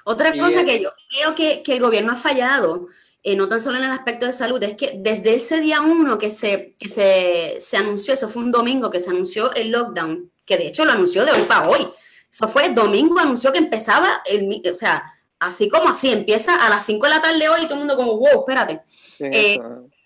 Otra 0.04 0.38
cosa 0.38 0.65
que 0.65 0.82
yo 0.82 0.89
creo 1.10 1.34
que, 1.34 1.63
que 1.63 1.74
el 1.74 1.80
gobierno 1.80 2.12
ha 2.12 2.17
fallado 2.17 2.88
eh, 3.30 3.36
no 3.36 3.50
tan 3.50 3.60
solo 3.60 3.78
en 3.78 3.84
el 3.84 3.92
aspecto 3.92 4.26
de 4.26 4.32
salud, 4.32 4.63
es 4.63 4.78
que 4.78 4.94
desde 5.00 5.36
ese 5.36 5.60
día 5.60 5.82
uno 5.82 6.18
que, 6.18 6.32
se, 6.32 6.76
que 6.80 6.88
se, 6.88 7.58
se, 7.60 7.76
anunció, 7.76 8.13
eso 8.13 8.30
fue 8.30 8.42
un 8.42 8.54
domingo 8.54 8.90
que 8.90 9.02
se 9.02 9.10
anunció 9.10 9.54
el 9.54 9.70
lockdown, 9.70 10.32
que 10.46 10.56
de 10.56 10.68
hecho 10.68 10.86
lo 10.86 10.94
anunció 10.94 11.26
de 11.26 11.34
hoy 11.34 11.42
para 11.42 11.68
hoy. 11.68 11.90
Eso 12.32 12.48
fue 12.48 12.70
domingo, 12.70 13.20
anunció 13.20 13.52
que 13.52 13.58
empezaba, 13.58 14.22
el, 14.24 14.62
o 14.72 14.76
sea, 14.76 15.04
así 15.40 15.68
como 15.68 15.90
así, 15.90 16.10
empieza 16.10 16.56
a 16.56 16.70
las 16.70 16.86
5 16.86 17.06
de 17.06 17.10
la 17.10 17.22
tarde 17.22 17.50
hoy 17.50 17.63
y 17.63 17.66
todo 17.66 17.74
el 17.74 17.80
mundo 17.80 17.98
como, 17.98 18.18
wow, 18.18 18.40
espérate. 18.48 18.82
Eh, 19.20 19.60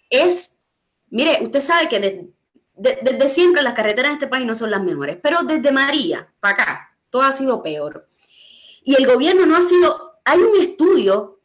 es, 0.09 0.63
mire, 1.11 1.43
usted 1.43 1.61
sabe 1.61 1.87
que 1.89 2.27
desde 2.73 3.29
siempre 3.29 3.61
las 3.61 3.73
carreteras 3.73 4.09
en 4.09 4.15
este 4.15 4.27
país 4.29 4.47
no 4.47 4.55
son 4.55 4.71
las 4.71 4.81
mejores, 4.81 5.19
pero 5.21 5.43
desde 5.43 5.71
María 5.71 6.27
para 6.39 6.53
acá, 6.55 6.97
todo 7.11 7.21
ha 7.21 7.31
sido 7.31 7.61
peor. 7.61 8.07
Y 8.83 8.95
el 8.95 9.05
gobierno 9.05 9.45
no 9.45 9.57
ha 9.57 9.61
sido, 9.61 10.19
hay 10.25 10.39
un 10.39 10.59
estudio 10.59 11.40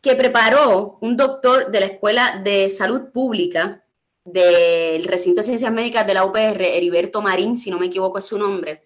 que 0.00 0.14
preparó 0.14 0.98
un 1.00 1.16
doctor 1.16 1.70
de 1.70 1.80
la 1.80 1.86
Escuela 1.86 2.40
de 2.42 2.68
Salud 2.68 3.10
Pública 3.12 3.84
del 4.24 5.04
recinto 5.04 5.40
de 5.40 5.46
ciencias 5.46 5.72
médicas 5.72 6.06
de 6.06 6.14
la 6.14 6.24
UPR, 6.24 6.62
Heriberto 6.62 7.22
Marín, 7.22 7.56
si 7.56 7.70
no 7.70 7.78
me 7.78 7.86
equivoco 7.86 8.18
es 8.18 8.24
su 8.24 8.38
nombre. 8.38 8.82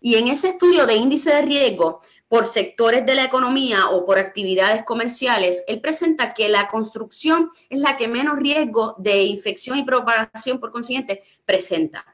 Y 0.00 0.14
en 0.14 0.28
ese 0.28 0.48
estudio 0.48 0.86
de 0.86 0.94
índice 0.94 1.30
de 1.30 1.42
riesgo 1.42 2.00
por 2.26 2.46
sectores 2.46 3.04
de 3.04 3.14
la 3.14 3.24
economía 3.24 3.90
o 3.90 4.06
por 4.06 4.18
actividades 4.18 4.84
comerciales, 4.84 5.62
él 5.68 5.80
presenta 5.80 6.32
que 6.32 6.48
la 6.48 6.68
construcción 6.68 7.50
es 7.68 7.80
la 7.80 7.96
que 7.96 8.08
menos 8.08 8.38
riesgo 8.38 8.94
de 8.98 9.24
infección 9.24 9.78
y 9.78 9.84
propagación 9.84 10.58
por 10.58 10.72
consiguiente 10.72 11.22
presenta. 11.44 12.04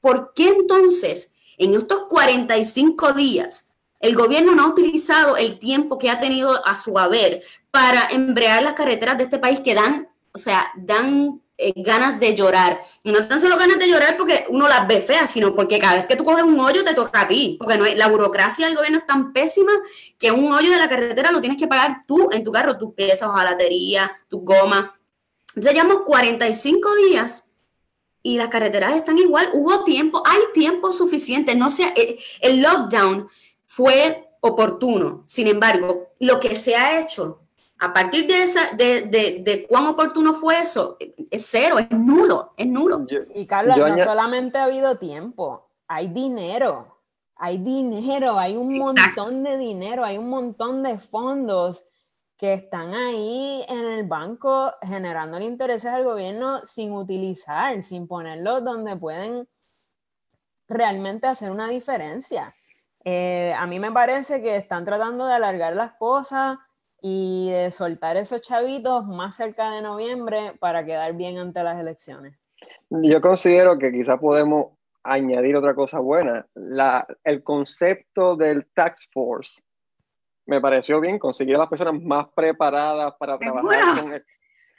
¿Por 0.00 0.32
qué 0.34 0.48
entonces 0.50 1.34
en 1.58 1.74
estos 1.74 2.04
45 2.08 3.12
días 3.12 3.72
el 4.00 4.14
gobierno 4.14 4.54
no 4.54 4.64
ha 4.64 4.68
utilizado 4.68 5.36
el 5.36 5.58
tiempo 5.58 5.98
que 5.98 6.10
ha 6.10 6.18
tenido 6.18 6.66
a 6.66 6.74
su 6.74 6.98
haber 6.98 7.42
para 7.70 8.08
embrear 8.10 8.62
las 8.62 8.74
carreteras 8.74 9.18
de 9.18 9.24
este 9.24 9.38
país 9.38 9.60
que 9.60 9.74
dan, 9.74 10.08
o 10.32 10.38
sea, 10.38 10.70
dan 10.76 11.40
eh, 11.58 11.72
ganas 11.76 12.20
de 12.20 12.34
llorar. 12.34 12.80
No 13.04 13.26
tan 13.26 13.40
solo 13.40 13.56
ganas 13.56 13.78
de 13.78 13.88
llorar 13.88 14.16
porque 14.18 14.44
uno 14.50 14.68
las 14.68 14.86
ve 14.86 15.00
feas, 15.00 15.30
sino 15.30 15.54
porque 15.54 15.78
cada 15.78 15.96
vez 15.96 16.06
que 16.06 16.16
tú 16.16 16.24
coges 16.24 16.44
un 16.44 16.60
hoyo 16.60 16.84
te 16.84 16.92
toca 16.92 17.22
a 17.22 17.26
ti. 17.26 17.56
Porque 17.58 17.78
no 17.78 17.86
la 17.86 18.08
burocracia 18.08 18.66
del 18.66 18.76
gobierno 18.76 18.98
es 18.98 19.06
tan 19.06 19.32
pésima 19.32 19.72
que 20.18 20.30
un 20.30 20.52
hoyo 20.52 20.70
de 20.70 20.76
la 20.76 20.88
carretera 20.88 21.32
lo 21.32 21.40
tienes 21.40 21.58
que 21.58 21.66
pagar 21.66 22.04
tú 22.06 22.28
en 22.30 22.44
tu 22.44 22.52
carro, 22.52 22.76
tus 22.76 22.92
piezas, 22.92 23.28
hojalatería, 23.28 24.12
tu 24.28 24.40
goma. 24.40 24.92
Entonces 25.48 25.72
llevamos 25.72 26.02
45 26.02 26.94
días 26.96 27.50
y 28.22 28.36
las 28.36 28.48
carreteras 28.48 28.94
están 28.94 29.16
igual. 29.16 29.48
Hubo 29.54 29.82
tiempo, 29.84 30.22
hay 30.26 30.40
tiempo 30.52 30.92
suficiente. 30.92 31.54
No 31.54 31.70
sea, 31.70 31.94
eh, 31.96 32.18
el 32.40 32.60
lockdown 32.60 33.28
fue 33.66 34.30
oportuno. 34.40 35.24
Sin 35.26 35.46
embargo, 35.46 36.08
lo 36.20 36.40
que 36.40 36.56
se 36.56 36.76
ha 36.76 37.00
hecho 37.00 37.46
a 37.78 37.92
partir 37.92 38.26
de, 38.26 38.42
esa, 38.42 38.70
de, 38.72 39.02
de, 39.02 39.66
cuán 39.68 39.86
oportuno 39.86 40.32
fue 40.32 40.60
eso, 40.60 40.96
es 41.30 41.46
cero, 41.46 41.78
es 41.78 41.90
nulo, 41.90 42.54
es 42.56 42.66
nulo. 42.66 43.06
y 43.34 43.46
Carla, 43.46 43.76
no 43.76 44.02
solamente 44.02 44.56
ha 44.56 44.64
habido 44.64 44.96
tiempo, 44.96 45.68
hay 45.86 46.08
dinero, 46.08 47.02
hay 47.34 47.58
dinero, 47.58 48.38
hay 48.38 48.56
un 48.56 48.78
montón 48.78 49.42
de 49.42 49.58
dinero, 49.58 50.04
hay 50.04 50.16
un 50.16 50.30
montón 50.30 50.82
de 50.82 50.98
fondos 50.98 51.84
que 52.38 52.54
están 52.54 52.94
ahí 52.94 53.62
en 53.68 53.86
el 53.86 54.04
banco 54.04 54.72
generando 54.82 55.38
intereses 55.40 55.92
al 55.92 56.04
gobierno 56.04 56.66
sin 56.66 56.92
utilizar, 56.92 57.82
sin 57.82 58.06
ponerlos 58.06 58.64
donde 58.64 58.96
pueden 58.96 59.46
realmente 60.66 61.26
hacer 61.26 61.50
una 61.50 61.68
diferencia. 61.68 62.54
Eh, 63.08 63.54
a 63.56 63.68
mí 63.68 63.78
me 63.78 63.92
parece 63.92 64.42
que 64.42 64.56
están 64.56 64.84
tratando 64.84 65.28
de 65.28 65.34
alargar 65.34 65.76
las 65.76 65.92
cosas 65.92 66.58
y 67.00 67.50
de 67.52 67.70
soltar 67.70 68.16
esos 68.16 68.42
chavitos 68.42 69.06
más 69.06 69.36
cerca 69.36 69.70
de 69.70 69.80
noviembre 69.80 70.54
para 70.58 70.84
quedar 70.84 71.12
bien 71.12 71.38
ante 71.38 71.62
las 71.62 71.78
elecciones. 71.78 72.36
Yo 72.90 73.20
considero 73.20 73.78
que 73.78 73.92
quizá 73.92 74.18
podemos 74.18 74.72
añadir 75.04 75.54
otra 75.54 75.76
cosa 75.76 76.00
buena. 76.00 76.48
La, 76.54 77.06
el 77.22 77.44
concepto 77.44 78.34
del 78.34 78.66
tax 78.74 79.08
force 79.12 79.62
me 80.46 80.60
pareció 80.60 81.00
bien, 81.00 81.20
conseguir 81.20 81.54
a 81.54 81.60
las 81.60 81.68
personas 81.68 82.02
más 82.02 82.26
preparadas 82.34 83.14
para 83.20 83.38
trabajar 83.38 84.00
con 84.00 84.12
el, 84.14 84.24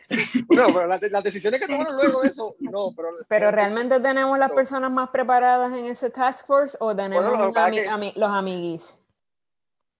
no, 0.49 0.67
pero 0.67 0.87
las, 0.87 1.23
decisiones 1.23 1.59
que 1.59 1.67
tomaron 1.67 1.95
luego 1.95 2.21
de 2.21 2.29
eso, 2.29 2.55
no. 2.59 2.93
Pero, 2.95 3.09
pero 3.27 3.51
realmente 3.51 3.99
tenemos 3.99 4.37
las 4.39 4.51
personas 4.51 4.91
más 4.91 5.09
preparadas 5.09 5.71
en 5.73 5.85
ese 5.85 6.09
task 6.09 6.45
force 6.45 6.77
o 6.79 6.95
tenemos 6.95 7.37
los 8.15 8.29
amiguis. 8.29 8.99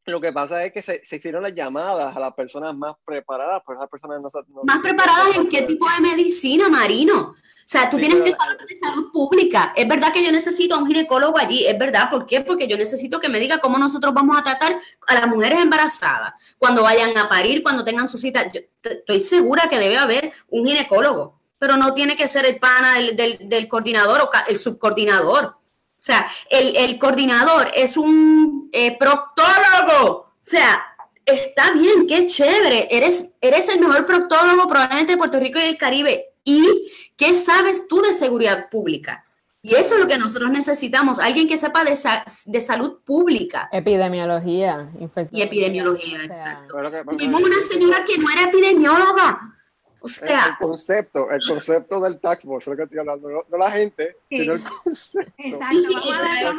Lo 0.08 0.22
que 0.22 0.32
pasa 0.32 0.64
es 0.64 0.72
que 0.72 0.82
se, 0.82 1.02
hicieron 1.12 1.44
las 1.44 1.54
llamadas 1.54 2.16
a 2.16 2.20
las 2.22 2.34
personas 2.34 2.74
más 2.74 2.96
preparadas, 3.04 3.62
pero 3.68 3.78
esas 3.78 3.90
personas 3.90 4.22
no, 4.22 4.64
¿Más 4.64 4.80
preparadas 4.80 5.36
en 5.36 5.50
qué 5.50 5.64
tipo 5.64 5.86
de 5.86 6.00
medicina, 6.00 6.70
Marino? 6.70 7.34
O 7.34 7.36
sea, 7.66 7.90
tú 7.90 7.98
tienes 7.98 8.24
que 8.24 8.32
saber 8.32 8.58
de 8.58 8.80
salud 8.82 9.12
pública. 9.12 9.74
Es 9.76 9.86
verdad 9.86 10.14
que 10.14 10.24
yo 10.24 10.32
necesito 10.32 10.76
a 10.76 10.78
un 10.78 10.88
ginecólogo 10.88 11.38
allí, 11.38 11.68
es 11.68 11.78
verdad. 11.78 12.10
¿Por 12.10 12.26
qué? 12.26 12.40
Porque 12.40 12.70
yo 12.70 12.78
necesito 12.78 13.20
que 13.20 13.28
me 13.28 13.38
diga 13.38 13.58
cómo 13.58 13.78
nosotros 13.78 14.14
vamos 14.14 14.38
a 14.38 14.44
tratar 14.44 14.80
a 15.08 15.14
las 15.14 15.28
mujeres 15.28 15.60
embarazadas, 15.60 16.56
cuando 16.58 16.84
vayan 16.84 17.18
a 17.18 17.28
parir, 17.28 17.62
cuando 17.62 17.84
tengan 17.84 18.08
su 18.08 18.18
cita. 18.18 18.50
Yo 18.50 18.62
estoy 18.82 19.20
segura 19.20 19.68
que 19.68 19.78
debe 19.78 19.98
haber 19.98 20.32
un 20.48 20.66
ginecólogo, 20.66 21.38
pero 21.60 21.76
no 21.76 21.94
tiene 21.94 22.16
que 22.16 22.30
ser 22.30 22.46
el 22.46 22.60
pana 22.60 22.94
del, 23.14 23.68
coordinador 23.68 24.22
o 24.22 24.32
el 24.48 24.56
subcoordinador. 24.56 25.58
O 26.00 26.04
sea, 26.08 26.28
el, 26.50 27.00
coordinador 27.00 27.72
es 27.76 27.98
un 27.98 28.70
eh, 28.72 28.98
proctólogo. 28.98 30.12
O 30.12 30.34
sea, 30.44 30.86
está 31.26 31.72
bien, 31.72 32.06
qué 32.08 32.26
chévere. 32.26 32.88
Eres, 32.92 33.34
eres 33.42 33.68
el 33.70 33.80
mejor 33.80 34.06
proctólogo 34.06 34.68
probablemente 34.68 35.14
de 35.14 35.18
Puerto 35.18 35.40
Rico 35.40 35.60
y 35.60 35.64
del 35.64 35.78
Caribe. 35.78 36.28
¿Y 36.44 36.92
qué 37.18 37.34
sabes 37.34 37.88
tú 37.88 38.02
de 38.02 38.14
seguridad 38.14 38.70
pública? 38.70 39.26
Y 39.62 39.76
eso 39.76 39.96
es 39.96 40.00
lo 40.00 40.08
que 40.08 40.18
nosotros 40.18 40.50
necesitamos, 40.50 41.20
alguien 41.20 41.48
que 41.48 41.58
sepa 41.58 41.84
de, 41.84 41.98
de 42.46 42.62
salud 42.62 43.00
pública. 43.04 43.68
Epidemiología. 43.74 44.90
Y 45.32 45.42
epidemiología, 45.42 46.24
exacto. 46.24 46.74
Tuvimos 47.10 47.42
una 47.42 47.60
señora 47.70 48.06
que 48.06 48.18
no 48.18 48.30
era 48.30 48.44
epidemióloga. 48.44 49.57
O 50.00 50.08
sea, 50.08 50.48
el, 50.50 50.58
concepto, 50.58 51.32
el 51.32 51.42
concepto 51.48 52.00
del 52.00 52.20
tax 52.20 52.46
es 52.46 52.68
lo 52.68 52.76
que 52.76 52.84
estoy 52.84 53.00
hablando, 53.00 53.30
no, 53.30 53.58
la 53.58 53.72
gente, 53.72 54.16
sino 54.30 54.54
el 54.54 54.64
concepto. 54.64 55.34
Exacto. 55.38 56.56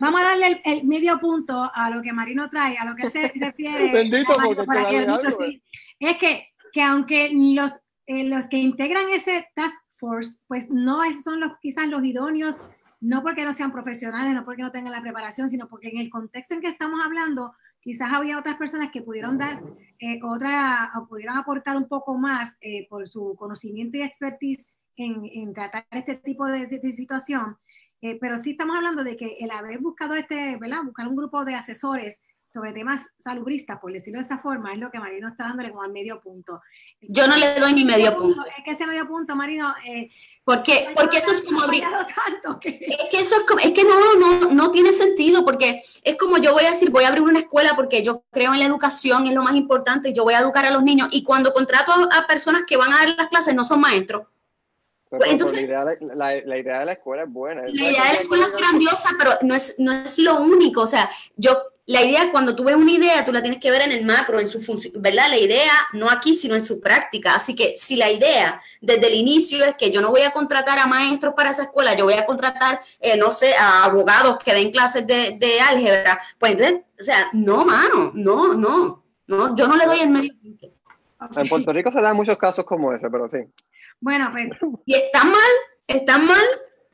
vamos, 0.00 0.20
a 0.20 0.24
darle, 0.24 0.62
el, 0.64 0.84
medio 0.84 1.18
punto 1.18 1.70
a 1.72 1.90
lo 1.90 2.02
que 2.02 2.12
Marino 2.12 2.48
trae, 2.50 2.76
a 2.76 2.84
lo 2.84 2.94
que 2.94 3.10
se 3.10 3.28
refiere. 3.34 3.92
Bendito, 3.92 4.32
porque 4.42 4.64
para 4.64 4.88
que 4.88 4.98
algo, 4.98 5.30
sí. 5.30 5.62
Es 5.98 6.18
que, 6.18 6.48
que 6.72 6.82
aunque 6.82 7.30
los, 7.32 7.72
eh, 8.06 8.24
los 8.24 8.48
que 8.48 8.58
integran 8.58 9.08
ese 9.08 9.48
task 9.54 9.74
force, 9.96 10.38
pues 10.46 10.68
no 10.70 11.00
son 11.22 11.40
los, 11.40 11.52
quizás 11.60 11.88
los 11.88 12.04
idóneos, 12.04 12.56
no 13.00 13.22
porque 13.22 13.44
no 13.44 13.52
sean 13.52 13.72
profesionales, 13.72 14.34
no 14.34 14.44
porque 14.44 14.62
no 14.62 14.72
tengan 14.72 14.92
la 14.92 15.02
preparación, 15.02 15.50
sino 15.50 15.68
porque 15.68 15.88
en 15.88 15.98
el 15.98 16.10
contexto 16.10 16.54
en 16.54 16.60
que 16.60 16.68
estamos 16.68 17.00
hablando, 17.04 17.54
quizás 17.84 18.10
había 18.12 18.38
otras 18.38 18.56
personas 18.56 18.90
que 18.90 19.02
pudieron 19.02 19.36
dar 19.36 19.62
eh, 20.00 20.18
otra, 20.22 20.90
o 20.96 21.06
pudieron 21.06 21.36
aportar 21.36 21.76
un 21.76 21.86
poco 21.86 22.16
más 22.16 22.56
eh, 22.62 22.88
por 22.88 23.06
su 23.10 23.36
conocimiento 23.38 23.98
y 23.98 24.02
expertise 24.02 24.66
en, 24.96 25.26
en 25.26 25.52
tratar 25.52 25.86
este 25.90 26.14
tipo 26.16 26.46
de, 26.46 26.66
situación. 26.92 27.58
Eh, 28.00 28.18
pero 28.18 28.38
sí 28.38 28.52
estamos 28.52 28.76
hablando 28.76 29.04
de 29.04 29.16
que 29.18 29.36
el 29.38 29.50
haber 29.50 29.80
buscado 29.80 30.14
este, 30.14 30.56
¿verdad? 30.56 30.82
Buscar 30.82 31.06
un 31.06 31.16
grupo 31.16 31.44
de 31.44 31.54
asesores 31.54 32.22
sobre 32.54 32.72
temas 32.72 33.08
salubristas, 33.18 33.80
por 33.80 33.92
decirlo 33.92 34.20
de 34.20 34.24
esa 34.24 34.38
forma, 34.38 34.72
es 34.72 34.78
lo 34.78 34.88
que 34.88 35.00
Marino 35.00 35.28
está 35.28 35.48
dándole 35.48 35.70
como 35.70 35.82
al 35.82 35.90
medio 35.90 36.20
punto. 36.20 36.62
Yo 37.00 37.26
no 37.26 37.34
le 37.34 37.58
doy 37.58 37.74
ni 37.74 37.84
medio 37.84 38.16
punto. 38.16 38.42
Es 38.46 38.64
que 38.64 38.70
ese 38.70 38.86
medio 38.86 39.08
punto, 39.08 39.34
Marino, 39.34 39.74
eh, 39.84 40.08
porque, 40.44 40.90
porque 40.94 41.18
eso 41.18 41.32
es 41.32 41.42
como 41.42 41.62
abrir. 41.62 41.82
Es 42.62 43.08
que 43.10 43.18
eso 43.18 43.34
es, 43.34 43.64
es 43.64 43.72
que 43.72 43.82
no, 43.82 44.14
no, 44.14 44.52
no 44.52 44.70
tiene 44.70 44.92
sentido, 44.92 45.44
porque 45.44 45.82
es 46.04 46.16
como 46.16 46.38
yo 46.38 46.52
voy 46.52 46.64
a 46.64 46.70
decir, 46.70 46.90
voy 46.90 47.02
a 47.02 47.08
abrir 47.08 47.24
una 47.24 47.40
escuela 47.40 47.74
porque 47.74 48.04
yo 48.04 48.22
creo 48.30 48.54
en 48.54 48.60
la 48.60 48.66
educación, 48.66 49.26
es 49.26 49.34
lo 49.34 49.42
más 49.42 49.56
importante, 49.56 50.10
y 50.10 50.14
yo 50.14 50.22
voy 50.22 50.34
a 50.34 50.38
educar 50.38 50.64
a 50.64 50.70
los 50.70 50.84
niños, 50.84 51.08
y 51.10 51.24
cuando 51.24 51.52
contrato 51.52 51.92
a 51.92 52.26
personas 52.28 52.62
que 52.68 52.76
van 52.76 52.92
a 52.92 52.98
dar 52.98 53.16
las 53.16 53.26
clases 53.26 53.54
no 53.56 53.64
son 53.64 53.80
maestros. 53.80 54.28
Pues 55.10 55.30
entonces, 55.30 55.60
la, 55.60 55.66
idea 55.66 55.84
de, 55.84 55.98
la, 56.00 56.36
la, 56.44 56.58
idea 56.58 56.78
de 56.80 56.86
la 56.86 56.92
escuela 56.92 57.22
es 57.22 57.30
buena. 57.30 57.62
La 57.62 57.70
idea 57.70 58.04
de 58.04 58.12
la 58.14 58.20
escuela 58.20 58.46
es 58.46 58.52
grandiosa, 58.52 59.10
pero 59.18 59.32
no 59.42 59.54
es, 59.54 59.76
no 59.78 59.92
es 59.92 60.18
lo 60.18 60.40
único. 60.40 60.82
O 60.82 60.86
sea, 60.86 61.08
yo 61.36 61.56
la 61.86 62.02
idea, 62.02 62.32
cuando 62.32 62.56
tú 62.56 62.64
ves 62.64 62.76
una 62.76 62.90
idea, 62.90 63.24
tú 63.24 63.32
la 63.32 63.42
tienes 63.42 63.60
que 63.60 63.70
ver 63.70 63.82
en 63.82 63.92
el 63.92 64.06
macro, 64.06 64.40
en 64.40 64.48
su 64.48 64.60
función, 64.60 64.94
¿verdad? 64.96 65.28
La 65.28 65.38
idea 65.38 65.70
no 65.92 66.08
aquí, 66.10 66.34
sino 66.34 66.54
en 66.54 66.62
su 66.62 66.80
práctica. 66.80 67.34
Así 67.34 67.54
que 67.54 67.76
si 67.76 67.96
la 67.96 68.10
idea 68.10 68.60
desde 68.80 69.06
el 69.06 69.14
inicio 69.14 69.64
es 69.64 69.74
que 69.76 69.90
yo 69.90 70.00
no 70.00 70.10
voy 70.10 70.22
a 70.22 70.30
contratar 70.30 70.78
a 70.78 70.86
maestros 70.86 71.34
para 71.34 71.50
esa 71.50 71.64
escuela, 71.64 71.94
yo 71.94 72.04
voy 72.04 72.14
a 72.14 72.24
contratar, 72.24 72.80
eh, 73.00 73.18
no 73.18 73.32
sé, 73.32 73.54
a 73.54 73.84
abogados 73.84 74.38
que 74.42 74.54
den 74.54 74.70
clases 74.70 75.06
de, 75.06 75.36
de, 75.38 75.60
álgebra, 75.60 76.20
pues 76.38 76.52
entonces, 76.52 76.80
o 76.98 77.04
sea, 77.04 77.28
no, 77.32 77.66
mano, 77.66 78.12
no, 78.14 78.54
no, 78.54 79.04
no, 79.26 79.54
yo 79.54 79.68
no 79.68 79.76
le 79.76 79.84
doy 79.84 80.00
el 80.00 80.08
medio. 80.08 80.32
En 81.36 81.48
Puerto 81.48 81.72
Rico 81.72 81.92
se 81.92 82.00
dan 82.00 82.16
muchos 82.16 82.38
casos 82.38 82.64
como 82.64 82.92
ese, 82.92 83.10
pero 83.10 83.28
sí. 83.28 83.38
Bueno, 84.00 84.30
pues. 84.32 84.50
¿Y 84.86 84.94
están 84.94 85.28
mal? 85.28 85.50
¿Están 85.86 86.24
mal? 86.24 86.44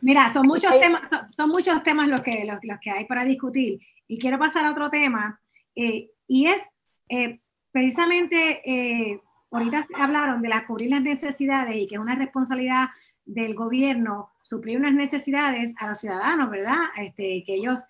Mira, 0.01 0.31
son 0.31 0.47
muchos 0.47 0.79
temas, 0.81 1.03
son, 1.31 1.51
muchos 1.51 1.83
temas 1.83 2.09
los 2.09 2.23
que, 2.23 2.45
los, 2.45 2.59
los 2.63 2.79
que 2.81 2.91
hay 2.91 3.05
para 3.05 3.25
discutir. 3.25 3.81
Y 4.09 4.19
quiero 4.19 4.39
pasar 4.39 4.65
a 4.65 4.73
otro 4.73 4.91
tema, 4.91 5.41
eh, 5.75 6.11
y 6.27 6.47
es 6.47 6.63
eh, 7.09 7.41
precisamente, 7.71 8.63
eh, 8.65 9.21
ahorita 9.51 9.87
hablaron 9.95 10.43
de 10.43 10.49
la 10.49 10.67
cubrir 10.67 10.91
las 10.91 11.03
necesidades 11.03 11.77
y 11.77 11.87
que 11.87 11.97
es 11.97 12.01
una 12.01 12.15
responsabilidad 12.15 12.89
del 13.25 13.55
gobierno 13.55 14.31
suplir 14.43 14.79
unas 14.79 14.95
necesidades 14.95 15.75
a 15.79 15.89
los 15.89 15.99
ciudadanos, 15.99 16.51
¿verdad? 16.51 16.79
Este, 16.97 17.45
que 17.45 17.55
ellos 17.55 17.81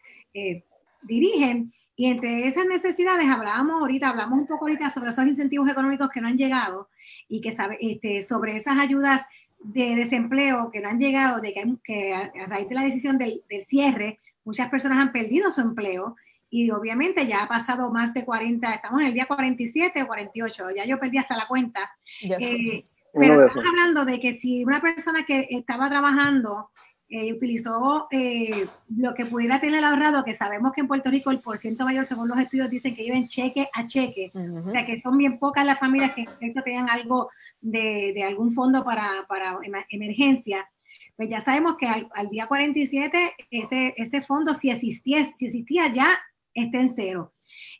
dirigen. 1.02 1.72
Y 2.00 2.06
entre 2.06 2.48
esas 2.48 2.64
necesidades 2.64 3.28
hablábamos 3.28 3.82
ahorita, 3.82 4.08
hablamos 4.08 4.38
un 4.38 4.46
poco 4.46 4.64
ahorita 4.64 4.88
sobre 4.88 5.10
esos 5.10 5.26
incentivos 5.26 5.68
económicos 5.68 6.08
que 6.08 6.22
no 6.22 6.28
han 6.28 6.38
llegado 6.38 6.88
y 7.28 7.42
que 7.42 7.52
sabe, 7.52 7.76
este, 7.78 8.22
sobre 8.22 8.56
esas 8.56 8.78
ayudas 8.78 9.26
de 9.58 9.96
desempleo 9.96 10.70
que 10.70 10.80
no 10.80 10.88
han 10.88 10.98
llegado, 10.98 11.42
de 11.42 11.52
que, 11.52 11.74
que 11.84 12.14
a, 12.14 12.32
raíz 12.46 12.70
de 12.70 12.74
la 12.74 12.84
decisión 12.84 13.18
del, 13.18 13.42
del 13.50 13.62
cierre, 13.64 14.18
muchas 14.46 14.70
personas 14.70 14.96
han 14.96 15.12
perdido 15.12 15.50
su 15.50 15.60
empleo 15.60 16.16
y 16.48 16.70
obviamente 16.70 17.26
ya 17.26 17.42
ha 17.42 17.48
pasado 17.48 17.90
más 17.90 18.14
de 18.14 18.24
40, 18.24 18.72
estamos 18.72 19.02
en 19.02 19.08
el 19.08 19.12
día 19.12 19.26
47 19.26 20.02
o 20.02 20.06
48, 20.06 20.70
ya 20.74 20.86
yo 20.86 20.98
perdí 20.98 21.18
hasta 21.18 21.36
la 21.36 21.46
cuenta. 21.46 21.80
Eh, 22.22 22.82
pero 23.12 23.44
estamos 23.44 23.68
hablando 23.68 24.06
de 24.06 24.18
que 24.20 24.32
si 24.32 24.64
una 24.64 24.80
persona 24.80 25.26
que 25.26 25.48
estaba 25.50 25.90
trabajando 25.90 26.70
eh, 27.10 27.32
utilizó 27.32 28.06
eh, 28.10 28.66
lo 28.96 29.14
que 29.14 29.26
pudiera 29.26 29.60
tener 29.60 29.84
ahorrado, 29.84 30.24
que 30.24 30.32
sabemos 30.32 30.72
que 30.72 30.80
en 30.80 30.88
Puerto 30.88 31.10
Rico 31.10 31.30
el 31.30 31.40
porciento 31.40 31.84
mayor, 31.84 32.06
según 32.06 32.28
los 32.28 32.38
estudios, 32.38 32.70
dicen 32.70 32.94
que 32.94 33.02
viven 33.02 33.28
cheque 33.28 33.66
a 33.74 33.86
cheque, 33.86 34.30
o 34.34 34.70
sea 34.70 34.86
que 34.86 35.00
son 35.00 35.18
bien 35.18 35.38
pocas 35.38 35.66
las 35.66 35.78
familias 35.78 36.14
que 36.14 36.24
tengan 36.64 36.88
algo 36.88 37.30
de, 37.60 38.12
de 38.14 38.22
algún 38.22 38.52
fondo 38.52 38.84
para, 38.84 39.26
para 39.28 39.58
emergencia. 39.90 40.68
Pues 41.16 41.28
ya 41.28 41.40
sabemos 41.40 41.76
que 41.76 41.86
al, 41.86 42.30
día 42.30 42.46
47 42.46 43.32
ese, 43.50 43.92
ese 43.96 44.22
fondo, 44.22 44.54
si 44.54 44.70
existía, 44.70 45.24
si 45.36 45.46
existía 45.46 45.92
ya, 45.92 46.18
está 46.54 46.78
en 46.78 46.88
cero. 46.88 47.34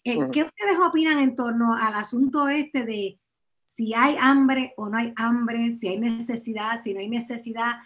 Eh, 0.05 0.19
¿Qué 0.33 0.43
ustedes 0.43 0.79
opinan 0.79 1.19
en 1.21 1.35
torno 1.35 1.75
al 1.75 1.95
asunto 1.95 2.49
este 2.49 2.85
de 2.85 3.19
si 3.65 3.95
hay 3.95 4.17
hambre 4.21 4.75
o 4.77 4.89
no 4.89 4.99
hay 4.99 5.13
hambre, 5.17 5.73
si 5.73 5.89
hay 5.89 5.99
necesidad, 5.99 6.83
si 6.83 6.93
no 6.93 7.01
hay 7.01 7.09
necesidad, 7.09 7.77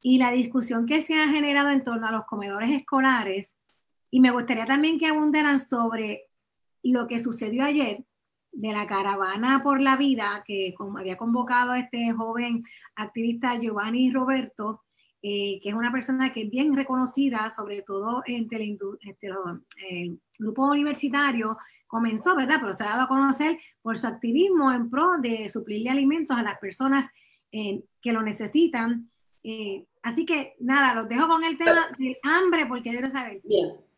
y 0.00 0.18
la 0.18 0.32
discusión 0.32 0.86
que 0.86 1.02
se 1.02 1.20
ha 1.20 1.28
generado 1.28 1.70
en 1.70 1.84
torno 1.84 2.06
a 2.06 2.12
los 2.12 2.24
comedores 2.24 2.70
escolares? 2.70 3.56
Y 4.10 4.20
me 4.20 4.30
gustaría 4.30 4.66
también 4.66 4.98
que 4.98 5.06
abundaran 5.06 5.60
sobre 5.60 6.24
lo 6.82 7.06
que 7.06 7.18
sucedió 7.18 7.64
ayer 7.64 8.04
de 8.52 8.72
la 8.72 8.86
caravana 8.86 9.62
por 9.62 9.80
la 9.80 9.96
vida 9.96 10.42
que 10.46 10.74
había 10.98 11.16
convocado 11.16 11.74
este 11.74 12.12
joven 12.12 12.64
activista 12.96 13.58
Giovanni 13.60 14.10
Roberto, 14.10 14.82
eh, 15.22 15.60
que 15.62 15.68
es 15.68 15.74
una 15.74 15.92
persona 15.92 16.32
que 16.32 16.42
es 16.42 16.50
bien 16.50 16.74
reconocida, 16.74 17.50
sobre 17.50 17.82
todo 17.82 18.22
entre 18.26 18.64
el, 18.64 18.78
el 19.90 20.20
grupo 20.38 20.70
universitario, 20.70 21.56
comenzó, 21.86 22.36
¿verdad? 22.36 22.58
Pero 22.60 22.72
se 22.72 22.84
ha 22.84 22.90
dado 22.90 23.02
a 23.02 23.08
conocer 23.08 23.58
por 23.82 23.98
su 23.98 24.06
activismo 24.06 24.72
en 24.72 24.88
pro 24.88 25.18
de 25.18 25.48
suplirle 25.48 25.90
alimentos 25.90 26.36
a 26.36 26.42
las 26.42 26.58
personas 26.58 27.10
eh, 27.52 27.82
que 28.00 28.12
lo 28.12 28.22
necesitan. 28.22 29.10
Eh, 29.42 29.84
así 30.02 30.26
que 30.26 30.54
nada, 30.60 30.94
los 30.94 31.08
dejo 31.08 31.26
con 31.28 31.44
el 31.44 31.56
tema 31.56 31.88
del 31.98 32.16
hambre, 32.22 32.66
porque 32.66 32.90
yo 32.90 32.98
quiero 32.98 33.10
saber, 33.10 33.40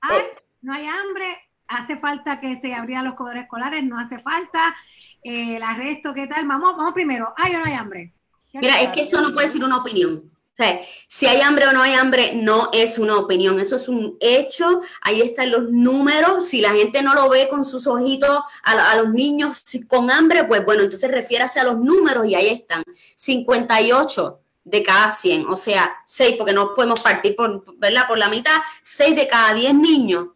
¿hay, 0.00 0.22
¿no 0.60 0.72
hay 0.72 0.86
hambre? 0.86 1.38
¿Hace 1.66 1.96
falta 1.96 2.40
que 2.40 2.56
se 2.56 2.74
abrieran 2.74 3.04
los 3.04 3.14
comedores 3.14 3.44
escolares? 3.44 3.84
¿No 3.84 3.98
hace 3.98 4.18
falta? 4.20 4.74
el 5.22 5.62
arresto, 5.62 6.12
¿qué 6.14 6.26
tal? 6.26 6.46
Vamos, 6.48 6.76
vamos 6.76 6.94
primero, 6.94 7.32
¿hay 7.36 7.54
o 7.54 7.58
no 7.60 7.64
hay 7.64 7.74
hambre? 7.74 8.12
Mira, 8.52 8.80
es 8.80 8.90
que 8.90 9.02
eso 9.02 9.20
no 9.20 9.32
puede 9.32 9.48
ser 9.48 9.64
una 9.64 9.78
opinión. 9.78 10.32
O 10.52 10.54
sea, 10.54 10.80
si 11.08 11.26
hay 11.26 11.40
hambre 11.40 11.66
o 11.66 11.72
no 11.72 11.80
hay 11.80 11.94
hambre, 11.94 12.32
no 12.34 12.68
es 12.74 12.98
una 12.98 13.16
opinión, 13.16 13.58
eso 13.58 13.76
es 13.76 13.88
un 13.88 14.18
hecho, 14.20 14.82
ahí 15.00 15.22
están 15.22 15.50
los 15.50 15.70
números, 15.70 16.46
si 16.46 16.60
la 16.60 16.72
gente 16.72 17.02
no 17.02 17.14
lo 17.14 17.30
ve 17.30 17.48
con 17.48 17.64
sus 17.64 17.86
ojitos 17.86 18.38
a, 18.62 18.96
los 18.96 19.08
niños 19.14 19.64
con 19.88 20.10
hambre, 20.10 20.44
pues 20.44 20.62
bueno, 20.66 20.82
entonces 20.82 21.10
refiérase 21.10 21.58
a 21.58 21.64
los 21.64 21.78
números 21.78 22.26
y 22.26 22.34
ahí 22.34 22.48
están, 22.48 22.84
58 23.16 24.41
de 24.64 24.82
cada 24.82 25.10
100, 25.10 25.46
o 25.48 25.56
sea, 25.56 25.96
6, 26.06 26.36
porque 26.38 26.52
no 26.52 26.74
podemos 26.74 27.00
partir 27.00 27.34
por, 27.34 27.64
¿verdad? 27.78 28.06
por 28.06 28.18
la 28.18 28.28
mitad, 28.28 28.56
6 28.82 29.16
de 29.16 29.26
cada 29.26 29.54
10 29.54 29.74
niños 29.74 30.28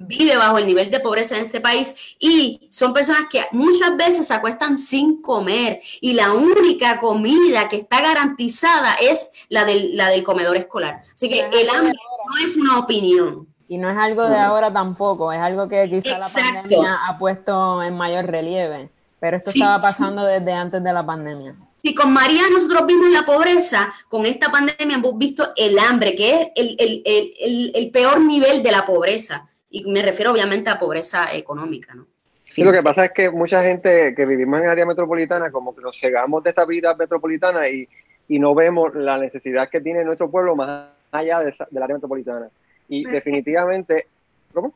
vive 0.00 0.36
bajo 0.36 0.58
el 0.58 0.66
nivel 0.66 0.90
de 0.90 0.98
pobreza 0.98 1.36
en 1.36 1.44
este 1.44 1.60
país 1.60 1.94
y 2.18 2.68
son 2.70 2.92
personas 2.92 3.22
que 3.30 3.44
muchas 3.52 3.96
veces 3.96 4.26
se 4.26 4.34
acuestan 4.34 4.78
sin 4.78 5.20
comer 5.20 5.80
y 6.00 6.14
la 6.14 6.32
única 6.32 6.98
comida 6.98 7.68
que 7.68 7.76
está 7.76 8.00
garantizada 8.00 8.94
es 8.94 9.30
la 9.48 9.64
del, 9.64 9.96
la 9.96 10.08
del 10.08 10.24
comedor 10.24 10.56
escolar. 10.56 11.02
Así 11.14 11.28
que 11.28 11.40
el 11.40 11.68
hambre 11.68 11.92
no 11.92 12.46
es 12.46 12.56
una 12.56 12.78
opinión. 12.78 13.46
Y 13.68 13.78
no 13.78 13.88
es 13.88 13.96
algo 13.96 14.28
de 14.28 14.36
ahora 14.36 14.72
tampoco, 14.72 15.32
es 15.32 15.38
algo 15.38 15.68
que 15.68 15.88
quizá 15.88 16.18
la 16.18 16.28
pandemia 16.28 17.06
ha 17.06 17.16
puesto 17.18 17.80
en 17.84 17.96
mayor 17.96 18.26
relieve, 18.26 18.90
pero 19.20 19.36
esto 19.36 19.50
estaba 19.50 19.78
pasando 19.78 20.24
desde 20.24 20.52
antes 20.52 20.82
de 20.82 20.92
la 20.92 21.06
pandemia. 21.06 21.54
Si 21.82 21.94
con 21.94 22.12
María 22.12 22.42
nosotros 22.50 22.86
vimos 22.86 23.08
la 23.10 23.24
pobreza, 23.24 23.92
con 24.08 24.26
esta 24.26 24.50
pandemia 24.50 24.96
hemos 24.96 25.16
visto 25.16 25.52
el 25.56 25.78
hambre, 25.78 26.14
que 26.14 26.30
es 26.30 26.48
el, 26.56 26.76
el, 26.78 27.02
el, 27.04 27.72
el 27.74 27.90
peor 27.90 28.20
nivel 28.20 28.62
de 28.62 28.70
la 28.70 28.84
pobreza. 28.84 29.48
Y 29.70 29.90
me 29.90 30.02
refiero 30.02 30.32
obviamente 30.32 30.68
a 30.68 30.78
pobreza 30.78 31.32
económica, 31.32 31.94
¿no? 31.94 32.06
Sí, 32.48 32.64
lo 32.64 32.72
que 32.72 32.82
pasa 32.82 33.04
es 33.04 33.12
que 33.12 33.30
mucha 33.30 33.62
gente 33.62 34.12
que 34.14 34.26
vivimos 34.26 34.58
en 34.58 34.64
el 34.64 34.70
área 34.72 34.84
metropolitana, 34.84 35.52
como 35.52 35.74
que 35.74 35.82
nos 35.82 35.96
cegamos 35.98 36.42
de 36.42 36.50
esta 36.50 36.66
vida 36.66 36.96
metropolitana 36.96 37.68
y, 37.68 37.88
y 38.26 38.40
no 38.40 38.56
vemos 38.56 38.92
la 38.94 39.16
necesidad 39.18 39.68
que 39.70 39.80
tiene 39.80 40.04
nuestro 40.04 40.28
pueblo 40.28 40.56
más 40.56 40.88
allá 41.12 41.38
de, 41.40 41.54
del 41.70 41.82
área 41.82 41.94
metropolitana. 41.94 42.48
Y 42.88 43.04
definitivamente, 43.04 44.08
¿cómo? 44.52 44.74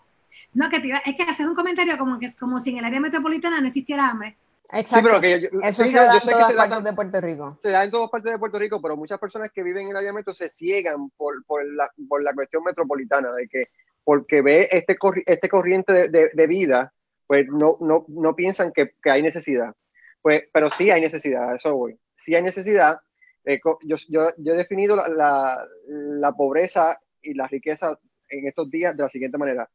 No, 0.53 0.71
que 0.71 0.77
es 1.05 1.17
que 1.17 1.23
hacer 1.25 1.49
un 1.49 1.57
comentario 1.57 1.99
como 1.99 2.21
que 2.21 2.27
es 2.27 2.37
como 2.39 2.61
si 2.61 2.71
en 2.71 2.79
el 2.79 2.85
área 2.85 3.01
metropolitana 3.01 3.61
no 3.61 3.67
existiera 3.67 4.09
hambre. 4.09 4.37
Exacto. 4.73 5.21
Eso 5.23 5.85
se 5.85 5.93
da 5.93 6.15
en 6.15 6.21
todas 6.21 6.53
partes 6.55 6.85
de 6.85 6.93
Puerto 6.93 7.21
Rico. 7.21 7.59
Se 7.63 7.71
da 7.71 7.85
en 7.85 7.91
todas 7.91 8.11
partes 8.11 8.33
de 8.33 8.39
Puerto 8.39 8.59
Rico, 8.59 8.81
pero 8.81 8.97
muchas 8.97 9.19
personas 9.19 9.51
que 9.51 9.63
viven 9.63 9.85
en 9.85 9.91
el 9.91 9.97
área 9.97 10.13
metro 10.13 10.35
se 10.35 10.49
ciegan 10.49 11.11
por, 11.11 11.45
por, 11.45 11.65
la, 11.65 11.91
por 12.09 12.23
la 12.23 12.35
cuestión 12.35 12.65
metropolitana, 12.65 13.33
de 13.33 13.49
que 13.49 13.69
porque 14.05 14.43
ve 14.43 14.69
este, 14.71 14.97
este 15.27 15.49
corriente 15.49 16.09
de, 16.09 16.31
de, 16.33 16.47
vida, 16.47 16.93
pues 17.27 17.47
no, 17.49 17.79
no, 17.81 18.05
no 18.09 18.37
piensan 18.37 18.73
que, 18.73 18.95
que, 19.03 19.11
hay 19.11 19.23
necesidad. 19.23 19.75
Pues, 20.21 20.45
pero 20.53 20.71
sí 20.71 20.91
hay 20.91 21.01
necesidad, 21.01 21.55
eso 21.55 21.75
voy. 21.75 21.99
Sí 22.17 22.35
hay 22.35 22.43
necesidad. 22.43 23.01
Eh, 23.45 23.61
yo, 23.83 23.97
yo, 24.09 24.29
yo, 24.37 24.53
he 24.53 24.57
definido 24.57 24.97
la, 24.97 25.09
la, 25.09 25.67
la 25.87 26.33
pobreza 26.33 26.99
y 27.23 27.35
la 27.35 27.47
riqueza 27.47 27.99
en 28.29 28.47
estos 28.47 28.71
días 28.71 28.97
de 28.97 29.03
la 29.03 29.09
siguiente 29.09 29.39
manera. 29.39 29.69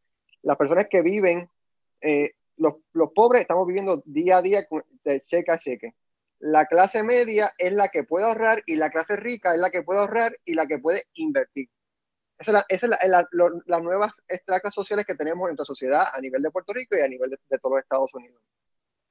Las 0.44 0.58
personas 0.58 0.88
que 0.90 1.02
viven 1.02 1.50
eh, 2.02 2.32
los, 2.60 2.76
los, 2.93 3.12
pobres 3.14 3.41
estamos 3.41 3.66
viviendo 3.66 4.03
día 4.05 4.38
a 4.38 4.41
día 4.41 4.68
de 5.03 5.22
cheque 5.22 5.51
a 5.51 5.57
cheque. 5.57 5.95
La 6.39 6.66
clase 6.68 7.03
media 7.03 7.51
es 7.57 7.72
la 7.72 7.88
que 7.88 8.03
puede 8.03 8.26
ahorrar 8.26 8.64
y 8.66 8.76
la 8.76 8.91
clase 8.91 9.16
rica 9.16 9.53
es 9.53 9.60
la 9.60 9.72
que 9.72 9.82
puede 9.82 9.99
ahorrar 9.99 10.38
y 10.45 10.53
la 10.53 10.68
que 10.68 10.78
puede 10.78 11.05
invertir. 11.16 11.70
Esas 12.38 12.66
son 12.80 12.91
la, 12.91 13.28
las 13.66 13.84
nuevas 13.84 14.22
estratas 14.28 14.74
sociales 14.74 15.05
que 15.05 15.16
tenemos 15.16 15.43
en 15.43 15.55
nuestra 15.55 15.66
sociedad 15.66 16.07
a 16.14 16.22
nivel 16.22 16.41
de 16.41 16.51
Puerto 16.51 16.72
Rico 16.72 16.95
y 16.97 17.01
a 17.01 17.07
nivel 17.07 17.32
de, 17.32 17.57
todos 17.60 17.76
los 17.76 17.84
Estados 17.84 18.14
Unidos 18.14 18.41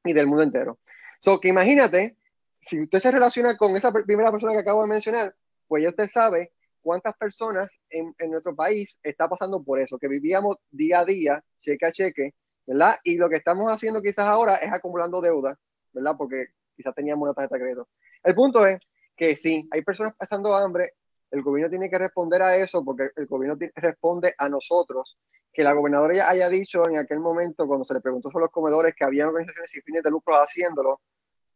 y 0.05 0.12
del 0.12 0.26
mundo 0.26 0.42
entero. 0.42 0.78
So, 1.20 1.40
que 1.40 1.49
imagínate, 1.49 2.16
si 2.61 2.82
usted 2.82 3.01
se 3.01 3.11
relaciona 3.11 3.57
con 3.57 3.76
esa 3.76 3.92
primera 3.92 4.30
persona 4.30 4.53
que 4.53 4.61
acabo 4.61 4.82
de 4.82 4.88
mencionar, 4.88 5.34
pues 5.66 5.82
ya 5.82 5.90
usted 5.90 6.09
sabe 6.09 6.53
cuántas 6.80 7.14
personas 7.14 7.68
en, 7.90 8.14
en 8.18 8.30
nuestro 8.30 8.55
país 8.55 8.96
está 9.03 9.28
pasando 9.28 9.62
por 9.62 9.80
eso, 9.80 9.99
que 9.99 10.09
vivíamos 10.09 10.57
día 10.70 11.01
a 11.01 11.05
día, 11.05 11.44
cheque 11.61 11.84
a 11.84 11.92
cheque, 11.92 12.34
¿verdad? 12.68 12.96
Y 13.02 13.16
lo 13.16 13.30
que 13.30 13.36
estamos 13.36 13.66
haciendo 13.70 14.02
quizás 14.02 14.26
ahora 14.26 14.56
es 14.56 14.70
acumulando 14.70 15.22
deuda, 15.22 15.58
¿verdad? 15.94 16.14
Porque 16.18 16.48
quizás 16.76 16.94
teníamos 16.94 17.22
una 17.22 17.32
tarjeta 17.32 17.54
de 17.56 17.62
crédito. 17.62 17.88
El 18.22 18.34
punto 18.34 18.66
es 18.66 18.78
que 19.16 19.36
sí, 19.36 19.66
hay 19.72 19.80
personas 19.80 20.14
pasando 20.14 20.54
hambre, 20.54 20.92
el 21.30 21.42
gobierno 21.42 21.70
tiene 21.70 21.88
que 21.88 21.96
responder 21.96 22.42
a 22.42 22.56
eso 22.56 22.84
porque 22.84 23.08
el 23.16 23.26
gobierno 23.26 23.58
responde 23.74 24.34
a 24.36 24.50
nosotros. 24.50 25.18
Que 25.50 25.64
la 25.64 25.72
gobernadora 25.72 26.14
ya 26.14 26.28
haya 26.28 26.48
dicho 26.50 26.86
en 26.86 26.98
aquel 26.98 27.20
momento, 27.20 27.66
cuando 27.66 27.86
se 27.86 27.94
le 27.94 28.00
preguntó 28.00 28.30
sobre 28.30 28.44
los 28.44 28.52
comedores, 28.52 28.94
que 28.94 29.04
había 29.04 29.26
organizaciones 29.26 29.70
sin 29.70 29.82
fines 29.82 30.02
de 30.02 30.10
lucro 30.10 30.34
haciéndolo, 30.34 31.00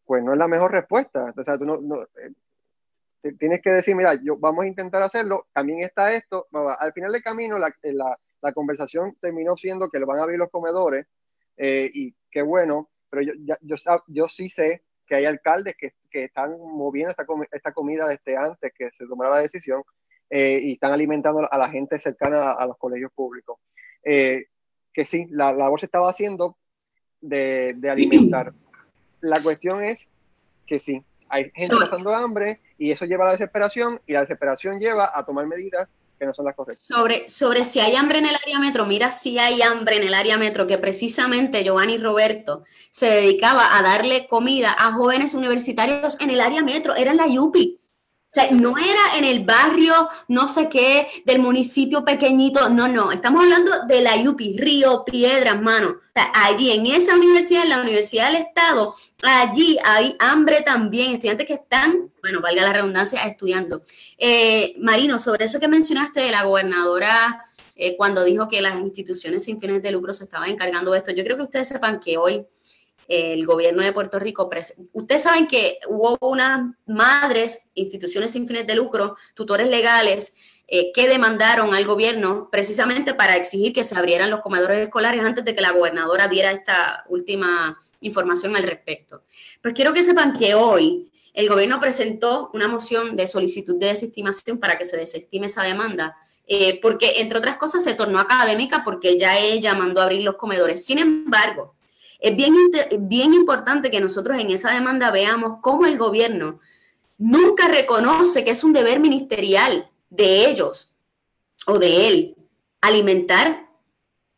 pues 0.06 0.24
no 0.24 0.32
es 0.32 0.38
la 0.38 0.48
mejor 0.48 0.72
respuesta. 0.72 1.32
O 1.36 1.44
sea, 1.44 1.58
tú 1.58 1.66
no, 1.66 2.02
eh, 2.02 3.32
tienes 3.38 3.60
que 3.60 3.70
decir, 3.70 3.94
mira, 3.94 4.14
yo, 4.14 4.38
vamos 4.38 4.64
a 4.64 4.68
intentar 4.68 5.02
hacerlo, 5.02 5.46
también 5.52 5.80
está 5.80 6.12
esto. 6.14 6.48
Al 6.78 6.92
final 6.94 7.12
del 7.12 7.22
camino, 7.22 7.58
la 7.58 7.70
la 8.42 8.52
conversación 8.52 9.16
terminó 9.20 9.56
siendo 9.56 9.88
que 9.88 9.98
le 9.98 10.04
van 10.04 10.18
a 10.18 10.24
abrir 10.24 10.38
los 10.38 10.50
comedores 10.50 11.06
eh, 11.56 11.90
y 11.94 12.14
qué 12.30 12.42
bueno, 12.42 12.90
pero 13.08 13.22
yo, 13.22 13.32
yo, 13.62 13.76
yo, 14.08 14.28
sí 14.28 14.50
sé 14.50 14.82
que 15.06 15.14
hay 15.14 15.24
alcaldes 15.24 15.74
que, 15.78 15.94
que 16.10 16.24
están 16.24 16.58
moviendo 16.58 17.10
esta, 17.10 17.24
esta, 17.52 17.72
comida 17.72 18.08
desde 18.08 18.36
antes 18.36 18.72
que 18.76 18.90
se 18.90 19.06
tomara 19.06 19.30
la 19.30 19.42
decisión 19.42 19.82
eh, 20.28 20.58
y 20.62 20.72
están 20.72 20.92
alimentando 20.92 21.46
a 21.50 21.58
la 21.58 21.68
gente 21.68 21.98
cercana 22.00 22.52
a, 22.52 22.66
los 22.66 22.76
colegios 22.78 23.12
públicos. 23.12 23.58
Eh, 24.04 24.46
que 24.92 25.06
sí, 25.06 25.26
la, 25.30 25.52
labor 25.52 25.78
se 25.78 25.86
estaba 25.86 26.10
haciendo 26.10 26.56
de, 27.20 27.74
de, 27.74 27.90
alimentar. 27.90 28.52
La 29.20 29.40
cuestión 29.42 29.84
es 29.84 30.08
que 30.66 30.78
sí, 30.78 31.04
hay 31.28 31.50
gente 31.54 31.76
pasando 31.76 32.14
hambre 32.14 32.60
y 32.76 32.90
eso 32.90 33.04
lleva 33.04 33.24
a 33.24 33.26
la 33.28 33.32
desesperación 33.32 34.00
y 34.06 34.12
la 34.14 34.20
desesperación 34.20 34.80
lleva 34.80 35.10
a 35.14 35.24
tomar 35.24 35.46
medidas 35.46 35.88
no 36.20 36.34
son 36.34 36.44
las 36.44 36.54
correctas. 36.54 36.86
Sobre, 36.86 37.28
sobre 37.28 37.64
si 37.64 37.80
hay 37.80 37.96
hambre 37.96 38.18
en 38.18 38.26
el 38.26 38.36
área 38.36 38.58
metro, 38.58 38.86
mira 38.86 39.10
si 39.10 39.38
hay 39.38 39.62
hambre 39.62 39.96
en 39.96 40.04
el 40.04 40.14
área 40.14 40.38
metro, 40.38 40.66
que 40.66 40.78
precisamente 40.78 41.64
Giovanni 41.64 41.98
Roberto 41.98 42.64
se 42.90 43.06
dedicaba 43.06 43.76
a 43.76 43.82
darle 43.82 44.26
comida 44.28 44.74
a 44.78 44.92
jóvenes 44.92 45.34
universitarios 45.34 46.20
en 46.20 46.30
el 46.30 46.40
área 46.40 46.62
metro, 46.62 46.94
era 46.94 47.10
en 47.10 47.16
la 47.16 47.26
UPI. 47.26 47.81
O 48.32 48.40
sea, 48.40 48.50
no 48.50 48.78
era 48.78 49.18
en 49.18 49.24
el 49.24 49.44
barrio, 49.44 50.08
no 50.28 50.48
sé 50.48 50.70
qué, 50.70 51.06
del 51.26 51.38
municipio 51.38 52.02
pequeñito, 52.02 52.70
no, 52.70 52.88
no, 52.88 53.12
estamos 53.12 53.42
hablando 53.42 53.84
de 53.86 54.00
la 54.00 54.16
UPI, 54.16 54.56
Río 54.56 55.04
Piedras, 55.04 55.60
mano. 55.60 55.88
O 55.90 56.12
sea, 56.14 56.32
allí 56.34 56.72
en 56.72 56.86
esa 56.86 57.14
universidad, 57.14 57.64
en 57.64 57.68
la 57.68 57.82
Universidad 57.82 58.32
del 58.32 58.40
Estado, 58.40 58.94
allí 59.22 59.76
hay 59.84 60.16
hambre 60.18 60.62
también, 60.62 61.12
estudiantes 61.12 61.46
que 61.46 61.54
están, 61.54 62.10
bueno, 62.22 62.40
valga 62.40 62.62
la 62.62 62.72
redundancia, 62.72 63.22
estudiando. 63.24 63.82
Eh, 64.16 64.76
Marino, 64.78 65.18
sobre 65.18 65.44
eso 65.44 65.60
que 65.60 65.68
mencionaste 65.68 66.20
de 66.20 66.30
la 66.30 66.44
gobernadora 66.44 67.44
eh, 67.76 67.98
cuando 67.98 68.24
dijo 68.24 68.48
que 68.48 68.62
las 68.62 68.80
instituciones 68.80 69.44
sin 69.44 69.60
fines 69.60 69.82
de 69.82 69.92
lucro 69.92 70.14
se 70.14 70.24
estaban 70.24 70.48
encargando 70.48 70.92
de 70.92 70.98
esto, 70.98 71.10
yo 71.10 71.22
creo 71.22 71.36
que 71.36 71.42
ustedes 71.42 71.68
sepan 71.68 72.00
que 72.00 72.16
hoy 72.16 72.46
el 73.08 73.44
gobierno 73.46 73.82
de 73.82 73.92
Puerto 73.92 74.18
Rico. 74.18 74.48
Ustedes 74.92 75.22
saben 75.22 75.46
que 75.46 75.78
hubo 75.88 76.18
unas 76.20 76.74
madres, 76.86 77.66
instituciones 77.74 78.32
sin 78.32 78.46
fines 78.46 78.66
de 78.66 78.74
lucro, 78.74 79.16
tutores 79.34 79.68
legales, 79.68 80.34
eh, 80.68 80.90
que 80.92 81.06
demandaron 81.06 81.74
al 81.74 81.84
gobierno 81.84 82.48
precisamente 82.50 83.12
para 83.12 83.36
exigir 83.36 83.72
que 83.72 83.84
se 83.84 83.94
abrieran 83.94 84.30
los 84.30 84.40
comedores 84.40 84.78
escolares 84.78 85.22
antes 85.22 85.44
de 85.44 85.54
que 85.54 85.60
la 85.60 85.72
gobernadora 85.72 86.28
diera 86.28 86.50
esta 86.50 87.04
última 87.08 87.78
información 88.00 88.56
al 88.56 88.62
respecto. 88.62 89.22
Pues 89.60 89.74
quiero 89.74 89.92
que 89.92 90.02
sepan 90.02 90.32
que 90.32 90.54
hoy 90.54 91.10
el 91.34 91.48
gobierno 91.48 91.80
presentó 91.80 92.50
una 92.54 92.68
moción 92.68 93.16
de 93.16 93.28
solicitud 93.28 93.78
de 93.78 93.88
desestimación 93.88 94.58
para 94.58 94.78
que 94.78 94.84
se 94.84 94.96
desestime 94.96 95.46
esa 95.46 95.62
demanda. 95.62 96.16
Eh, 96.46 96.80
porque 96.80 97.20
entre 97.20 97.38
otras 97.38 97.56
cosas 97.56 97.84
se 97.84 97.94
tornó 97.94 98.18
académica 98.18 98.82
porque 98.84 99.16
ya 99.16 99.38
ella 99.38 99.74
mandó 99.74 100.02
abrir 100.02 100.22
los 100.22 100.36
comedores. 100.36 100.84
Sin 100.84 100.98
embargo, 100.98 101.74
es 102.22 102.36
bien, 102.36 102.54
bien 103.00 103.34
importante 103.34 103.90
que 103.90 104.00
nosotros 104.00 104.38
en 104.40 104.50
esa 104.50 104.70
demanda 104.70 105.10
veamos 105.10 105.58
cómo 105.60 105.86
el 105.86 105.98
gobierno 105.98 106.60
nunca 107.18 107.68
reconoce 107.68 108.44
que 108.44 108.52
es 108.52 108.62
un 108.62 108.72
deber 108.72 109.00
ministerial 109.00 109.90
de 110.08 110.48
ellos 110.48 110.92
o 111.66 111.78
de 111.78 112.08
él 112.08 112.36
alimentar, 112.80 113.66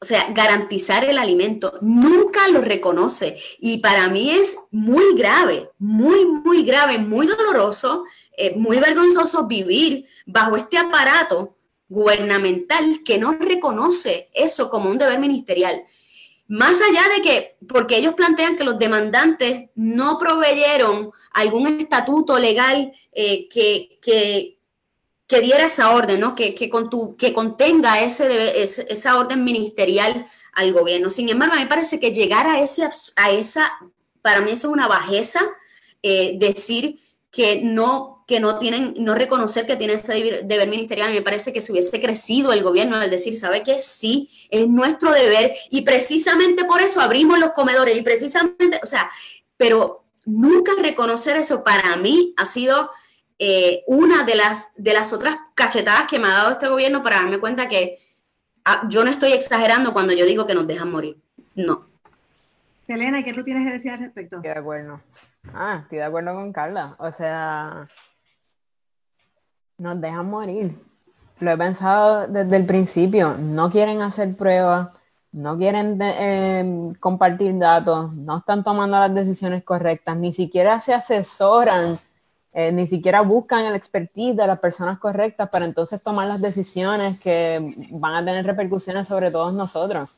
o 0.01 0.05
sea, 0.05 0.29
garantizar 0.33 1.05
el 1.05 1.19
alimento. 1.19 1.75
Nunca 1.81 2.49
lo 2.49 2.61
reconoce. 2.61 3.39
Y 3.59 3.79
para 3.79 4.09
mí 4.09 4.31
es 4.31 4.57
muy 4.71 5.15
grave, 5.15 5.71
muy, 5.79 6.25
muy 6.25 6.63
grave, 6.63 6.99
muy 6.99 7.27
doloroso, 7.27 8.05
eh, 8.37 8.55
muy 8.57 8.79
vergonzoso 8.79 9.47
vivir 9.47 10.07
bajo 10.27 10.57
este 10.57 10.79
aparato 10.79 11.57
gubernamental 11.89 13.03
que 13.05 13.19
no 13.19 13.33
reconoce 13.33 14.31
eso 14.33 14.71
como 14.71 14.91
un 14.91 14.99
deber 14.99 15.19
ministerial. 15.19 15.85
Más 16.47 16.77
allá 16.81 17.03
de 17.15 17.23
que, 17.23 17.57
porque 17.67 17.97
ellos 17.97 18.15
plantean 18.15 18.57
que 18.57 18.65
los 18.65 18.79
demandantes 18.79 19.71
no 19.75 20.19
proveyeron 20.19 21.11
algún 21.33 21.67
estatuto 21.81 22.39
legal 22.39 22.93
eh, 23.13 23.49
que, 23.49 23.99
que, 24.03 24.51
diera 25.41 25.65
esa 25.65 25.91
orden, 25.91 26.21
¿no? 26.21 26.37
que, 26.37 26.55
que, 26.55 26.71
que 27.19 27.33
contenga 27.33 28.01
ese, 28.01 28.63
esa 28.63 29.19
orden 29.19 29.43
ministerial 29.43 30.27
al 30.53 30.73
gobierno. 30.73 31.11
Sin 31.11 31.29
embargo, 31.29 31.55
a 31.55 31.57
mí 31.57 31.65
me 31.65 31.69
parece 31.69 31.99
que 31.99 32.13
llegar 32.13 32.47
a, 32.47 32.61
ese, 32.61 32.89
a 33.17 33.31
esa, 33.33 33.73
para 34.23 34.43
mí 34.43 34.53
eso 34.53 34.69
es 34.69 34.73
una 34.73 34.87
bajeza, 34.87 35.41
eh, 36.03 36.37
decir 36.39 37.01
que 37.33 37.63
no 37.65 38.14
que 38.27 38.41
no 38.41 38.59
tienen, 38.59 38.95
no 38.99 39.15
reconocer 39.15 39.67
que 39.67 39.77
tienen 39.77 39.97
ese 39.97 40.43
deber 40.45 40.69
ministerial. 40.69 41.13
Me 41.13 41.23
parece 41.23 41.53
que 41.53 41.61
se 41.61 41.73
hubiese 41.73 42.01
crecido 42.01 42.53
el 42.53 42.63
gobierno 42.63 42.97
al 42.97 43.11
decir, 43.11 43.39
¿sabe 43.39 43.63
qué? 43.63 43.81
Sí, 43.81 44.29
es 44.51 44.69
nuestro 44.69 45.13
deber 45.13 45.55
y 45.71 45.83
precisamente 45.83 46.65
por 46.65 46.81
eso 46.81 47.01
abrimos 47.01 47.39
los 47.39 47.53
comedores 47.53 47.97
y 47.97 48.03
precisamente, 48.03 48.81
o 48.83 48.87
sea, 48.87 49.11
pero 49.57 50.05
nunca 50.25 50.73
reconocer 50.81 51.37
eso 51.37 51.63
para 51.63 51.97
mí 51.97 52.35
ha 52.37 52.47
sido 52.47 52.91
eh, 53.39 53.83
una 53.87 54.23
de 54.23 54.37
las, 54.37 54.73
de 54.77 54.95
las 54.95 55.13
otras 55.13 55.37
cachetadas 55.55 56.07
que 56.09 56.19
me 56.19 56.29
ha 56.29 56.33
dado 56.33 56.53
este 56.53 56.69
gobierno 56.69 57.03
para 57.03 57.17
darme 57.17 57.39
cuenta 57.39 57.69
que 57.69 57.99
ah, 58.65 58.87
yo 58.89 59.05
no 59.05 59.11
estoy 59.11 59.33
exagerando 59.33 59.93
cuando 59.93 60.15
yo 60.15 60.25
digo 60.25 60.47
que 60.47 60.55
nos 60.55 60.67
dejan 60.67 60.91
morir. 60.91 61.19
No. 61.55 61.87
Selena, 62.87 63.21
¿y 63.21 63.25
qué 63.25 63.33
tú 63.33 63.45
tienes 63.45 63.67
que 63.67 63.73
decir 63.73 63.93
al 63.93 64.01
respecto? 64.01 64.37
Estoy 64.37 64.53
de 64.53 64.59
acuerdo. 64.59 65.01
Ah, 65.53 65.81
estoy 65.83 65.99
de 65.99 66.05
acuerdo 66.05 66.35
con 66.35 66.53
Carla. 66.53 66.95
O 66.99 67.11
sea, 67.13 67.89
nos 69.79 70.01
dejan 70.01 70.27
morir. 70.27 70.79
Lo 71.41 71.51
he 71.51 71.57
pensado 71.57 72.27
desde 72.27 72.57
el 72.57 72.67
principio. 72.67 73.37
No 73.39 73.71
quieren 73.71 74.03
hacer 74.03 74.37
pruebas, 74.37 74.89
no 75.33 75.59
quieren 75.59 75.99
eh, 76.01 76.93
compartir 77.01 77.59
datos, 77.59 78.15
no 78.15 78.39
están 78.39 78.63
tomando 78.63 78.99
las 78.99 79.13
decisiones 79.13 79.65
correctas, 79.65 80.17
ni 80.17 80.33
siquiera 80.33 80.81
se 80.81 80.95
asesoran, 80.95 81.99
eh, 82.53 82.71
ni 82.71 82.87
siquiera 82.87 83.21
buscan 83.23 83.65
el 83.65 83.75
expertise 83.75 84.37
de 84.37 84.47
las 84.47 84.61
personas 84.61 85.01
correctas 85.01 85.49
para 85.49 85.65
entonces 85.65 86.01
tomar 86.01 86.29
las 86.29 86.41
decisiones 86.41 87.21
que 87.21 87.75
van 87.91 88.15
a 88.15 88.25
tener 88.25 88.47
repercusiones 88.47 89.09
sobre 89.09 89.33
todos 89.33 89.53
nosotros. 89.53 90.09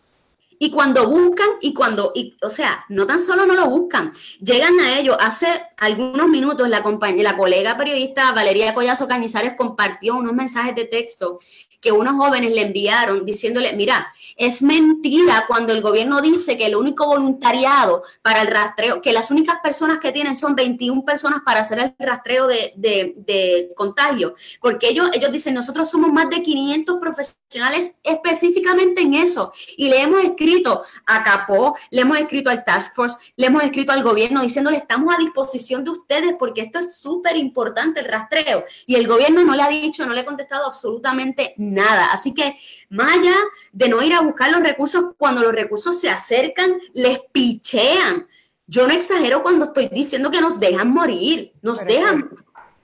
Y 0.59 0.71
cuando 0.71 1.09
buscan 1.09 1.49
y 1.61 1.75
cuando, 1.75 2.13
y, 2.15 2.37
o 2.43 2.51
sea, 2.51 2.85
no 2.89 3.07
tan 3.07 3.21
solo 3.21 3.47
no 3.47 3.55
lo 3.55 3.69
buscan, 3.69 4.13
llegan 4.41 4.79
a 4.81 4.99
ello. 4.99 5.17
Hace 5.21 5.47
algunos 5.77 6.29
minutos 6.29 6.69
la, 6.69 6.83
la 6.83 7.37
colega 7.37 7.77
periodista 7.77 8.33
Valeria 8.33 8.75
Collazo 8.75 9.07
Cañizares 9.07 9.55
compartió 9.57 10.17
unos 10.17 10.33
mensajes 10.33 10.75
de 10.75 10.85
texto 10.85 11.39
que 11.81 11.93
unos 11.93 12.15
jóvenes 12.15 12.53
le 12.53 12.63
enviaron 12.63 13.25
diciéndole, 13.25 13.73
mira, 13.75 14.13
es 14.37 14.63
mentira 14.63 15.45
cuando 15.47 15.73
el 15.73 15.81
gobierno 15.81 16.21
dice 16.21 16.57
que 16.57 16.67
el 16.67 16.77
único 16.77 17.07
voluntariado 17.07 18.03
para 18.23 18.43
el 18.43 18.49
rastreo, 18.49 19.01
que 19.01 19.13
las 19.13 19.31
únicas 19.31 19.57
personas 19.63 19.99
que 19.99 20.13
tienen 20.13 20.37
son 20.37 20.55
21 20.55 21.05
personas 21.05 21.41
para 21.45 21.61
hacer 21.61 21.79
el 21.79 21.95
rastreo 21.99 22.47
de, 22.47 22.73
de, 22.77 23.69
contagio, 23.75 24.35
porque 24.61 24.89
ellos, 24.89 25.11
ellos 25.13 25.33
dicen, 25.33 25.55
nosotros 25.55 25.89
somos 25.91 26.13
más 26.13 26.29
de 26.31 26.43
500 26.43 26.99
profesionales 26.99 27.97
específicamente 28.03 29.03
en 29.03 29.15
eso, 29.15 29.53
y 29.77 29.89
le 29.89 30.03
hemos 30.03 30.23
escrito 30.23 30.83
a 31.07 31.23
Capó, 31.23 31.77
le 31.91 32.03
hemos 32.03 32.19
escrito 32.19 32.51
al 32.51 32.65
Task 32.65 32.95
Force, 32.95 33.17
le 33.37 33.47
hemos 33.47 33.63
escrito 33.63 33.93
al 33.93 34.03
gobierno 34.03 34.43
diciéndole, 34.43 34.79
estamos 34.79 35.15
a 35.15 35.19
disposición 35.19 35.85
de 35.85 35.91
ustedes 35.91 36.35
porque 36.39 36.63
esto 36.63 36.79
es 36.79 36.97
súper 36.97 37.37
importante, 37.37 38.01
el 38.01 38.07
rastreo, 38.07 38.65
y 38.87 38.95
el 38.97 39.07
gobierno 39.07 39.45
no 39.45 39.55
le 39.55 39.63
ha 39.63 39.69
dicho, 39.69 40.07
no 40.07 40.13
le 40.13 40.21
ha 40.21 40.25
contestado 40.25 40.67
absolutamente 40.67 41.55
nada, 41.57 41.66
así 42.13 42.35
que 42.35 42.57
más 42.91 43.17
allá 43.19 43.35
de 43.73 43.89
no 43.89 44.03
ir 44.03 44.15
a 44.15 44.21
buscar 44.21 44.51
los 44.51 44.63
recursos, 44.63 45.15
cuando 45.17 45.43
los 45.43 45.53
recursos 45.53 46.01
se 46.01 46.09
acercan, 46.09 46.79
les 46.95 47.21
pichean. 47.33 48.27
Yo 48.67 48.87
no 48.87 48.93
exagero 48.93 49.43
cuando 49.43 49.67
estoy 49.67 49.89
diciendo 49.89 50.31
que 50.31 50.41
nos 50.41 50.59
dejan 50.61 50.91
morir, 50.91 51.53
nos 51.63 51.85
dejan... 51.85 52.31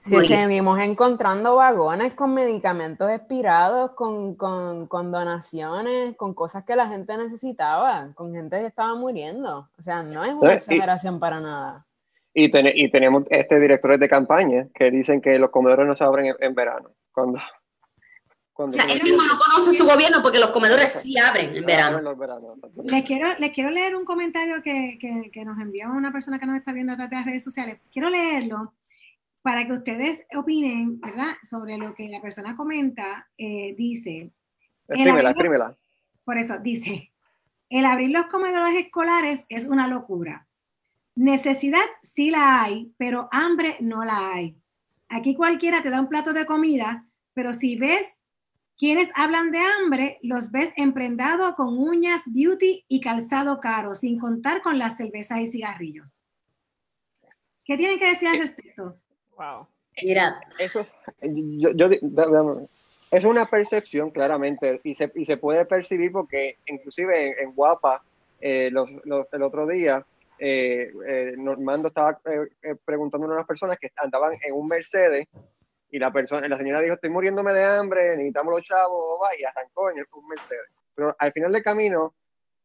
Si 0.03 0.19
seguimos 0.25 0.79
encontrando 0.79 1.55
vagones 1.55 2.13
con 2.13 2.33
medicamentos 2.33 3.09
expirados, 3.09 3.91
con, 3.91 4.35
donaciones, 4.35 6.17
con 6.17 6.33
cosas 6.33 6.65
que 6.65 6.75
la 6.75 6.89
gente 6.89 7.15
necesitaba, 7.15 8.09
con 8.13 8.33
gente 8.33 8.59
que 8.59 8.65
estaba 8.65 8.95
muriendo. 8.95 9.69
O 9.79 9.81
sea, 9.81 10.03
no 10.03 10.25
es 10.25 10.33
una 10.33 10.55
exageración 10.55 11.21
para 11.21 11.39
nada. 11.39 11.85
Y, 12.33 12.51
y 12.51 12.91
tenemos 12.91 13.23
este 13.29 13.57
directores 13.61 13.97
de 13.97 14.09
campaña 14.09 14.67
que 14.75 14.91
dicen 14.91 15.21
que 15.21 15.39
los 15.39 15.51
comedores 15.51 15.87
no 15.87 15.95
se 15.95 16.03
abren 16.03 16.35
en 16.37 16.53
verano. 16.53 16.89
Cuando 17.13 17.39
o 18.55 18.71
sea, 18.71 18.85
él 18.85 19.01
mismo 19.01 19.23
no 19.23 19.37
conoce 19.37 19.73
su 19.73 19.83
gobierno 19.83 20.21
porque 20.21 20.39
los 20.39 20.49
comedores 20.49 20.91
sí 21.01 21.17
abren 21.17 21.55
en 21.55 21.65
verano. 21.65 22.15
Les 22.83 23.03
quiero, 23.03 23.27
les 23.39 23.51
quiero 23.51 23.71
leer 23.71 23.95
un 23.95 24.05
comentario 24.05 24.61
que, 24.61 24.99
que, 25.31 25.45
nos 25.45 25.59
envió 25.59 25.91
una 25.91 26.11
persona 26.11 26.39
que 26.39 26.45
nos 26.45 26.57
está 26.57 26.71
viendo 26.71 26.93
a 26.93 26.95
través 26.95 27.09
de 27.09 27.15
las 27.15 27.25
redes 27.25 27.43
sociales. 27.43 27.79
Quiero 27.91 28.09
leerlo 28.09 28.73
para 29.41 29.65
que 29.65 29.73
ustedes 29.73 30.25
opinen, 30.35 30.99
¿verdad?, 31.01 31.33
sobre 31.43 31.77
lo 31.77 31.95
que 31.95 32.07
la 32.09 32.21
persona 32.21 32.55
comenta. 32.55 33.27
Eh, 33.37 33.73
dice. 33.75 34.31
Escríbela, 34.87 35.31
escríbela. 35.31 35.77
Por 36.23 36.37
eso, 36.37 36.59
dice: 36.59 37.11
el 37.69 37.85
abrir 37.85 38.11
los 38.11 38.27
comedores 38.27 38.75
escolares 38.75 39.45
es 39.49 39.65
una 39.65 39.87
locura. 39.87 40.47
Necesidad 41.15 41.85
sí 42.03 42.29
la 42.29 42.63
hay, 42.63 42.93
pero 42.97 43.29
hambre 43.31 43.77
no 43.79 44.03
la 44.05 44.33
hay. 44.33 44.55
Aquí 45.09 45.35
cualquiera 45.35 45.81
te 45.81 45.89
da 45.89 45.99
un 45.99 46.07
plato 46.07 46.33
de 46.33 46.45
comida, 46.45 47.07
pero 47.33 47.53
si 47.53 47.75
ves 47.75 48.22
quienes 48.77 49.09
hablan 49.15 49.51
de 49.51 49.59
hambre, 49.59 50.19
los 50.21 50.51
ves 50.51 50.73
emprendados 50.75 51.55
con 51.55 51.77
uñas, 51.77 52.21
beauty 52.25 52.85
y 52.87 53.01
calzado 53.01 53.59
caro, 53.59 53.95
sin 53.95 54.19
contar 54.19 54.61
con 54.61 54.77
las 54.77 54.97
cervezas 54.97 55.39
y 55.39 55.47
cigarrillos. 55.47 56.09
¿Qué 57.65 57.77
tienen 57.77 57.99
que 57.99 58.09
decir 58.09 58.27
al 58.27 58.39
respecto? 58.39 58.97
Wow. 59.37 59.67
Mira, 60.01 60.41
eso, 60.57 60.85
yo, 61.21 61.87
es 63.11 63.23
una 63.23 63.45
percepción 63.45 64.09
claramente 64.09 64.81
y 64.83 64.95
se, 64.95 65.11
y 65.15 65.25
se 65.25 65.37
puede 65.37 65.65
percibir 65.65 66.11
porque 66.11 66.57
inclusive 66.65 67.41
en, 67.41 67.53
Guapa, 67.53 68.03
eh, 68.41 68.71
el 68.71 69.43
otro 69.43 69.67
día, 69.67 70.05
eh, 70.39 70.91
eh, 71.07 71.35
Normando 71.37 71.89
estaba 71.89 72.19
preguntando 72.83 73.27
a 73.27 73.33
unas 73.33 73.47
personas 73.47 73.77
que 73.77 73.91
andaban 73.97 74.33
en 74.43 74.53
un 74.53 74.67
Mercedes 74.67 75.27
y 75.93 75.99
la 75.99 76.11
persona, 76.11 76.47
la 76.47 76.57
señora 76.57 76.81
dijo, 76.81 76.95
estoy 76.95 77.11
muriéndome 77.11 77.53
de 77.53 77.63
hambre, 77.63 78.17
necesitamos 78.17 78.55
los 78.55 78.63
chavos, 78.63 79.19
va, 79.21 79.27
y 79.39 79.43
arrancó 79.43 79.91
en 79.91 80.03
un 80.11 80.27
Mercedes. 80.27 80.71
Pero 80.95 81.15
al 81.19 81.31
final 81.31 81.51
del 81.51 81.61
camino, 81.61 82.15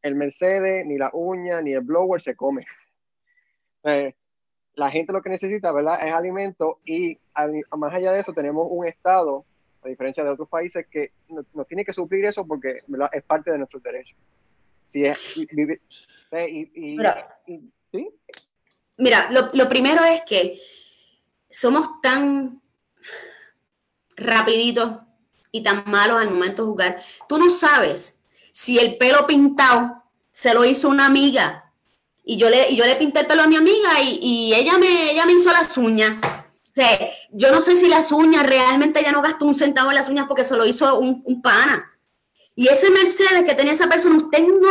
el 0.01 0.15
Mercedes, 0.15 0.83
ni 0.87 0.97
la 0.97 1.11
uña, 1.13 1.61
ni 1.61 1.73
el 1.73 1.81
blower 1.81 2.19
se 2.19 2.35
come. 2.35 2.65
Eh, 3.83 4.15
la 4.73 4.89
gente 4.89 5.13
lo 5.13 5.21
que 5.21 5.29
necesita, 5.29 5.71
¿verdad? 5.71 5.99
Es 6.03 6.11
alimento 6.11 6.79
y 6.85 7.19
más 7.77 7.93
allá 7.93 8.13
de 8.13 8.21
eso 8.21 8.33
tenemos 8.33 8.65
un 8.67 8.87
Estado, 8.87 9.45
a 9.83 9.89
diferencia 9.89 10.23
de 10.23 10.31
otros 10.31 10.49
países, 10.49 10.87
que 10.87 11.11
nos 11.53 11.67
tiene 11.67 11.85
que 11.85 11.93
suplir 11.93 12.25
eso 12.25 12.47
porque 12.47 12.77
es 13.11 13.23
parte 13.23 13.51
de 13.51 13.59
nuestros 13.59 13.83
derechos. 13.83 14.17
Si 14.89 15.03
es, 15.03 15.37
eh, 16.31 16.97
Mira, 18.97 19.29
lo, 19.29 19.51
lo 19.53 19.69
primero 19.69 20.03
es 20.03 20.21
que 20.21 20.57
somos 21.47 22.01
tan 22.01 22.59
rapidito 24.15 25.01
y 25.51 25.63
tan 25.63 25.83
malos 25.87 26.19
al 26.19 26.29
momento 26.29 26.63
de 26.63 26.69
jugar. 26.69 27.03
Tú 27.27 27.37
no 27.37 27.49
sabes 27.49 28.21
si 28.51 28.77
el 28.79 28.97
pelo 28.97 29.25
pintado 29.25 30.03
se 30.31 30.53
lo 30.53 30.65
hizo 30.65 30.89
una 30.89 31.05
amiga 31.05 31.71
y 32.23 32.37
yo 32.37 32.49
le, 32.49 32.69
y 32.69 32.75
yo 32.75 32.85
le 32.85 32.95
pinté 32.95 33.21
el 33.21 33.27
pelo 33.27 33.43
a 33.43 33.47
mi 33.47 33.55
amiga 33.55 34.01
y, 34.03 34.53
ella, 34.53 34.77
me, 34.77 35.11
ella 35.11 35.25
me 35.25 35.33
hizo 35.33 35.51
las 35.51 35.75
uñas. 35.77 36.17
O 36.77 36.81
yo 37.31 37.51
no 37.51 37.61
sé 37.61 37.75
si 37.75 37.87
las 37.87 38.11
uñas 38.11 38.45
realmente 38.45 38.99
ella 38.99 39.11
no 39.11 39.21
gastó 39.21 39.45
un 39.45 39.55
centavo 39.55 39.89
en 39.89 39.95
las 39.95 40.09
uñas 40.09 40.27
porque 40.27 40.43
se 40.43 40.55
lo 40.55 40.65
hizo 40.65 40.99
un, 40.99 41.41
pana. 41.41 41.91
Y 42.55 42.67
ese 42.67 42.91
Mercedes 42.91 43.43
que 43.45 43.55
tenía 43.55 43.73
esa 43.73 43.89
persona, 43.89 44.17
usted 44.17 44.45
no, 44.47 44.69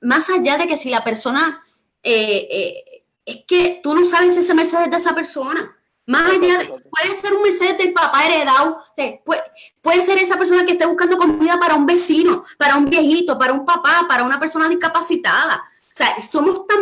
más 0.00 0.30
allá 0.30 0.56
de 0.56 0.66
que 0.66 0.76
si 0.76 0.88
la 0.88 1.04
persona, 1.04 1.60
eh, 2.02 2.48
eh, 2.50 3.04
es 3.24 3.44
que 3.46 3.80
tú 3.82 3.94
no 3.94 4.04
sabes 4.04 4.36
ese 4.36 4.54
Mercedes 4.54 4.86
es 4.86 4.90
de 4.90 4.96
esa 4.96 5.14
persona. 5.14 5.76
Más 6.06 6.26
allá 6.26 6.58
de, 6.58 6.66
puede 6.66 7.14
ser 7.14 7.32
un 7.32 7.42
Mercedes 7.42 7.78
del 7.78 7.94
papá 7.94 8.26
heredado, 8.26 8.78
puede, 9.24 9.42
puede, 9.80 10.02
ser 10.02 10.18
esa 10.18 10.36
persona 10.36 10.64
que 10.64 10.72
esté 10.72 10.84
buscando 10.84 11.16
comida 11.16 11.58
para 11.58 11.76
un 11.76 11.86
vecino, 11.86 12.44
para 12.58 12.76
un 12.76 12.84
viejito, 12.84 13.38
para 13.38 13.54
un 13.54 13.64
papá, 13.64 14.04
para 14.06 14.24
una 14.24 14.38
persona 14.38 14.68
discapacitada. 14.68 15.62
O 15.66 15.96
sea, 15.96 16.20
somos 16.20 16.66
tan 16.66 16.78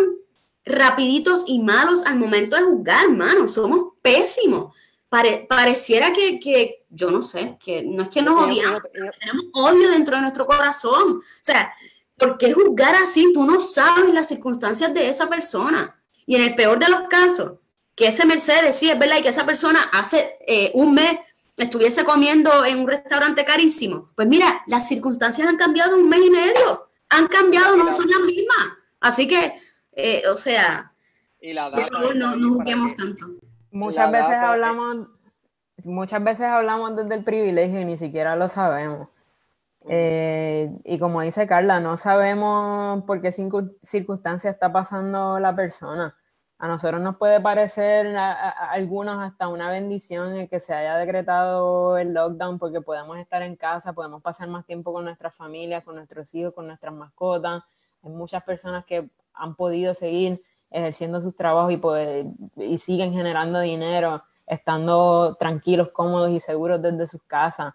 rapiditos 0.65 1.45
y 1.47 1.61
malos 1.61 2.05
al 2.05 2.17
momento 2.17 2.57
de 2.57 2.63
juzgar, 2.63 3.05
hermano, 3.05 3.47
somos 3.47 3.95
pésimos. 4.03 4.75
pareciera 5.09 6.13
que, 6.13 6.41
que, 6.41 6.85
yo 6.89 7.11
no 7.11 7.23
sé, 7.23 7.59
que 7.63 7.83
no 7.85 8.05
es 8.05 8.09
que 8.09 8.23
nos 8.23 8.45
odiamos, 8.45 8.83
tenemos 8.93 9.47
odio 9.53 9.91
dentro 9.91 10.17
de 10.17 10.23
nuestro 10.23 10.47
corazón. 10.47 11.19
O 11.19 11.23
sea, 11.41 11.73
¿por 12.17 12.39
qué 12.39 12.53
juzgar 12.53 12.95
así? 12.97 13.33
Tú 13.33 13.45
no 13.45 13.61
sabes 13.61 14.13
las 14.13 14.29
circunstancias 14.29 14.93
de 14.93 15.09
esa 15.09 15.29
persona. 15.29 15.97
Y 16.27 16.37
en 16.37 16.43
el 16.43 16.55
peor 16.55 16.79
de 16.79 16.89
los 16.89 17.03
casos, 17.09 17.59
que 18.03 18.09
ese 18.09 18.27
Mercedes, 18.27 18.75
sí, 18.75 18.91
es 18.91 18.99
verdad, 18.99 19.19
y 19.19 19.23
que 19.23 19.29
esa 19.29 19.47
persona 19.47 19.79
hace 19.93 20.37
eh, 20.45 20.73
un 20.75 20.93
mes 20.93 21.21
estuviese 21.57 22.05
comiendo 22.05 22.65
en 22.65 22.81
un 22.81 22.89
restaurante 22.89 23.45
carísimo. 23.45 24.11
Pues 24.17 24.27
mira, 24.27 24.61
las 24.67 24.89
circunstancias 24.89 25.47
han 25.47 25.57
cambiado 25.57 25.97
un 25.97 26.09
mes 26.09 26.21
y 26.27 26.31
medio. 26.31 26.89
Han 27.11 27.29
cambiado, 27.29 27.77
no 27.77 27.93
son 27.93 28.11
las 28.11 28.21
mismas. 28.23 28.77
Así 29.01 29.29
que, 29.29 29.55
eh, 29.93 30.25
o 30.29 30.37
sea, 30.37 30.93
no, 32.17 32.35
no 32.35 32.55
juguemos 32.55 32.97
tanto. 32.97 33.25
Muchas 33.71 34.11
veces 34.11 34.35
hablamos, 34.35 35.07
muchas 35.85 36.25
veces 36.25 36.47
hablamos 36.47 36.97
desde 36.97 37.15
el 37.15 37.23
privilegio 37.23 37.81
y 37.81 37.85
ni 37.85 37.97
siquiera 37.97 38.35
lo 38.35 38.49
sabemos. 38.49 39.11
Eh, 39.89 40.73
y 40.85 40.99
como 40.99 41.21
dice 41.21 41.47
Carla, 41.47 41.79
no 41.79 41.97
sabemos 41.99 43.05
por 43.05 43.23
qué 43.23 43.31
circunstancia 43.31 44.51
está 44.51 44.73
pasando 44.73 45.39
la 45.39 45.55
persona 45.55 46.17
a 46.63 46.69
nosotros 46.69 47.01
nos 47.01 47.17
puede 47.17 47.41
parecer 47.41 48.17
algunos 48.17 49.21
hasta 49.21 49.49
una 49.49 49.69
bendición 49.69 50.37
el 50.37 50.49
que 50.49 50.61
se 50.61 50.73
haya 50.73 50.97
decretado 50.97 51.99
el 51.99 52.15
lockdown 52.15 52.61
porque 52.61 52.81
podemos 52.81 53.19
estar 53.19 53.43
en 53.43 53.57
casa, 53.57 53.93
podemos 53.95 54.23
pasar 54.23 54.47
más 54.47 54.65
tiempo 54.65 54.93
con 54.93 55.05
nuestras 55.05 55.35
familias, 55.35 55.83
con 55.83 55.97
nuestros 55.97 56.33
hijos, 56.37 56.55
con 56.55 56.69
nuestras 56.69 56.95
mascotas. 56.95 57.65
Hay 58.05 58.13
muchas 58.13 58.45
personas 58.45 58.85
que 58.85 59.11
han 59.35 59.57
podido 59.57 59.93
seguir 59.93 60.41
ejerciendo 60.71 61.21
sus 61.21 61.35
trabajos 61.35 61.73
y, 61.73 62.63
y 62.63 62.79
siguen 62.79 63.13
generando 63.13 63.59
dinero, 63.59 64.23
estando 64.47 65.35
tranquilos, 65.35 65.89
cómodos 65.89 66.31
y 66.31 66.39
seguros 66.39 66.81
desde 66.81 67.09
sus 67.09 67.25
casas. 67.25 67.75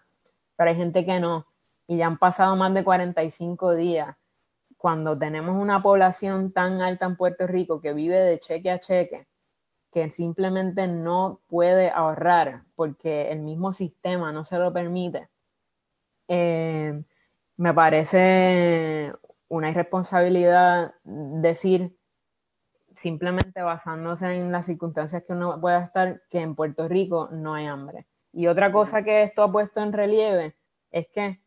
Pero 0.56 0.70
hay 0.70 0.76
gente 0.76 1.04
que 1.04 1.20
no. 1.20 1.46
Y 1.86 1.98
ya 1.98 2.06
han 2.06 2.16
pasado 2.16 2.56
más 2.56 2.72
de 2.72 2.82
45 2.82 3.74
días 3.74 4.16
cuando 4.78 5.18
tenemos 5.18 5.56
una 5.56 5.82
población 5.82 6.52
tan 6.52 6.80
alta 6.80 7.04
en 7.04 7.16
Puerto 7.16 7.46
Rico 7.46 7.80
que 7.80 7.92
vive 7.92 8.18
de 8.18 8.38
cheque 8.38 8.70
a 8.70 8.78
cheque, 8.78 9.26
que 9.90 10.10
simplemente 10.10 10.86
no 10.86 11.40
puede 11.48 11.90
ahorrar 11.90 12.64
porque 12.76 13.30
el 13.32 13.40
mismo 13.40 13.72
sistema 13.72 14.32
no 14.32 14.44
se 14.44 14.58
lo 14.58 14.72
permite, 14.72 15.28
eh, 16.28 17.02
me 17.56 17.74
parece 17.74 19.12
una 19.48 19.70
irresponsabilidad 19.70 20.94
decir 21.04 21.98
simplemente 22.94 23.62
basándose 23.62 24.36
en 24.36 24.52
las 24.52 24.66
circunstancias 24.66 25.24
que 25.24 25.32
uno 25.32 25.60
pueda 25.60 25.84
estar, 25.84 26.22
que 26.30 26.40
en 26.40 26.54
Puerto 26.54 26.88
Rico 26.88 27.28
no 27.32 27.54
hay 27.54 27.66
hambre. 27.66 28.06
Y 28.32 28.46
otra 28.46 28.70
cosa 28.70 29.02
que 29.02 29.22
esto 29.22 29.42
ha 29.42 29.50
puesto 29.50 29.80
en 29.80 29.92
relieve 29.92 30.56
es 30.90 31.08
que 31.08 31.40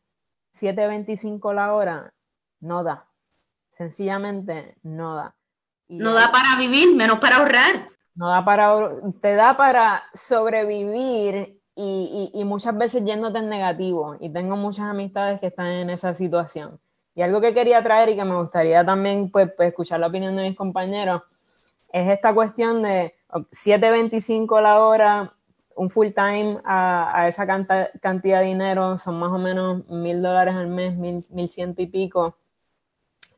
7.25 0.53 1.53
la 1.53 1.73
hora 1.73 2.13
no 2.59 2.84
da 2.84 3.11
sencillamente 3.72 4.78
no 4.84 5.15
da. 5.15 5.36
no 5.88 6.13
da 6.13 6.32
para 6.32 6.55
vivir, 6.57 6.95
menos 6.95 7.19
para 7.19 7.38
ahorrar. 7.38 7.88
No 8.13 8.30
da 8.30 8.43
para, 8.43 8.91
te 9.22 9.36
da 9.36 9.57
para 9.57 10.03
sobrevivir 10.13 11.59
y, 11.76 12.32
y, 12.34 12.43
muchas 12.43 12.78
veces 12.78 13.03
yéndote 13.05 13.39
en 13.39 13.49
negativo. 13.49 14.17
Y 14.19 14.32
tengo 14.32 14.55
muchas 14.55 14.86
amistades 14.86 15.39
que 15.39 15.47
están 15.47 15.67
en 15.67 15.89
esa 15.89 16.13
situación. 16.13 16.80
Y 17.15 17.22
algo 17.22 17.41
que 17.41 17.53
quería 17.53 17.82
traer 17.82 18.09
y 18.09 18.15
que 18.15 18.26
me 18.26 18.36
gustaría 18.36 18.86
también 18.86 19.32
pues, 19.32 19.49
pues 19.55 19.69
escuchar 19.69 19.99
la 19.99 20.07
opinión 20.07 20.36
de 20.36 20.43
mis 20.43 20.57
compañeros 20.57 21.24
es 21.91 22.09
esta 22.09 22.34
cuestión 22.34 22.84
de 22.84 23.15
7.25 23.30 24.61
la 24.61 24.80
hora, 24.80 25.34
un 25.76 25.89
full 25.89 26.09
time 26.09 26.59
a, 26.63 27.22
a 27.22 27.28
esa 27.28 27.45
cantidad 27.47 28.39
de 28.39 28.45
dinero, 28.45 28.97
son 28.97 29.19
más 29.19 29.32
o 29.32 29.38
menos 29.38 29.86
mil 29.88 30.22
dólares 30.22 30.55
al 30.55 30.67
mes, 30.67 30.95
mil 30.95 31.49
ciento 31.49 31.82
y 31.82 31.88
pico, 31.88 32.38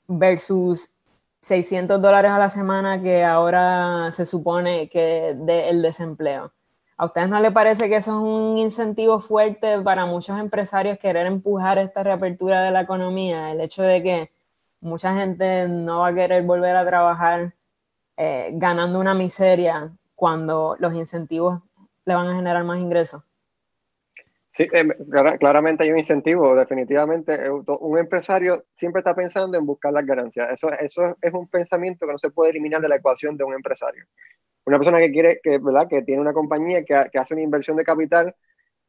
versus 0.08 0.94
600 1.42 2.02
dólares 2.02 2.32
a 2.32 2.40
la 2.40 2.50
semana 2.50 3.02
que 3.02 3.24
ahora 3.24 4.12
se 4.14 4.26
supone 4.26 4.90
que 4.90 5.36
de 5.38 5.70
el 5.70 5.82
desempleo. 5.82 6.54
¿A 6.96 7.06
ustedes 7.06 7.28
no 7.28 7.40
les 7.40 7.52
parece 7.52 7.90
que 7.90 7.98
eso 7.98 8.12
es 8.12 8.24
un 8.24 8.58
incentivo 8.58 9.20
fuerte 9.20 9.82
para 9.82 10.06
muchos 10.06 10.40
empresarios 10.40 11.00
querer 11.00 11.26
empujar 11.26 11.80
esta 11.80 12.04
reapertura 12.04 12.62
de 12.62 12.72
la 12.72 12.82
economía? 12.82 13.52
El 13.52 13.62
hecho 13.62 13.82
de 13.82 14.02
que 14.04 14.32
mucha 14.80 15.16
gente 15.16 15.68
no 15.68 16.00
va 16.00 16.10
a 16.10 16.14
querer 16.14 16.44
volver 16.44 16.76
a 16.76 16.86
trabajar 16.86 17.56
eh, 18.16 18.52
ganando 18.54 19.00
una 19.00 19.14
miseria 19.14 19.92
cuando 20.16 20.76
los 20.80 20.94
incentivos 20.94 21.62
le 22.06 22.16
van 22.16 22.28
a 22.28 22.36
generar 22.36 22.64
más 22.64 22.80
ingresos. 22.80 23.24
Sí, 24.54 24.68
eh, 24.72 24.88
claramente 25.40 25.84
hay 25.84 25.92
un 25.92 25.98
incentivo, 25.98 26.56
definitivamente. 26.56 27.34
Eh, 27.34 27.50
un 27.50 27.98
empresario 27.98 28.66
siempre 28.76 29.00
está 29.00 29.16
pensando 29.16 29.58
en 29.58 29.66
buscar 29.66 29.92
las 29.92 30.06
ganancias. 30.06 30.52
Eso, 30.52 30.72
eso 30.80 31.18
es 31.22 31.34
un 31.34 31.48
pensamiento 31.48 32.06
que 32.06 32.12
no 32.12 32.18
se 32.18 32.30
puede 32.30 32.52
eliminar 32.52 32.80
de 32.82 32.88
la 32.88 32.98
ecuación 32.98 33.36
de 33.36 33.44
un 33.44 33.54
empresario 33.54 34.06
una 34.66 34.78
persona 34.78 35.00
que 35.00 35.12
quiere, 35.12 35.40
que, 35.44 35.58
¿verdad? 35.58 35.88
que 35.88 36.02
tiene 36.04 36.22
una 36.22 36.34
compañía 36.34 36.84
que, 36.84 37.10
que 37.12 37.20
hace 37.20 37.34
una 37.34 37.44
inversión 37.44 37.78
de 37.78 37.84
capital 37.84 38.36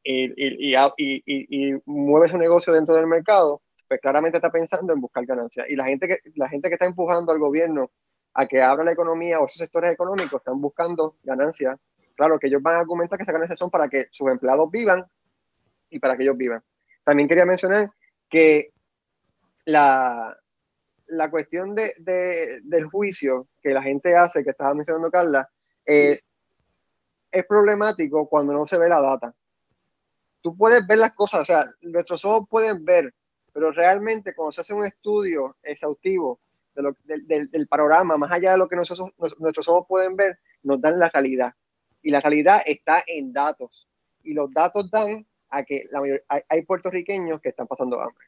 y, 0.02 0.26
y, 0.36 0.76
y, 0.76 1.22
y, 1.26 1.82
mueve 1.86 2.28
su 2.28 2.38
negocio 2.38 2.72
dentro 2.72 2.94
del 2.94 3.06
mercado, 3.06 3.62
pues 3.88 4.00
claramente 4.00 4.38
está 4.38 4.50
pensando 4.50 4.92
en 4.92 5.00
buscar 5.00 5.24
ganancias. 5.24 5.66
Y 5.68 5.76
la 5.76 5.86
gente 5.86 6.06
que, 6.06 6.18
la 6.36 6.48
gente 6.48 6.68
que 6.68 6.74
está 6.74 6.86
empujando 6.86 7.32
al 7.32 7.38
gobierno 7.38 7.90
a 8.34 8.46
que 8.46 8.60
abra 8.62 8.84
la 8.84 8.92
economía 8.92 9.40
o 9.40 9.46
esos 9.46 9.58
sectores 9.58 9.92
económicos 9.92 10.40
están 10.40 10.60
buscando 10.60 11.16
ganancias. 11.22 11.78
Claro 12.16 12.38
que 12.38 12.48
ellos 12.48 12.62
van 12.62 12.76
a 12.76 12.80
argumentar 12.80 13.16
que 13.16 13.22
esas 13.22 13.32
ganancias 13.32 13.58
son 13.58 13.70
para 13.70 13.88
que 13.88 14.08
sus 14.10 14.28
empleados 14.28 14.70
vivan 14.70 15.04
y 15.94 16.00
para 16.00 16.16
que 16.16 16.24
ellos 16.24 16.36
vivan. 16.36 16.62
También 17.04 17.28
quería 17.28 17.46
mencionar 17.46 17.90
que 18.28 18.72
la, 19.64 20.36
la 21.06 21.30
cuestión 21.30 21.74
de, 21.74 21.94
de, 21.98 22.60
del 22.64 22.86
juicio 22.86 23.46
que 23.62 23.70
la 23.70 23.82
gente 23.82 24.16
hace, 24.16 24.42
que 24.42 24.50
estaba 24.50 24.74
mencionando 24.74 25.10
Carla, 25.10 25.48
eh, 25.86 26.20
es 27.30 27.46
problemático 27.46 28.28
cuando 28.28 28.52
no 28.52 28.66
se 28.66 28.76
ve 28.76 28.88
la 28.88 29.00
data. 29.00 29.32
Tú 30.40 30.56
puedes 30.56 30.84
ver 30.86 30.98
las 30.98 31.14
cosas, 31.14 31.42
o 31.42 31.44
sea, 31.44 31.64
nuestros 31.82 32.24
ojos 32.24 32.48
pueden 32.50 32.84
ver, 32.84 33.14
pero 33.52 33.70
realmente 33.70 34.34
cuando 34.34 34.50
se 34.52 34.62
hace 34.62 34.74
un 34.74 34.84
estudio 34.84 35.56
exhaustivo 35.62 36.40
del, 36.74 37.68
panorama, 37.68 38.16
más 38.16 38.32
allá 38.32 38.52
de 38.52 38.58
lo 38.58 38.68
que 38.68 38.74
nuestros, 38.74 39.00
nuestros 39.38 39.68
ojos 39.68 39.86
pueden 39.88 40.16
ver, 40.16 40.38
nos 40.64 40.80
dan 40.80 40.98
la 40.98 41.08
realidad. 41.08 41.54
Y 42.02 42.10
la 42.10 42.20
realidad 42.20 42.62
está 42.66 43.04
en 43.06 43.32
datos. 43.32 43.88
Y 44.24 44.34
los 44.34 44.52
datos 44.52 44.90
dan 44.90 45.24
a 45.56 45.64
que 45.64 45.88
la 45.90 46.00
hay, 46.48 46.62
puertorriqueños 46.62 47.40
que 47.40 47.50
están 47.50 47.66
pasando 47.66 48.00
hambre. 48.00 48.26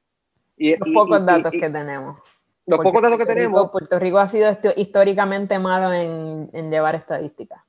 Y, 0.56 0.76
los 0.76 0.92
pocos 0.92 1.24
datos 1.24 1.52
que 1.52 1.70
tenemos. 1.70 2.18
Los 2.66 2.80
pocos 2.80 3.02
datos 3.02 3.18
que 3.18 3.26
tenemos. 3.26 3.70
Puerto 3.70 3.98
Rico 3.98 4.18
ha 4.18 4.28
sido 4.28 4.56
históricamente 4.76 5.58
malo 5.58 5.92
en, 5.92 6.50
en 6.52 6.70
llevar 6.70 6.94
estadísticas. 6.94 7.60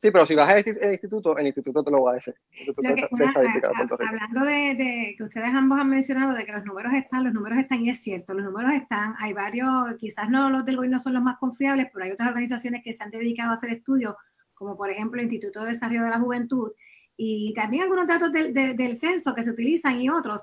Sí, 0.00 0.12
pero 0.12 0.26
si 0.26 0.36
vas 0.36 0.48
al 0.48 0.92
instituto, 0.92 1.36
el 1.36 1.48
instituto 1.48 1.82
te 1.82 1.90
lo 1.90 2.02
va 2.02 2.12
a 2.12 2.14
decir. 2.14 2.34
hablando 2.76 4.44
de, 4.44 5.14
que 5.16 5.24
ustedes 5.24 5.48
ambos 5.52 5.80
han 5.80 5.90
mencionado 5.90 6.34
de 6.34 6.44
que 6.44 6.52
los 6.52 6.64
números 6.64 6.92
están, 6.94 7.24
los 7.24 7.34
números 7.34 7.58
están 7.58 7.80
y 7.80 7.90
es 7.90 8.00
cierto, 8.00 8.32
los 8.32 8.44
números 8.44 8.74
están, 8.74 9.14
hay 9.18 9.32
varios, 9.32 9.96
quizás 9.98 10.30
no 10.30 10.50
los 10.50 10.64
del 10.64 10.76
gobierno 10.76 11.00
son 11.00 11.14
los 11.14 11.22
más 11.22 11.36
confiables, 11.38 11.88
pero 11.92 12.04
hay 12.04 12.12
otras 12.12 12.28
organizaciones 12.28 12.84
que 12.84 12.92
se 12.92 13.02
han 13.02 13.10
dedicado 13.10 13.50
a 13.50 13.54
hacer 13.54 13.70
estudios, 13.70 14.14
como 14.54 14.76
por 14.76 14.88
ejemplo 14.88 15.20
el 15.20 15.26
Instituto 15.26 15.62
de 15.62 15.70
Desarrollo 15.70 16.04
de 16.04 16.10
la 16.10 16.20
Juventud, 16.20 16.70
y 17.18 17.52
también 17.52 17.82
algunos 17.82 18.06
datos 18.06 18.32
del, 18.32 18.54
del 18.54 18.94
censo 18.94 19.34
que 19.34 19.42
se 19.42 19.50
utilizan 19.50 20.00
y 20.00 20.08
otros. 20.08 20.40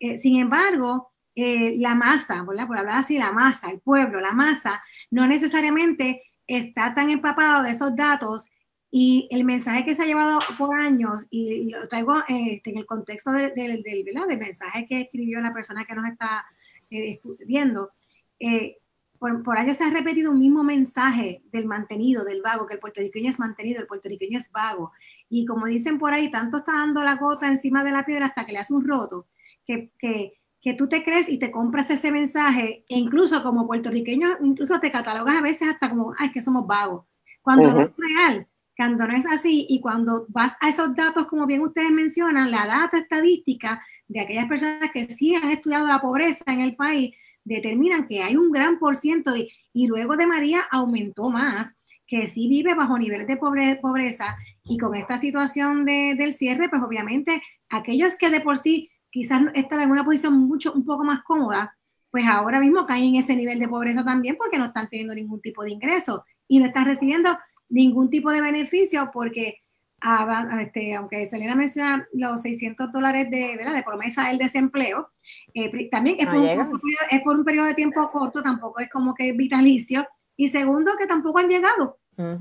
Eh, 0.00 0.18
sin 0.18 0.38
embargo, 0.38 1.12
eh, 1.36 1.76
la 1.78 1.94
masa, 1.94 2.44
por 2.44 2.58
hablar 2.58 2.88
así, 2.88 3.18
la 3.18 3.32
masa, 3.32 3.70
el 3.70 3.80
pueblo, 3.80 4.20
la 4.20 4.32
masa, 4.32 4.82
no 5.10 5.26
necesariamente 5.26 6.22
está 6.46 6.94
tan 6.94 7.10
empapado 7.10 7.62
de 7.62 7.70
esos 7.70 7.94
datos 7.94 8.46
y 8.90 9.26
el 9.32 9.44
mensaje 9.44 9.84
que 9.84 9.96
se 9.96 10.04
ha 10.04 10.06
llevado 10.06 10.38
por 10.56 10.78
años, 10.78 11.26
y, 11.30 11.70
lo 11.70 11.88
traigo 11.88 12.22
este, 12.28 12.70
en 12.70 12.78
el 12.78 12.86
contexto 12.86 13.32
del, 13.32 13.52
del, 13.52 13.82
del, 13.82 14.38
mensaje 14.38 14.86
que 14.88 15.00
escribió 15.00 15.40
la 15.40 15.52
persona 15.52 15.84
que 15.84 15.96
nos 15.96 16.06
está 16.08 16.46
eh, 16.90 17.20
viendo, 17.44 17.90
eh, 18.38 18.78
por, 19.18 19.42
por, 19.42 19.58
años 19.58 19.78
se 19.78 19.84
ha 19.84 19.90
repetido 19.90 20.30
un 20.30 20.38
mismo 20.38 20.62
mensaje 20.62 21.42
del 21.50 21.66
mantenido, 21.66 22.24
del 22.24 22.40
vago, 22.40 22.68
que 22.68 22.74
el 22.74 22.80
puertorriqueño 22.80 23.30
es 23.30 23.40
mantenido, 23.40 23.80
el 23.80 23.88
puertorriqueño 23.88 24.38
es 24.38 24.52
vago. 24.52 24.92
Y 25.28 25.46
como 25.46 25.66
dicen 25.66 25.98
por 25.98 26.12
ahí, 26.12 26.30
tanto 26.30 26.58
está 26.58 26.72
dando 26.72 27.02
la 27.02 27.16
gota 27.16 27.48
encima 27.48 27.82
de 27.84 27.92
la 27.92 28.04
piedra 28.04 28.26
hasta 28.26 28.46
que 28.46 28.52
le 28.52 28.58
hace 28.58 28.74
un 28.74 28.86
roto, 28.86 29.26
que, 29.66 29.92
que 29.98 30.34
que 30.64 30.72
tú 30.72 30.88
te 30.88 31.04
crees 31.04 31.28
y 31.28 31.36
te 31.36 31.50
compras 31.50 31.90
ese 31.90 32.10
mensaje, 32.10 32.86
e 32.88 32.96
incluso 32.96 33.42
como 33.42 33.66
puertorriqueño, 33.66 34.38
incluso 34.40 34.80
te 34.80 34.90
catalogas 34.90 35.36
a 35.36 35.42
veces 35.42 35.68
hasta 35.68 35.90
como, 35.90 36.14
ay, 36.18 36.28
es 36.28 36.32
que 36.32 36.40
somos 36.40 36.66
vagos, 36.66 37.04
cuando 37.42 37.70
no 37.70 37.82
es 37.82 37.90
real, 37.98 38.46
cuando 38.74 39.06
no 39.06 39.14
es 39.14 39.26
así, 39.26 39.66
y 39.68 39.82
cuando 39.82 40.24
vas 40.28 40.54
a 40.62 40.70
esos 40.70 40.96
datos, 40.96 41.26
como 41.26 41.46
bien 41.46 41.60
ustedes 41.60 41.90
mencionan, 41.90 42.50
la 42.50 42.64
data 42.64 42.96
estadística 42.96 43.84
de 44.08 44.20
aquellas 44.20 44.48
personas 44.48 44.90
que 44.90 45.04
sí 45.04 45.34
han 45.34 45.50
estudiado 45.50 45.86
la 45.86 46.00
pobreza 46.00 46.44
en 46.46 46.62
el 46.62 46.76
país, 46.76 47.14
determinan 47.44 48.08
que 48.08 48.22
hay 48.22 48.34
un 48.38 48.50
gran 48.50 48.78
por 48.78 48.96
ciento, 48.96 49.36
y, 49.36 49.52
y 49.74 49.86
luego 49.86 50.16
de 50.16 50.26
María 50.26 50.62
aumentó 50.70 51.28
más, 51.28 51.76
que 52.06 52.26
sí 52.26 52.48
vive 52.48 52.74
bajo 52.74 52.98
niveles 52.98 53.26
de 53.26 53.36
pobreza, 53.36 54.38
y 54.64 54.78
con 54.78 54.94
esta 54.94 55.18
situación 55.18 55.84
de, 55.84 56.14
del 56.16 56.32
cierre, 56.32 56.68
pues 56.68 56.82
obviamente 56.82 57.42
aquellos 57.68 58.16
que 58.16 58.30
de 58.30 58.40
por 58.40 58.58
sí 58.58 58.90
quizás 59.10 59.42
estaba 59.54 59.84
en 59.84 59.90
una 59.90 60.04
posición 60.04 60.34
mucho, 60.34 60.72
un 60.72 60.84
poco 60.84 61.04
más 61.04 61.22
cómoda, 61.22 61.76
pues 62.10 62.24
ahora 62.26 62.60
mismo 62.60 62.86
caen 62.86 63.14
en 63.14 63.16
ese 63.16 63.36
nivel 63.36 63.58
de 63.58 63.68
pobreza 63.68 64.04
también 64.04 64.36
porque 64.36 64.58
no 64.58 64.66
están 64.66 64.88
teniendo 64.88 65.14
ningún 65.14 65.40
tipo 65.40 65.62
de 65.62 65.70
ingreso 65.70 66.24
y 66.48 66.58
no 66.58 66.66
están 66.66 66.86
recibiendo 66.86 67.36
ningún 67.68 68.10
tipo 68.10 68.30
de 68.30 68.40
beneficio 68.40 69.10
porque, 69.12 69.58
ah, 70.00 70.60
este, 70.62 70.94
aunque 70.94 71.26
Selena 71.26 71.54
menciona 71.54 72.06
los 72.12 72.42
600 72.42 72.92
dólares 72.92 73.30
de, 73.30 73.56
de 73.56 73.82
promesa 73.82 74.28
del 74.28 74.38
desempleo, 74.38 75.10
eh, 75.54 75.88
también 75.90 76.16
es 76.18 76.26
por, 76.26 76.36
un, 76.36 76.44
es 76.44 77.22
por, 77.22 77.36
un, 77.36 77.44
periodo 77.44 77.66
de 77.66 77.74
tiempo 77.74 78.10
corto, 78.10 78.42
tampoco 78.42 78.80
es 78.80 78.90
como 78.90 79.14
que 79.14 79.32
vitalicio, 79.32 80.06
y 80.36 80.48
segundo, 80.48 80.92
que 80.98 81.06
tampoco 81.06 81.38
han 81.38 81.48
llegado. 81.48 81.98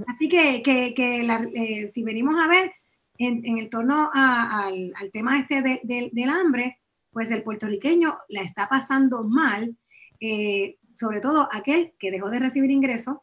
Así 0.07 0.30
que, 0.30 0.61
que, 0.61 0.93
que 0.93 1.21
eh, 1.21 1.88
si 1.88 2.03
venimos 2.03 2.36
a 2.43 2.47
ver, 2.47 2.71
en, 3.17 3.57
el 3.57 3.69
torno 3.69 4.09
al, 4.13 4.93
tema 5.11 5.39
este 5.39 5.82
del 5.84 6.30
hambre, 6.30 6.80
pues 7.11 7.32
el 7.32 7.43
puertorriqueño 7.43 8.17
la 8.30 8.41
está 8.41 8.67
pasando 8.67 9.24
mal, 9.24 9.78
eh, 10.19 10.78
sobre 10.95 11.21
todo 11.21 11.47
aquel 11.51 11.93
que 11.99 12.11
dejó 12.11 12.30
de 12.30 12.39
recibir 12.39 12.71
ingresos 12.71 13.17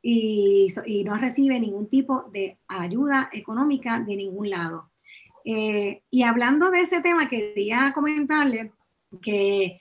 y, 0.00 0.68
no 1.04 1.16
recibe 1.16 1.58
ningún 1.58 1.88
tipo 1.88 2.24
de 2.32 2.58
ayuda 2.68 3.28
económica 3.32 4.00
de 4.00 4.16
ningún 4.16 4.50
lado. 4.50 4.90
Eh, 5.44 6.02
y 6.10 6.22
hablando 6.22 6.70
de 6.70 6.82
ese 6.82 7.00
tema, 7.00 7.28
quería 7.28 7.92
comentarle 7.94 8.72
que 9.22 9.80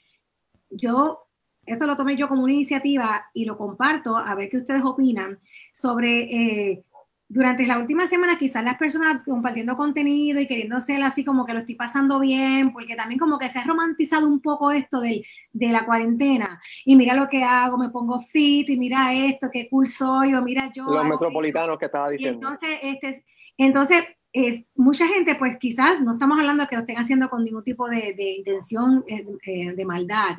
yo, 0.70 1.28
eso 1.66 1.86
lo 1.86 1.98
tomé 1.98 2.16
yo 2.16 2.28
como 2.28 2.44
una 2.44 2.54
iniciativa 2.54 3.26
y 3.34 3.46
lo 3.46 3.58
comparto 3.58 4.18
a 4.18 4.34
ver 4.36 4.50
qué 4.50 4.58
ustedes 4.58 4.84
opinan 4.84 5.40
sobre 5.78 6.72
eh, 6.72 6.84
durante 7.30 7.68
la 7.68 7.78
última 7.78 8.08
semana 8.08 8.40
quizás 8.40 8.64
las 8.64 8.78
personas 8.78 9.22
compartiendo 9.24 9.78
contenido 9.78 10.40
y 10.40 10.48
queriendo 10.48 10.80
ser 10.80 11.04
así 11.04 11.24
como 11.24 11.46
que 11.46 11.54
lo 11.54 11.60
estoy 11.60 11.76
pasando 11.76 12.20
bien, 12.20 12.74
porque 12.74 12.96
también 12.96 13.20
como 13.20 13.38
que 13.38 13.50
se 13.50 13.60
ha 13.60 13.64
romantizado 13.64 14.28
un 14.28 14.42
poco 14.42 14.72
esto 14.72 15.02
de 15.02 15.24
la 15.54 15.86
cuarentena. 15.86 16.60
Y 16.84 16.96
mira 16.96 17.14
lo 17.14 17.30
que 17.30 17.44
hago, 17.44 17.78
me 17.78 17.90
pongo 17.90 18.22
fit 18.22 18.70
y 18.70 18.78
mira 18.78 19.14
esto, 19.14 19.50
qué 19.52 19.68
cool 19.70 19.88
soy, 19.88 20.34
o 20.34 20.42
mira 20.42 20.72
yo. 20.74 20.86
Los 20.86 21.06
metropolitanos 21.06 21.78
que 21.78 21.86
estaba 21.86 22.10
diciendo. 22.10 22.48
entonces, 22.48 22.80
este, 22.82 23.24
entonces 23.58 24.04
es, 24.46 24.66
mucha 24.76 25.08
gente, 25.08 25.36
pues 25.36 25.58
quizás 25.58 26.00
no 26.02 26.14
estamos 26.14 26.40
hablando 26.40 26.64
de 26.64 26.70
que 26.70 26.76
lo 26.76 26.82
estén 26.82 26.98
haciendo 26.98 27.30
con 27.30 27.44
ningún 27.44 27.64
tipo 27.64 27.90
de, 27.90 28.16
intención 28.38 29.04
eh, 29.08 29.26
eh, 29.46 29.74
de 29.74 29.86
maldad, 29.86 30.38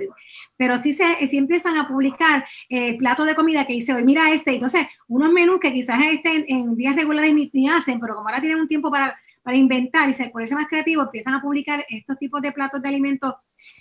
pero 0.57 0.79
sí, 0.79 0.93
se, 0.93 1.27
sí 1.27 1.37
empiezan 1.37 1.77
a 1.77 1.89
publicar 1.89 2.45
eh, 2.69 2.97
platos 2.97 3.27
de 3.27 3.35
comida 3.35 3.67
que 3.67 3.73
dice, 3.73 3.93
hoy 3.93 4.05
mira 4.05 4.31
este, 4.33 4.55
entonces 4.55 4.87
unos 5.09 5.33
menús 5.33 5.59
que 5.59 5.73
quizás 5.73 6.01
estén 6.13 6.45
en 6.49 6.77
días 6.77 6.95
regulares 6.95 7.35
ni, 7.35 7.69
hacen, 7.69 7.99
pero 7.99 8.15
como 8.15 8.29
ahora 8.29 8.41
tienen 8.41 8.61
un 8.61 8.69
tiempo 8.69 8.91
para, 8.91 9.19
para 9.43 9.57
inventar 9.57 10.09
y 10.09 10.15
se 10.15 10.31
eso 10.33 10.55
más 10.55 10.69
creativo, 10.69 11.03
empiezan 11.03 11.35
a 11.35 11.43
publicar 11.43 11.85
estos 11.89 12.19
tipos 12.19 12.41
de 12.41 12.53
platos 12.53 12.81
de 12.81 12.89
alimentos 12.89 13.35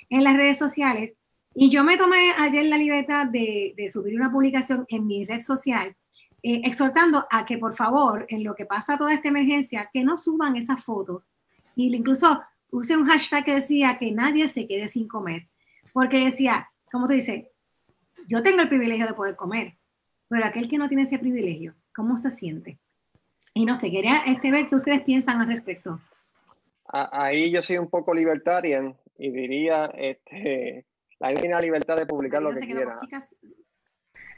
en 0.10 0.24
las 0.24 0.36
redes 0.36 0.58
sociales. 0.58 1.14
Y 1.54 1.70
yo 1.70 1.84
me 1.84 1.98
tomé 1.98 2.34
ayer 2.38 2.66
la 2.66 2.78
libertad 2.78 3.28
de 3.28 3.90
subir 3.92 4.16
una 4.16 4.32
publicación 4.32 4.86
en 4.90 5.08
mi 5.08 5.26
red 5.26 5.42
social 5.42 5.96
eh, 6.50 6.62
exhortando 6.64 7.28
a 7.30 7.46
que 7.46 7.58
por 7.58 7.76
favor, 7.76 8.26
en 8.30 8.42
lo 8.46 8.56
que 8.56 8.66
pasa 8.66 8.98
toda 8.98 9.14
esta 9.14 9.28
emergencia, 9.28 9.90
que 9.92 10.06
no 10.06 10.18
suban 10.18 10.56
esas 10.56 10.82
fotos 10.82 11.24
Y 11.76 11.94
incluso 11.94 12.42
puse 12.70 12.96
un 12.96 13.06
hashtag 13.06 13.44
que 13.44 13.56
decía 13.56 13.98
que 14.00 14.14
nadie 14.14 14.48
se 14.48 14.66
quede 14.66 14.88
sin 14.88 15.10
comer, 15.10 15.50
porque 15.92 16.24
decía, 16.24 16.70
como 16.90 17.06
tú 17.08 17.14
dices, 17.16 17.48
yo 18.30 18.44
tengo 18.44 18.62
el 18.62 18.70
privilegio 18.70 19.08
de 19.08 19.14
poder 19.14 19.36
comer, 19.36 19.74
pero 20.30 20.46
aquel 20.46 20.70
que 20.70 20.78
no 20.78 20.88
tiene 20.88 21.04
ese 21.04 21.20
privilegio, 21.20 21.76
¿cómo 21.94 22.18
se 22.18 22.32
siente? 22.32 22.80
Y 23.54 23.66
no 23.66 23.76
sé, 23.76 23.92
quería 23.92 24.24
este, 24.26 24.50
ver 24.50 24.68
qué 24.68 24.76
ustedes 24.76 25.02
piensan 25.02 25.42
al 25.42 25.48
respecto. 25.48 26.00
Ahí 26.86 27.52
yo 27.52 27.62
soy 27.62 27.78
un 27.78 27.90
poco 27.90 28.14
libertarian 28.14 28.96
y 29.18 29.32
diría, 29.32 29.92
este, 29.98 30.86
la 31.20 31.60
libertad 31.60 31.98
de 31.98 32.06
publicar 32.06 32.42
lo 32.42 32.52
que 32.52 32.62
quiera. 32.62 32.98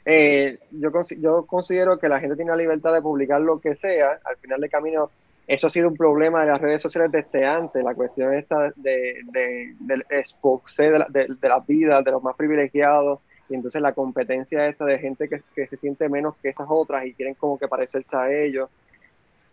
Eh, 0.04 0.58
yo, 0.70 0.90
yo 1.18 1.46
considero 1.46 1.98
que 1.98 2.08
la 2.08 2.20
gente 2.20 2.36
tiene 2.36 2.50
la 2.50 2.56
libertad 2.56 2.92
de 2.92 3.02
publicar 3.02 3.40
lo 3.40 3.60
que 3.60 3.74
sea. 3.74 4.18
Al 4.24 4.36
final 4.36 4.60
de 4.60 4.68
camino, 4.68 5.10
eso 5.46 5.66
ha 5.66 5.70
sido 5.70 5.88
un 5.88 5.96
problema 5.96 6.40
de 6.40 6.52
las 6.52 6.60
redes 6.60 6.82
sociales 6.82 7.12
desde 7.12 7.46
antes. 7.46 7.82
La 7.82 7.94
cuestión 7.94 8.34
esta 8.34 8.72
de, 8.76 9.20
de, 9.24 9.74
del 9.80 10.04
expose 10.08 10.90
de, 10.90 10.98
la, 10.98 11.06
de, 11.08 11.26
de 11.28 11.48
las 11.48 11.66
vidas 11.66 12.04
de 12.04 12.10
los 12.10 12.22
más 12.22 12.36
privilegiados 12.36 13.20
y 13.50 13.54
entonces 13.54 13.82
la 13.82 13.92
competencia 13.92 14.66
esta 14.68 14.84
de 14.84 14.98
gente 14.98 15.28
que, 15.28 15.42
que, 15.54 15.66
se 15.66 15.76
siente 15.76 16.08
menos 16.08 16.36
que 16.36 16.50
esas 16.50 16.68
otras 16.70 17.04
y 17.04 17.14
quieren 17.14 17.34
como 17.34 17.58
que 17.58 17.66
parecerse 17.66 18.16
a 18.16 18.32
ellos. 18.32 18.70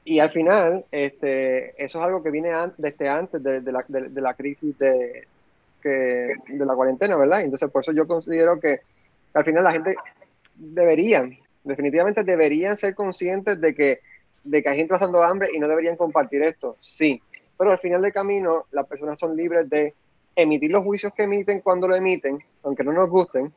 Y 0.05 0.19
al 0.19 0.29
final, 0.29 0.85
este, 0.91 1.83
eso 1.83 1.99
es 1.99 2.05
algo 2.05 2.23
que 2.23 2.29
viene 2.29 2.51
desde 2.77 3.09
antes 3.09 3.43
de, 3.43 3.59
la, 3.71 3.83
de, 3.87 4.21
la, 4.21 4.33
crisis 4.35 4.77
de, 4.77 5.27
de 5.83 6.65
la 6.65 6.75
cuarentena, 6.75 7.17
¿verdad? 7.17 7.41
Entonces, 7.41 7.69
por 7.69 7.81
eso 7.81 7.91
yo 7.91 8.07
considero 8.07 8.57
que 8.59 8.79
al 9.33 9.43
final 9.43 9.63
la 9.65 9.73
gente 9.73 9.95
deberían, 10.57 11.37
definitivamente 11.63 12.23
deberían 12.23 12.75
ser 12.75 12.95
conscientes 12.95 13.59
de 13.61 13.73
que, 13.73 13.99
de 14.43 14.63
que 14.63 14.69
hay 14.69 14.77
gente 14.77 14.93
pasando 14.93 15.23
hambre 15.23 15.49
y 15.53 15.59
no 15.59 15.67
deberían 15.67 15.97
compartir 15.97 16.41
esto, 16.43 16.77
sí. 16.81 17.21
Pero 17.57 17.71
al 17.71 17.79
final 17.79 18.01
del 18.01 18.13
camino, 18.13 18.65
las 18.71 18.87
personas 18.87 19.19
son 19.19 19.35
libres 19.35 19.69
de 19.69 19.93
emitir 20.35 20.71
los 20.71 20.83
juicios 20.83 21.13
que 21.13 21.23
emiten 21.23 21.61
cuando 21.61 21.87
lo 21.87 21.95
emiten, 21.95 22.39
aunque 22.63 22.83
no 22.83 22.93
nos 22.93 23.09
gusten, 23.09 23.51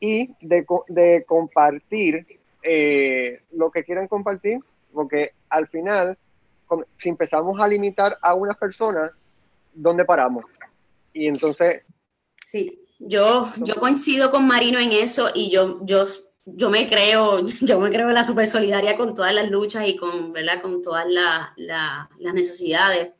y 0.00 0.34
de, 0.40 0.64
de 0.88 1.24
compartir 1.26 2.26
eh, 2.62 3.42
lo 3.52 3.70
que 3.70 3.84
quieran 3.84 4.08
compartir, 4.08 4.60
porque 4.92 5.32
al 5.48 5.68
final, 5.68 6.16
si 6.96 7.08
empezamos 7.08 7.60
a 7.60 7.68
limitar 7.68 8.16
a 8.22 8.34
una 8.34 8.54
persona, 8.54 9.12
¿dónde 9.74 10.04
paramos? 10.04 10.44
Y 11.12 11.26
entonces... 11.26 11.82
Sí, 12.44 12.80
yo, 13.00 13.52
yo 13.56 13.74
coincido 13.76 14.30
con 14.30 14.46
Marino 14.46 14.78
en 14.78 14.92
eso 14.92 15.30
y 15.34 15.50
yo, 15.50 15.80
yo, 15.82 16.04
yo 16.44 16.70
me 16.70 16.88
creo, 16.88 17.44
yo 17.60 17.80
me 17.80 17.90
creo 17.90 18.10
la 18.10 18.22
super 18.24 18.46
solidaria 18.46 18.96
con 18.96 19.14
todas 19.14 19.34
las 19.34 19.50
luchas 19.50 19.88
y 19.88 19.96
con, 19.96 20.32
¿verdad? 20.32 20.62
con 20.62 20.80
todas 20.80 21.06
la, 21.08 21.52
la, 21.56 22.08
las 22.18 22.34
necesidades. 22.34 23.10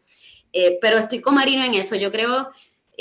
Eh, 0.53 0.78
pero 0.81 0.99
estoy 0.99 1.20
con 1.20 1.35
Marino 1.35 1.64
en 1.64 1.74
eso. 1.74 1.97
Yo 1.97 2.11
creo 2.11 2.51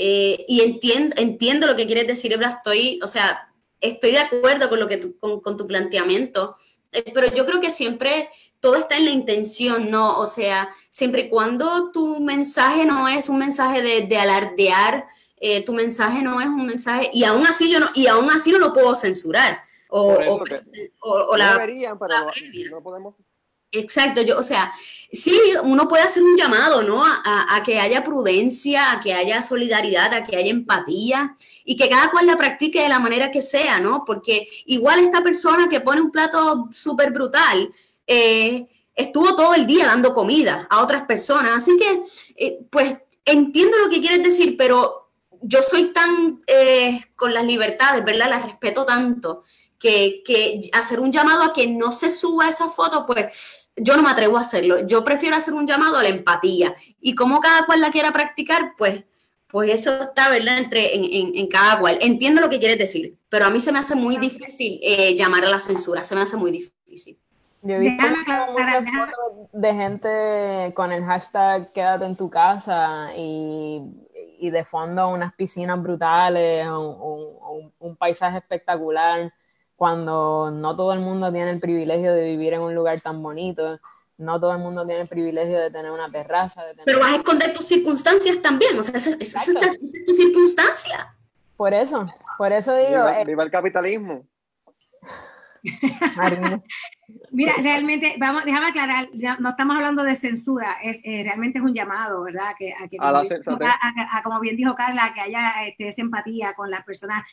eh, 0.01 0.45
y 0.47 0.61
entiendo, 0.61 1.13
entiendo 1.17 1.67
lo 1.67 1.75
que 1.75 1.85
quieres 1.85 2.07
decir, 2.07 2.31
Estoy, 2.31 3.01
o 3.03 3.07
sea, 3.07 3.51
estoy 3.81 4.11
de 4.11 4.19
acuerdo 4.19 4.69
con, 4.69 4.79
lo 4.79 4.87
que 4.87 4.97
con, 5.19 5.57
tu 5.57 5.67
planteamiento, 5.67 6.55
eh, 6.93 7.03
pero 7.13 7.27
yo 7.35 7.45
creo 7.45 7.59
que 7.59 7.69
siempre 7.69 8.29
todo 8.61 8.77
está 8.77 8.95
en 8.95 9.03
la 9.03 9.11
intención, 9.11 9.91
¿no? 9.91 10.17
O 10.17 10.25
sea, 10.25 10.69
siempre 10.89 11.23
y 11.23 11.29
cuando 11.29 11.91
tu 11.91 12.21
mensaje 12.21 12.85
no 12.85 13.09
es 13.09 13.27
un 13.27 13.39
mensaje 13.39 13.81
de, 13.81 14.17
alardear, 14.17 15.05
eh, 15.39 15.63
tu 15.63 15.73
mensaje 15.73 16.21
no 16.21 16.39
es 16.39 16.47
un 16.47 16.65
mensaje, 16.65 17.09
y 17.13 17.23
aún 17.23 17.45
así 17.45 17.71
yo 17.71 17.79
no, 17.79 17.89
y 17.93 18.07
aún 18.07 18.29
así 18.31 18.51
no 18.51 18.59
lo 18.59 18.73
puedo 18.73 18.95
censurar. 18.95 19.61
O, 19.91 20.13
o, 21.01 21.35
la, 21.35 21.53
deberían, 21.53 21.97
pero 21.97 22.13
no 22.69 22.83
podemos 22.83 23.15
Exacto, 23.71 24.21
yo, 24.23 24.39
o 24.39 24.43
sea, 24.43 24.71
sí, 25.11 25.39
uno 25.63 25.87
puede 25.87 26.01
hacer 26.01 26.23
un 26.23 26.35
llamado, 26.35 26.81
¿no? 26.81 27.03
A, 27.05 27.61
que 27.63 27.79
haya 27.79 28.03
prudencia, 28.03 28.91
a 28.91 28.99
que 28.99 29.13
haya 29.13 29.43
solidaridad, 29.43 30.11
a 30.11 30.23
que 30.23 30.35
haya 30.35 30.49
empatía 30.49 31.35
y 31.63 31.75
que 31.75 31.87
cada 31.87 32.09
cual 32.09 32.25
la 32.25 32.35
practique 32.35 32.81
de 32.81 32.89
la 32.89 32.99
manera 32.99 33.29
que 33.29 33.43
sea, 33.43 33.79
¿no? 33.79 34.05
Porque 34.05 34.47
igual 34.65 34.99
esta 34.99 35.21
persona 35.21 35.69
que 35.69 35.81
pone 35.81 36.01
un 36.01 36.09
plato 36.09 36.67
súper 36.71 37.11
brutal, 37.11 37.71
eh, 38.07 38.65
estuvo 38.95 39.35
todo 39.35 39.53
el 39.53 39.67
día 39.67 39.85
dando 39.85 40.15
comida 40.15 40.65
a 40.67 40.81
otras 40.81 41.03
personas. 41.05 41.51
Así 41.57 41.77
que, 41.77 42.01
eh, 42.37 42.59
pues, 42.71 42.97
entiendo 43.23 43.77
lo 43.77 43.89
que 43.89 44.01
quieres 44.01 44.23
decir, 44.23 44.57
pero 44.57 45.08
yo 45.41 45.61
soy 45.61 45.93
tan 45.93 46.41
eh, 46.47 47.01
con 47.15 47.33
las 47.33 47.45
libertades, 47.45 48.03
¿verdad? 48.03 48.29
Las 48.29 48.45
respeto 48.45 48.85
tanto. 48.85 49.43
Que, 49.77 50.23
que 50.25 50.59
hacer 50.73 50.99
un 50.99 51.09
llamado 51.09 51.41
a 51.41 51.53
que 51.53 51.65
no 51.65 51.93
se 51.93 52.09
suba 52.09 52.49
esa 52.49 52.67
foto, 52.67 53.05
pues 53.05 53.69
yo 53.77 53.95
no 53.95 54.03
me 54.03 54.09
atrevo 54.09 54.37
a 54.37 54.41
hacerlo. 54.41 54.85
Yo 54.85 55.03
prefiero 55.03 55.35
hacer 55.35 55.53
un 55.53 55.65
llamado 55.65 55.97
a 55.97 56.03
la 56.03 56.09
empatía. 56.09 56.75
Y 56.99 57.15
como 57.15 57.39
cada 57.39 57.65
cual 57.65 57.81
la 57.81 57.91
quiera 57.91 58.11
practicar, 58.11 58.73
pues, 58.77 59.03
pues 59.47 59.71
eso 59.71 60.01
está, 60.01 60.29
¿verdad? 60.29 60.57
Entre, 60.57 60.95
en, 60.95 61.47
cada 61.47 61.79
cual. 61.79 61.97
Entiendo 62.01 62.41
lo 62.41 62.49
que 62.49 62.59
quieres 62.59 62.77
decir, 62.77 63.17
pero 63.29 63.45
a 63.45 63.49
mí 63.49 63.59
se 63.59 63.71
me 63.71 63.79
hace 63.79 63.95
muy 63.95 64.17
difícil 64.17 64.79
eh, 64.83 65.15
llamar 65.15 65.45
a 65.45 65.49
la 65.49 65.59
censura, 65.59 66.03
se 66.03 66.15
me 66.15 66.21
hace 66.21 66.37
muy 66.37 66.51
difícil. 66.51 67.17
Yo 67.61 67.75
he 67.75 67.79
visto 67.79 68.07
muchas 68.07 68.85
fotos 68.85 69.49
de 69.51 69.73
gente 69.73 70.73
con 70.75 70.93
el 70.93 71.03
hashtag 71.03 71.73
quédate 71.73 72.05
en 72.05 72.15
tu 72.15 72.29
casa 72.29 73.09
y, 73.17 73.81
de 74.39 74.65
fondo 74.65 75.09
unas 75.09 75.33
piscinas 75.33 75.81
brutales, 75.81 76.67
un 76.67 77.95
paisaje 77.97 78.37
espectacular 78.37 79.31
cuando 79.79 80.51
no 80.51 80.75
todo 80.75 80.91
el 80.91 80.99
mundo 80.99 81.31
tiene 81.31 81.51
el 81.51 81.59
privilegio 81.61 82.13
de 82.13 82.25
vivir 82.25 82.53
en 82.53 82.61
un 82.61 82.75
lugar 82.75 82.99
tan 82.99 83.23
bonito, 83.23 83.79
no 84.17 84.37
todo 84.37 84.51
el 84.51 84.59
mundo 84.59 84.85
tiene 84.85 85.03
el 85.03 85.07
privilegio 85.07 85.57
de 85.57 85.71
tener 85.71 85.89
una 85.89 86.11
terraza. 86.11 86.63
Pero 86.83 86.99
vas 86.99 87.13
a 87.13 87.15
esconder 87.15 87.53
tus 87.53 87.65
circunstancias 87.65 88.41
también, 88.41 88.77
o 88.77 88.83
sea, 88.83 88.97
esa, 88.97 89.11
es 89.11 90.05
tu 90.05 90.13
circunstancia. 90.13 91.15
Por 91.55 91.73
eso, 91.73 92.05
por 92.37 92.51
eso 92.51 92.75
digo... 92.75 92.89
Viva, 92.89 93.21
eh, 93.21 93.25
viva 93.25 93.43
el 93.43 93.51
capitalismo. 93.51 94.25
Mira, 97.31 97.53
realmente, 97.61 98.15
vamos, 98.19 98.43
déjame 98.45 98.67
aclarar, 98.67 99.09
no 99.39 99.49
estamos 99.49 99.75
hablando 99.75 100.03
de 100.03 100.15
censura, 100.15 100.77
es 100.81 100.99
eh, 101.03 101.23
realmente 101.23 101.59
es 101.59 101.63
un 101.63 101.73
llamado, 101.73 102.23
¿verdad? 102.23 102.51
Que, 102.57 102.73
a, 102.73 102.87
que, 102.87 102.97
como, 104.23 104.39
bien 104.39 104.55
dijo 104.55 104.75
Carla, 104.75 105.11
que 105.13 105.21
haya 105.21 105.65
este, 105.67 105.89
esa 105.89 106.01
empatía 106.01 106.53
con 106.55 106.71
las 106.71 106.83
personas 106.83 107.23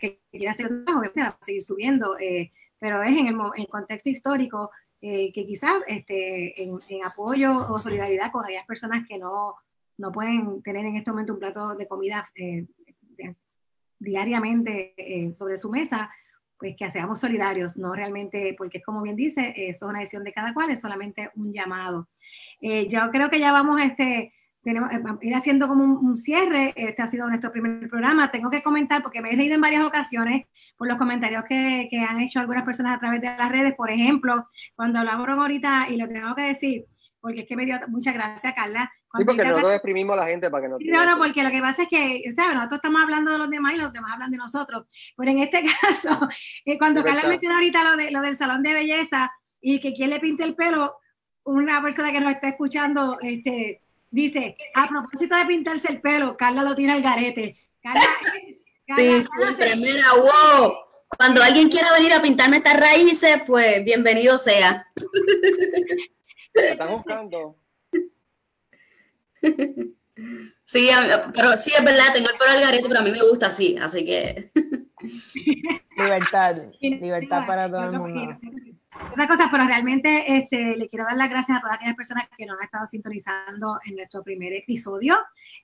que 0.00 0.20
quieran 0.30 0.52
hacer 0.52 0.72
un 0.72 0.84
trabajo, 0.84 1.38
seguir 1.42 1.62
subiendo, 1.62 2.18
eh, 2.18 2.52
pero 2.78 3.02
es 3.02 3.16
en 3.16 3.28
el, 3.28 3.68
contexto 3.68 4.10
histórico 4.10 4.70
eh, 5.00 5.32
que 5.32 5.46
quizás 5.46 5.74
este, 5.86 6.62
en, 6.62 6.78
apoyo 7.04 7.50
o 7.50 7.78
solidaridad 7.78 8.32
con 8.32 8.44
aquellas 8.44 8.66
personas 8.66 9.06
que 9.06 9.18
no, 9.18 9.54
no 9.98 10.12
pueden 10.12 10.62
tener 10.62 10.86
en 10.86 10.96
este 10.96 11.10
momento 11.10 11.34
un 11.34 11.38
plato 11.38 11.74
de 11.74 11.86
comida 11.86 12.26
diariamente 13.98 15.34
sobre 15.38 15.58
su 15.58 15.70
mesa, 15.70 16.10
pues 16.62 16.76
que 16.76 16.88
seamos 16.92 17.18
solidarios, 17.18 17.76
no 17.76 17.92
realmente, 17.92 18.54
porque 18.56 18.78
es 18.78 18.84
como 18.84 19.02
bien 19.02 19.16
dice, 19.16 19.52
eso 19.56 19.84
es 19.84 19.90
una 19.90 19.98
decisión 19.98 20.22
de 20.22 20.32
cada 20.32 20.54
cual, 20.54 20.70
es 20.70 20.80
solamente 20.80 21.28
un 21.34 21.52
llamado. 21.52 22.08
Eh, 22.60 22.86
yo 22.88 23.10
creo 23.10 23.28
que 23.28 23.40
ya 23.40 23.50
vamos 23.50 23.80
a 23.80 23.84
este, 23.84 24.32
tenemos, 24.62 24.92
eh, 24.92 25.02
ir 25.22 25.34
haciendo 25.34 25.66
como 25.66 25.82
un, 25.82 26.16
cierre, 26.16 26.72
este 26.76 27.02
ha 27.02 27.08
sido 27.08 27.26
nuestro 27.26 27.50
primer 27.50 27.88
programa, 27.90 28.30
tengo 28.30 28.48
que 28.48 28.62
comentar, 28.62 29.02
porque 29.02 29.20
me 29.20 29.32
he 29.32 29.36
leído 29.36 29.56
en 29.56 29.60
varias 29.60 29.84
ocasiones 29.84 30.46
por 30.78 30.86
los 30.86 30.98
comentarios 30.98 31.42
que, 31.48 31.88
que 31.90 31.98
han 31.98 32.20
hecho 32.20 32.38
algunas 32.38 32.62
personas 32.62 32.96
a 32.96 33.00
través 33.00 33.20
de 33.20 33.26
las 33.26 33.50
redes, 33.50 33.74
por 33.74 33.90
ejemplo, 33.90 34.48
cuando 34.76 35.00
hablamos 35.00 35.28
ahorita, 35.28 35.88
y 35.90 35.96
lo 35.96 36.06
tengo 36.06 36.32
que 36.36 36.42
decir, 36.42 36.86
porque 37.22 37.42
es 37.42 37.48
que 37.48 37.56
me 37.56 37.64
dio 37.64 37.78
muchas 37.88 38.12
gracias, 38.12 38.52
Carla, 38.54 38.92
Sí, 39.16 39.24
porque 39.24 39.44
nosotros 39.44 39.74
exprimimos 39.74 40.16
a 40.16 40.22
la 40.22 40.26
gente 40.26 40.50
para 40.50 40.62
que 40.62 40.68
no... 40.70 40.78
No, 40.80 41.06
no, 41.06 41.18
porque 41.18 41.42
lo 41.42 41.50
que 41.50 41.60
pasa 41.60 41.82
es 41.82 41.88
que, 41.88 42.22
¿sabes? 42.34 42.54
Nosotros 42.54 42.78
estamos 42.78 43.02
hablando 43.02 43.30
de 43.30 43.38
los 43.38 43.50
demás 43.50 43.74
y 43.74 43.76
los 43.76 43.92
demás 43.92 44.12
hablan 44.14 44.30
de 44.30 44.38
nosotros. 44.38 44.86
Pero 45.16 45.30
en 45.30 45.38
este 45.38 45.62
caso, 45.80 46.28
eh, 46.64 46.78
cuando 46.78 47.04
Carla 47.04 47.28
mencionó 47.28 47.56
ahorita 47.56 47.84
lo, 47.84 47.96
de, 47.96 48.10
lo 48.10 48.22
del 48.22 48.36
salón 48.36 48.62
de 48.62 48.72
belleza 48.72 49.30
y 49.60 49.80
que 49.80 49.92
quien 49.92 50.10
le 50.10 50.18
pinte 50.18 50.44
el 50.44 50.54
pelo, 50.54 50.96
una 51.44 51.82
persona 51.82 52.10
que 52.10 52.20
nos 52.20 52.32
está 52.32 52.48
escuchando 52.48 53.18
este, 53.20 53.82
dice, 54.10 54.56
a 54.74 54.88
propósito 54.88 55.36
de 55.36 55.44
pintarse 55.44 55.92
el 55.92 56.00
pelo, 56.00 56.36
Carla 56.36 56.62
lo 56.62 56.74
tira 56.74 56.94
al 56.94 57.02
garete. 57.02 57.58
Carla, 57.82 58.02
sí, 58.96 59.26
primera, 59.58 60.06
wow. 60.16 60.72
Cuando 61.18 61.42
alguien 61.42 61.68
quiera 61.68 61.92
venir 61.92 62.14
a 62.14 62.22
pintarme 62.22 62.56
estas 62.56 62.80
raíces, 62.80 63.42
pues 63.46 63.84
bienvenido 63.84 64.38
sea. 64.38 64.86
Están 66.54 66.90
buscando. 66.90 67.56
Sí, 70.64 70.88
pero 71.34 71.56
sí 71.56 71.72
es 71.76 71.84
verdad, 71.84 72.12
tengo 72.12 72.28
el 72.30 72.38
pelo 72.38 72.50
al 72.50 72.60
garete, 72.60 72.86
pero 72.86 73.00
a 73.00 73.02
mí 73.02 73.10
me 73.10 73.22
gusta 73.22 73.46
así, 73.46 73.76
así 73.78 74.04
que. 74.04 74.50
Libertad, 75.96 76.56
libertad 76.80 77.46
para 77.46 77.68
todo 77.70 77.84
el 77.84 77.98
mundo. 77.98 78.38
Otra 79.10 79.26
cosa, 79.26 79.48
pero 79.50 79.66
realmente 79.66 80.36
este, 80.36 80.76
le 80.76 80.88
quiero 80.88 81.04
dar 81.04 81.16
las 81.16 81.28
gracias 81.28 81.58
a 81.58 81.60
todas 81.60 81.76
aquellas 81.76 81.96
personas 81.96 82.28
que 82.36 82.46
nos 82.46 82.58
han 82.58 82.64
estado 82.64 82.86
sintonizando 82.86 83.80
en 83.84 83.96
nuestro 83.96 84.22
primer 84.22 84.52
episodio. 84.52 85.16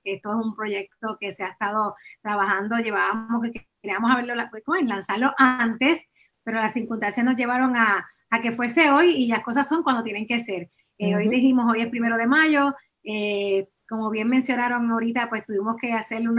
Esto 0.03 0.29
es 0.29 0.45
un 0.45 0.55
proyecto 0.55 1.17
que 1.19 1.31
se 1.31 1.43
ha 1.43 1.49
estado 1.49 1.95
trabajando, 2.21 2.77
llevábamos 2.77 3.43
que 3.43 3.67
queríamos 3.81 4.11
haberlo, 4.11 4.33
pues, 4.51 4.63
lanzarlo 4.83 5.33
antes, 5.37 6.01
pero 6.43 6.57
las 6.57 6.73
circunstancias 6.73 7.25
nos 7.25 7.35
llevaron 7.35 7.75
a, 7.75 8.09
a, 8.29 8.41
que 8.41 8.51
fuese 8.51 8.91
hoy 8.91 9.11
y 9.15 9.27
las 9.27 9.41
cosas 9.41 9.69
son 9.69 9.83
cuando 9.83 10.03
tienen 10.03 10.27
que 10.27 10.41
ser. 10.41 10.69
Eh, 10.99 11.15
hoy 11.15 11.27
dijimos, 11.29 11.71
hoy 11.71 11.81
es 11.81 11.87
primero 11.87 12.17
de 12.17 12.27
mayo, 12.27 12.75
eh, 13.03 13.67
como 13.87 14.09
bien 14.11 14.29
mencionaron 14.29 14.91
ahorita, 14.91 15.29
pues 15.29 15.45
tuvimos 15.45 15.77
que 15.77 15.93
hacerle 15.93 16.29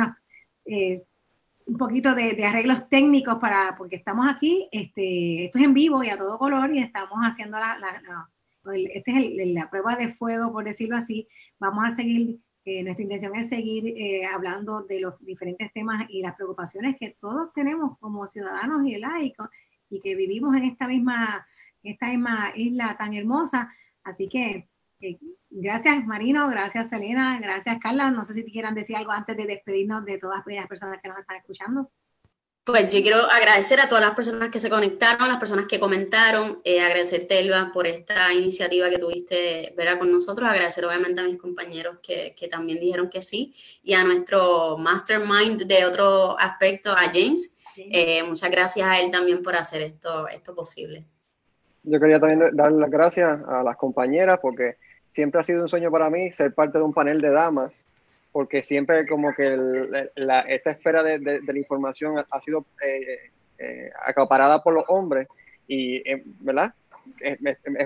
eh, 0.66 1.02
un 1.66 1.76
poquito 1.76 2.14
de, 2.14 2.44
arreglos 2.44 2.88
técnicos 2.88 3.38
para, 3.38 3.74
porque 3.76 3.96
estamos 3.96 4.26
aquí, 4.28 4.68
este, 4.70 5.46
esto 5.46 5.58
es 5.58 5.64
en 5.64 5.74
vivo 5.74 6.04
y 6.04 6.10
a 6.10 6.18
todo 6.18 6.38
color 6.38 6.74
y 6.74 6.80
estamos 6.80 7.18
haciendo 7.22 7.58
la, 7.58 7.78
la, 7.78 8.28
este 8.74 9.42
es 9.42 9.54
la 9.54 9.70
prueba 9.70 9.96
de 9.96 10.12
fuego, 10.12 10.52
por 10.52 10.64
decirlo 10.64 10.96
así. 10.96 11.26
Vamos 11.58 11.88
a 11.88 11.94
seguir, 11.94 12.38
eh, 12.64 12.82
nuestra 12.82 13.02
intención 13.02 13.34
es 13.34 13.48
seguir 13.48 13.86
eh, 13.86 14.26
hablando 14.26 14.82
de 14.82 15.00
los 15.00 15.18
diferentes 15.24 15.72
temas 15.72 16.06
y 16.08 16.22
las 16.22 16.34
preocupaciones 16.36 16.96
que 16.98 17.16
todos 17.20 17.52
tenemos 17.54 17.98
como 17.98 18.28
ciudadanos 18.28 18.86
y 18.86 18.96
laicos 18.96 19.48
y 19.88 20.00
que 20.00 20.14
vivimos 20.14 20.54
en 20.56 20.64
esta 20.64 20.86
misma, 20.86 21.46
esta 21.82 22.08
misma 22.08 22.52
isla 22.54 22.96
tan 22.98 23.14
hermosa. 23.14 23.72
Así 24.04 24.28
que 24.28 24.68
gracias 25.50 26.06
Marino, 26.06 26.48
gracias 26.48 26.88
Selena, 26.88 27.38
gracias 27.40 27.78
Carla. 27.80 28.10
No 28.10 28.24
sé 28.24 28.34
si 28.34 28.44
te 28.44 28.50
quieran 28.50 28.74
decir 28.74 28.96
algo 28.96 29.12
antes 29.12 29.36
de 29.36 29.46
despedirnos 29.46 30.04
de 30.04 30.18
todas 30.18 30.40
aquellas 30.40 30.66
personas 30.66 31.00
que 31.02 31.08
nos 31.08 31.18
están 31.18 31.36
escuchando. 31.36 31.90
Pues 32.62 32.84
yo 32.90 33.02
quiero 33.02 33.22
agradecer 33.22 33.80
a 33.80 33.88
todas 33.88 34.04
las 34.04 34.14
personas 34.14 34.50
que 34.50 34.58
se 34.58 34.68
conectaron, 34.68 35.28
las 35.28 35.38
personas 35.38 35.66
que 35.66 35.80
comentaron, 35.80 36.60
eh, 36.62 36.80
agradecerte 36.80 37.40
Elba 37.40 37.70
por 37.72 37.86
esta 37.86 38.32
iniciativa 38.34 38.90
que 38.90 38.98
tuviste 38.98 39.72
verá 39.76 39.98
con 39.98 40.12
nosotros, 40.12 40.48
agradecer 40.48 40.84
obviamente 40.84 41.20
a 41.20 41.24
mis 41.24 41.38
compañeros 41.38 41.98
que, 42.02 42.34
que, 42.38 42.48
también 42.48 42.78
dijeron 42.78 43.08
que 43.08 43.22
sí 43.22 43.54
y 43.82 43.94
a 43.94 44.04
nuestro 44.04 44.76
mastermind 44.76 45.62
de 45.62 45.86
otro 45.86 46.38
aspecto, 46.38 46.92
a 46.92 47.10
James. 47.12 47.56
Eh, 47.76 48.22
muchas 48.24 48.50
gracias 48.50 48.86
a 48.86 49.00
él 49.00 49.10
también 49.10 49.42
por 49.42 49.56
hacer 49.56 49.82
esto, 49.82 50.28
esto 50.28 50.54
posible. 50.54 51.06
Yo 51.82 51.98
quería 51.98 52.20
también 52.20 52.54
dar 52.54 52.72
las 52.72 52.90
gracias 52.90 53.40
a 53.46 53.62
las 53.62 53.76
compañeras 53.76 54.38
porque 54.40 54.76
siempre 55.12 55.40
ha 55.40 55.44
sido 55.44 55.62
un 55.62 55.68
sueño 55.68 55.90
para 55.90 56.10
mí 56.10 56.30
ser 56.32 56.54
parte 56.54 56.78
de 56.78 56.84
un 56.84 56.92
panel 56.92 57.20
de 57.20 57.30
damas, 57.30 57.80
porque 58.32 58.62
siempre 58.62 59.06
como 59.06 59.34
que 59.34 60.08
esta 60.48 60.70
esfera 60.70 61.02
de, 61.02 61.40
la 61.40 61.58
información 61.58 62.18
ha, 62.18 62.40
sido 62.40 62.66
eh, 62.84 63.30
eh, 63.58 63.90
acaparada 64.04 64.62
por 64.62 64.74
los 64.74 64.84
hombres 64.88 65.26
y, 65.66 65.96
eh, 66.08 66.22
¿verdad? 66.40 66.74
Es, 67.20 67.38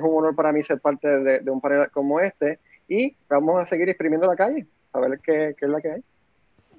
un 0.03 0.19
honor 0.19 0.35
para 0.35 0.53
mí 0.53 0.63
ser 0.63 0.81
parte 0.81 1.09
de, 1.09 1.51
un 1.51 1.61
panel 1.61 1.89
como 1.91 2.21
este 2.21 2.59
y 2.89 3.17
vamos 3.29 3.63
a 3.63 3.67
seguir 3.67 3.89
exprimiendo 3.89 4.27
la 4.27 4.37
calle, 4.37 4.67
a 4.93 5.01
ver 5.01 5.21
qué, 5.21 5.55
qué 5.59 5.67
es 5.67 5.71
la 5.71 5.81
que 5.81 5.91
hay. 5.93 6.05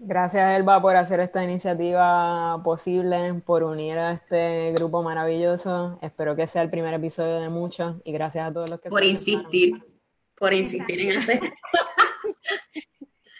Gracias, 0.08 0.56
Elba, 0.56 0.82
por 0.82 0.96
hacer 0.96 1.20
esta 1.20 1.44
iniciativa 1.44 2.62
posible, 2.64 3.42
por 3.46 3.64
unir 3.64 3.98
a 3.98 4.12
este 4.14 4.72
grupo 4.74 5.02
maravilloso. 5.02 5.98
Espero 6.02 6.36
que 6.36 6.46
sea 6.46 6.62
el 6.62 6.70
primer 6.70 6.94
episodio 6.94 7.40
de 7.40 7.50
muchos 7.50 7.96
y 8.06 8.12
gracias 8.12 8.48
a 8.48 8.54
todos 8.54 8.70
los 8.70 8.80
que... 8.80 8.90
Por 8.90 9.04
insistir 9.04 9.82
por 10.38 10.54
insistir 10.54 11.02
en 11.02 11.18
hacer. 11.18 11.42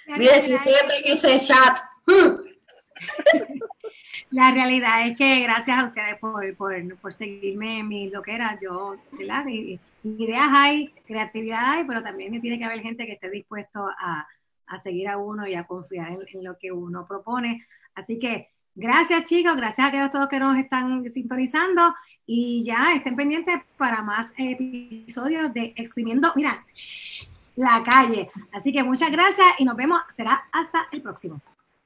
Mire, 0.08 0.40
si 0.40 0.48
siempre 0.58 1.04
que 1.04 1.14
ese 1.14 1.40
chat. 1.40 1.78
La 4.32 4.52
realidad 4.52 5.08
es 5.08 5.18
que 5.18 5.42
gracias 5.42 5.78
a 5.78 5.86
ustedes 5.86 6.20
por, 6.20 6.56
por, 6.58 6.98
por 6.98 7.14
seguirme 7.14 7.80
en 7.80 7.88
mi 7.88 8.10
loquera. 8.10 8.58
Yo, 8.62 8.98
¿verdad? 9.12 9.46
ideas 10.04 10.48
hay, 10.52 10.90
creatividad 11.06 11.72
hay, 11.72 11.86
pero 11.86 12.04
también 12.04 12.42
tiene 12.42 12.58
que 12.60 12.66
haber 12.66 12.82
gente 12.82 13.06
que 13.06 13.14
esté 13.14 13.30
dispuesto 13.30 13.88
a, 14.00 14.28
a 14.68 14.78
seguir 14.78 15.08
a 15.08 15.18
uno 15.18 15.48
y 15.48 15.56
a 15.56 15.66
confiar 15.66 16.12
en, 16.12 16.20
en, 16.34 16.44
lo 16.44 16.58
que 16.58 16.72
uno 16.72 17.06
propone. 17.08 17.66
Así 17.94 18.20
que 18.20 18.50
gracias 18.74 19.26
chicos, 19.26 19.56
gracias 19.56 19.94
a 19.94 20.12
todos 20.12 20.28
que 20.28 20.40
nos 20.40 20.58
están 20.58 21.10
sintonizando 21.12 21.94
y 22.26 22.64
ya 22.64 22.94
estén 22.94 23.16
pendientes 23.16 23.62
para 23.78 24.02
más 24.02 24.34
episodios 24.38 25.54
de 25.54 25.74
Exprimiendo, 25.76 26.32
mira, 26.36 26.66
la 27.56 27.84
calle. 27.84 28.30
Así 28.52 28.72
que 28.72 28.84
muchas 28.84 29.12
gracias 29.12 29.48
y 29.60 29.66
nos 29.66 29.76
vemos. 29.76 30.02
Será 30.16 30.46
hasta 30.52 30.88
el 30.92 31.02
próximo. 31.02 31.42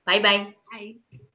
Bye 0.06 0.20
bye. 0.20 0.58
bye. 0.72 1.29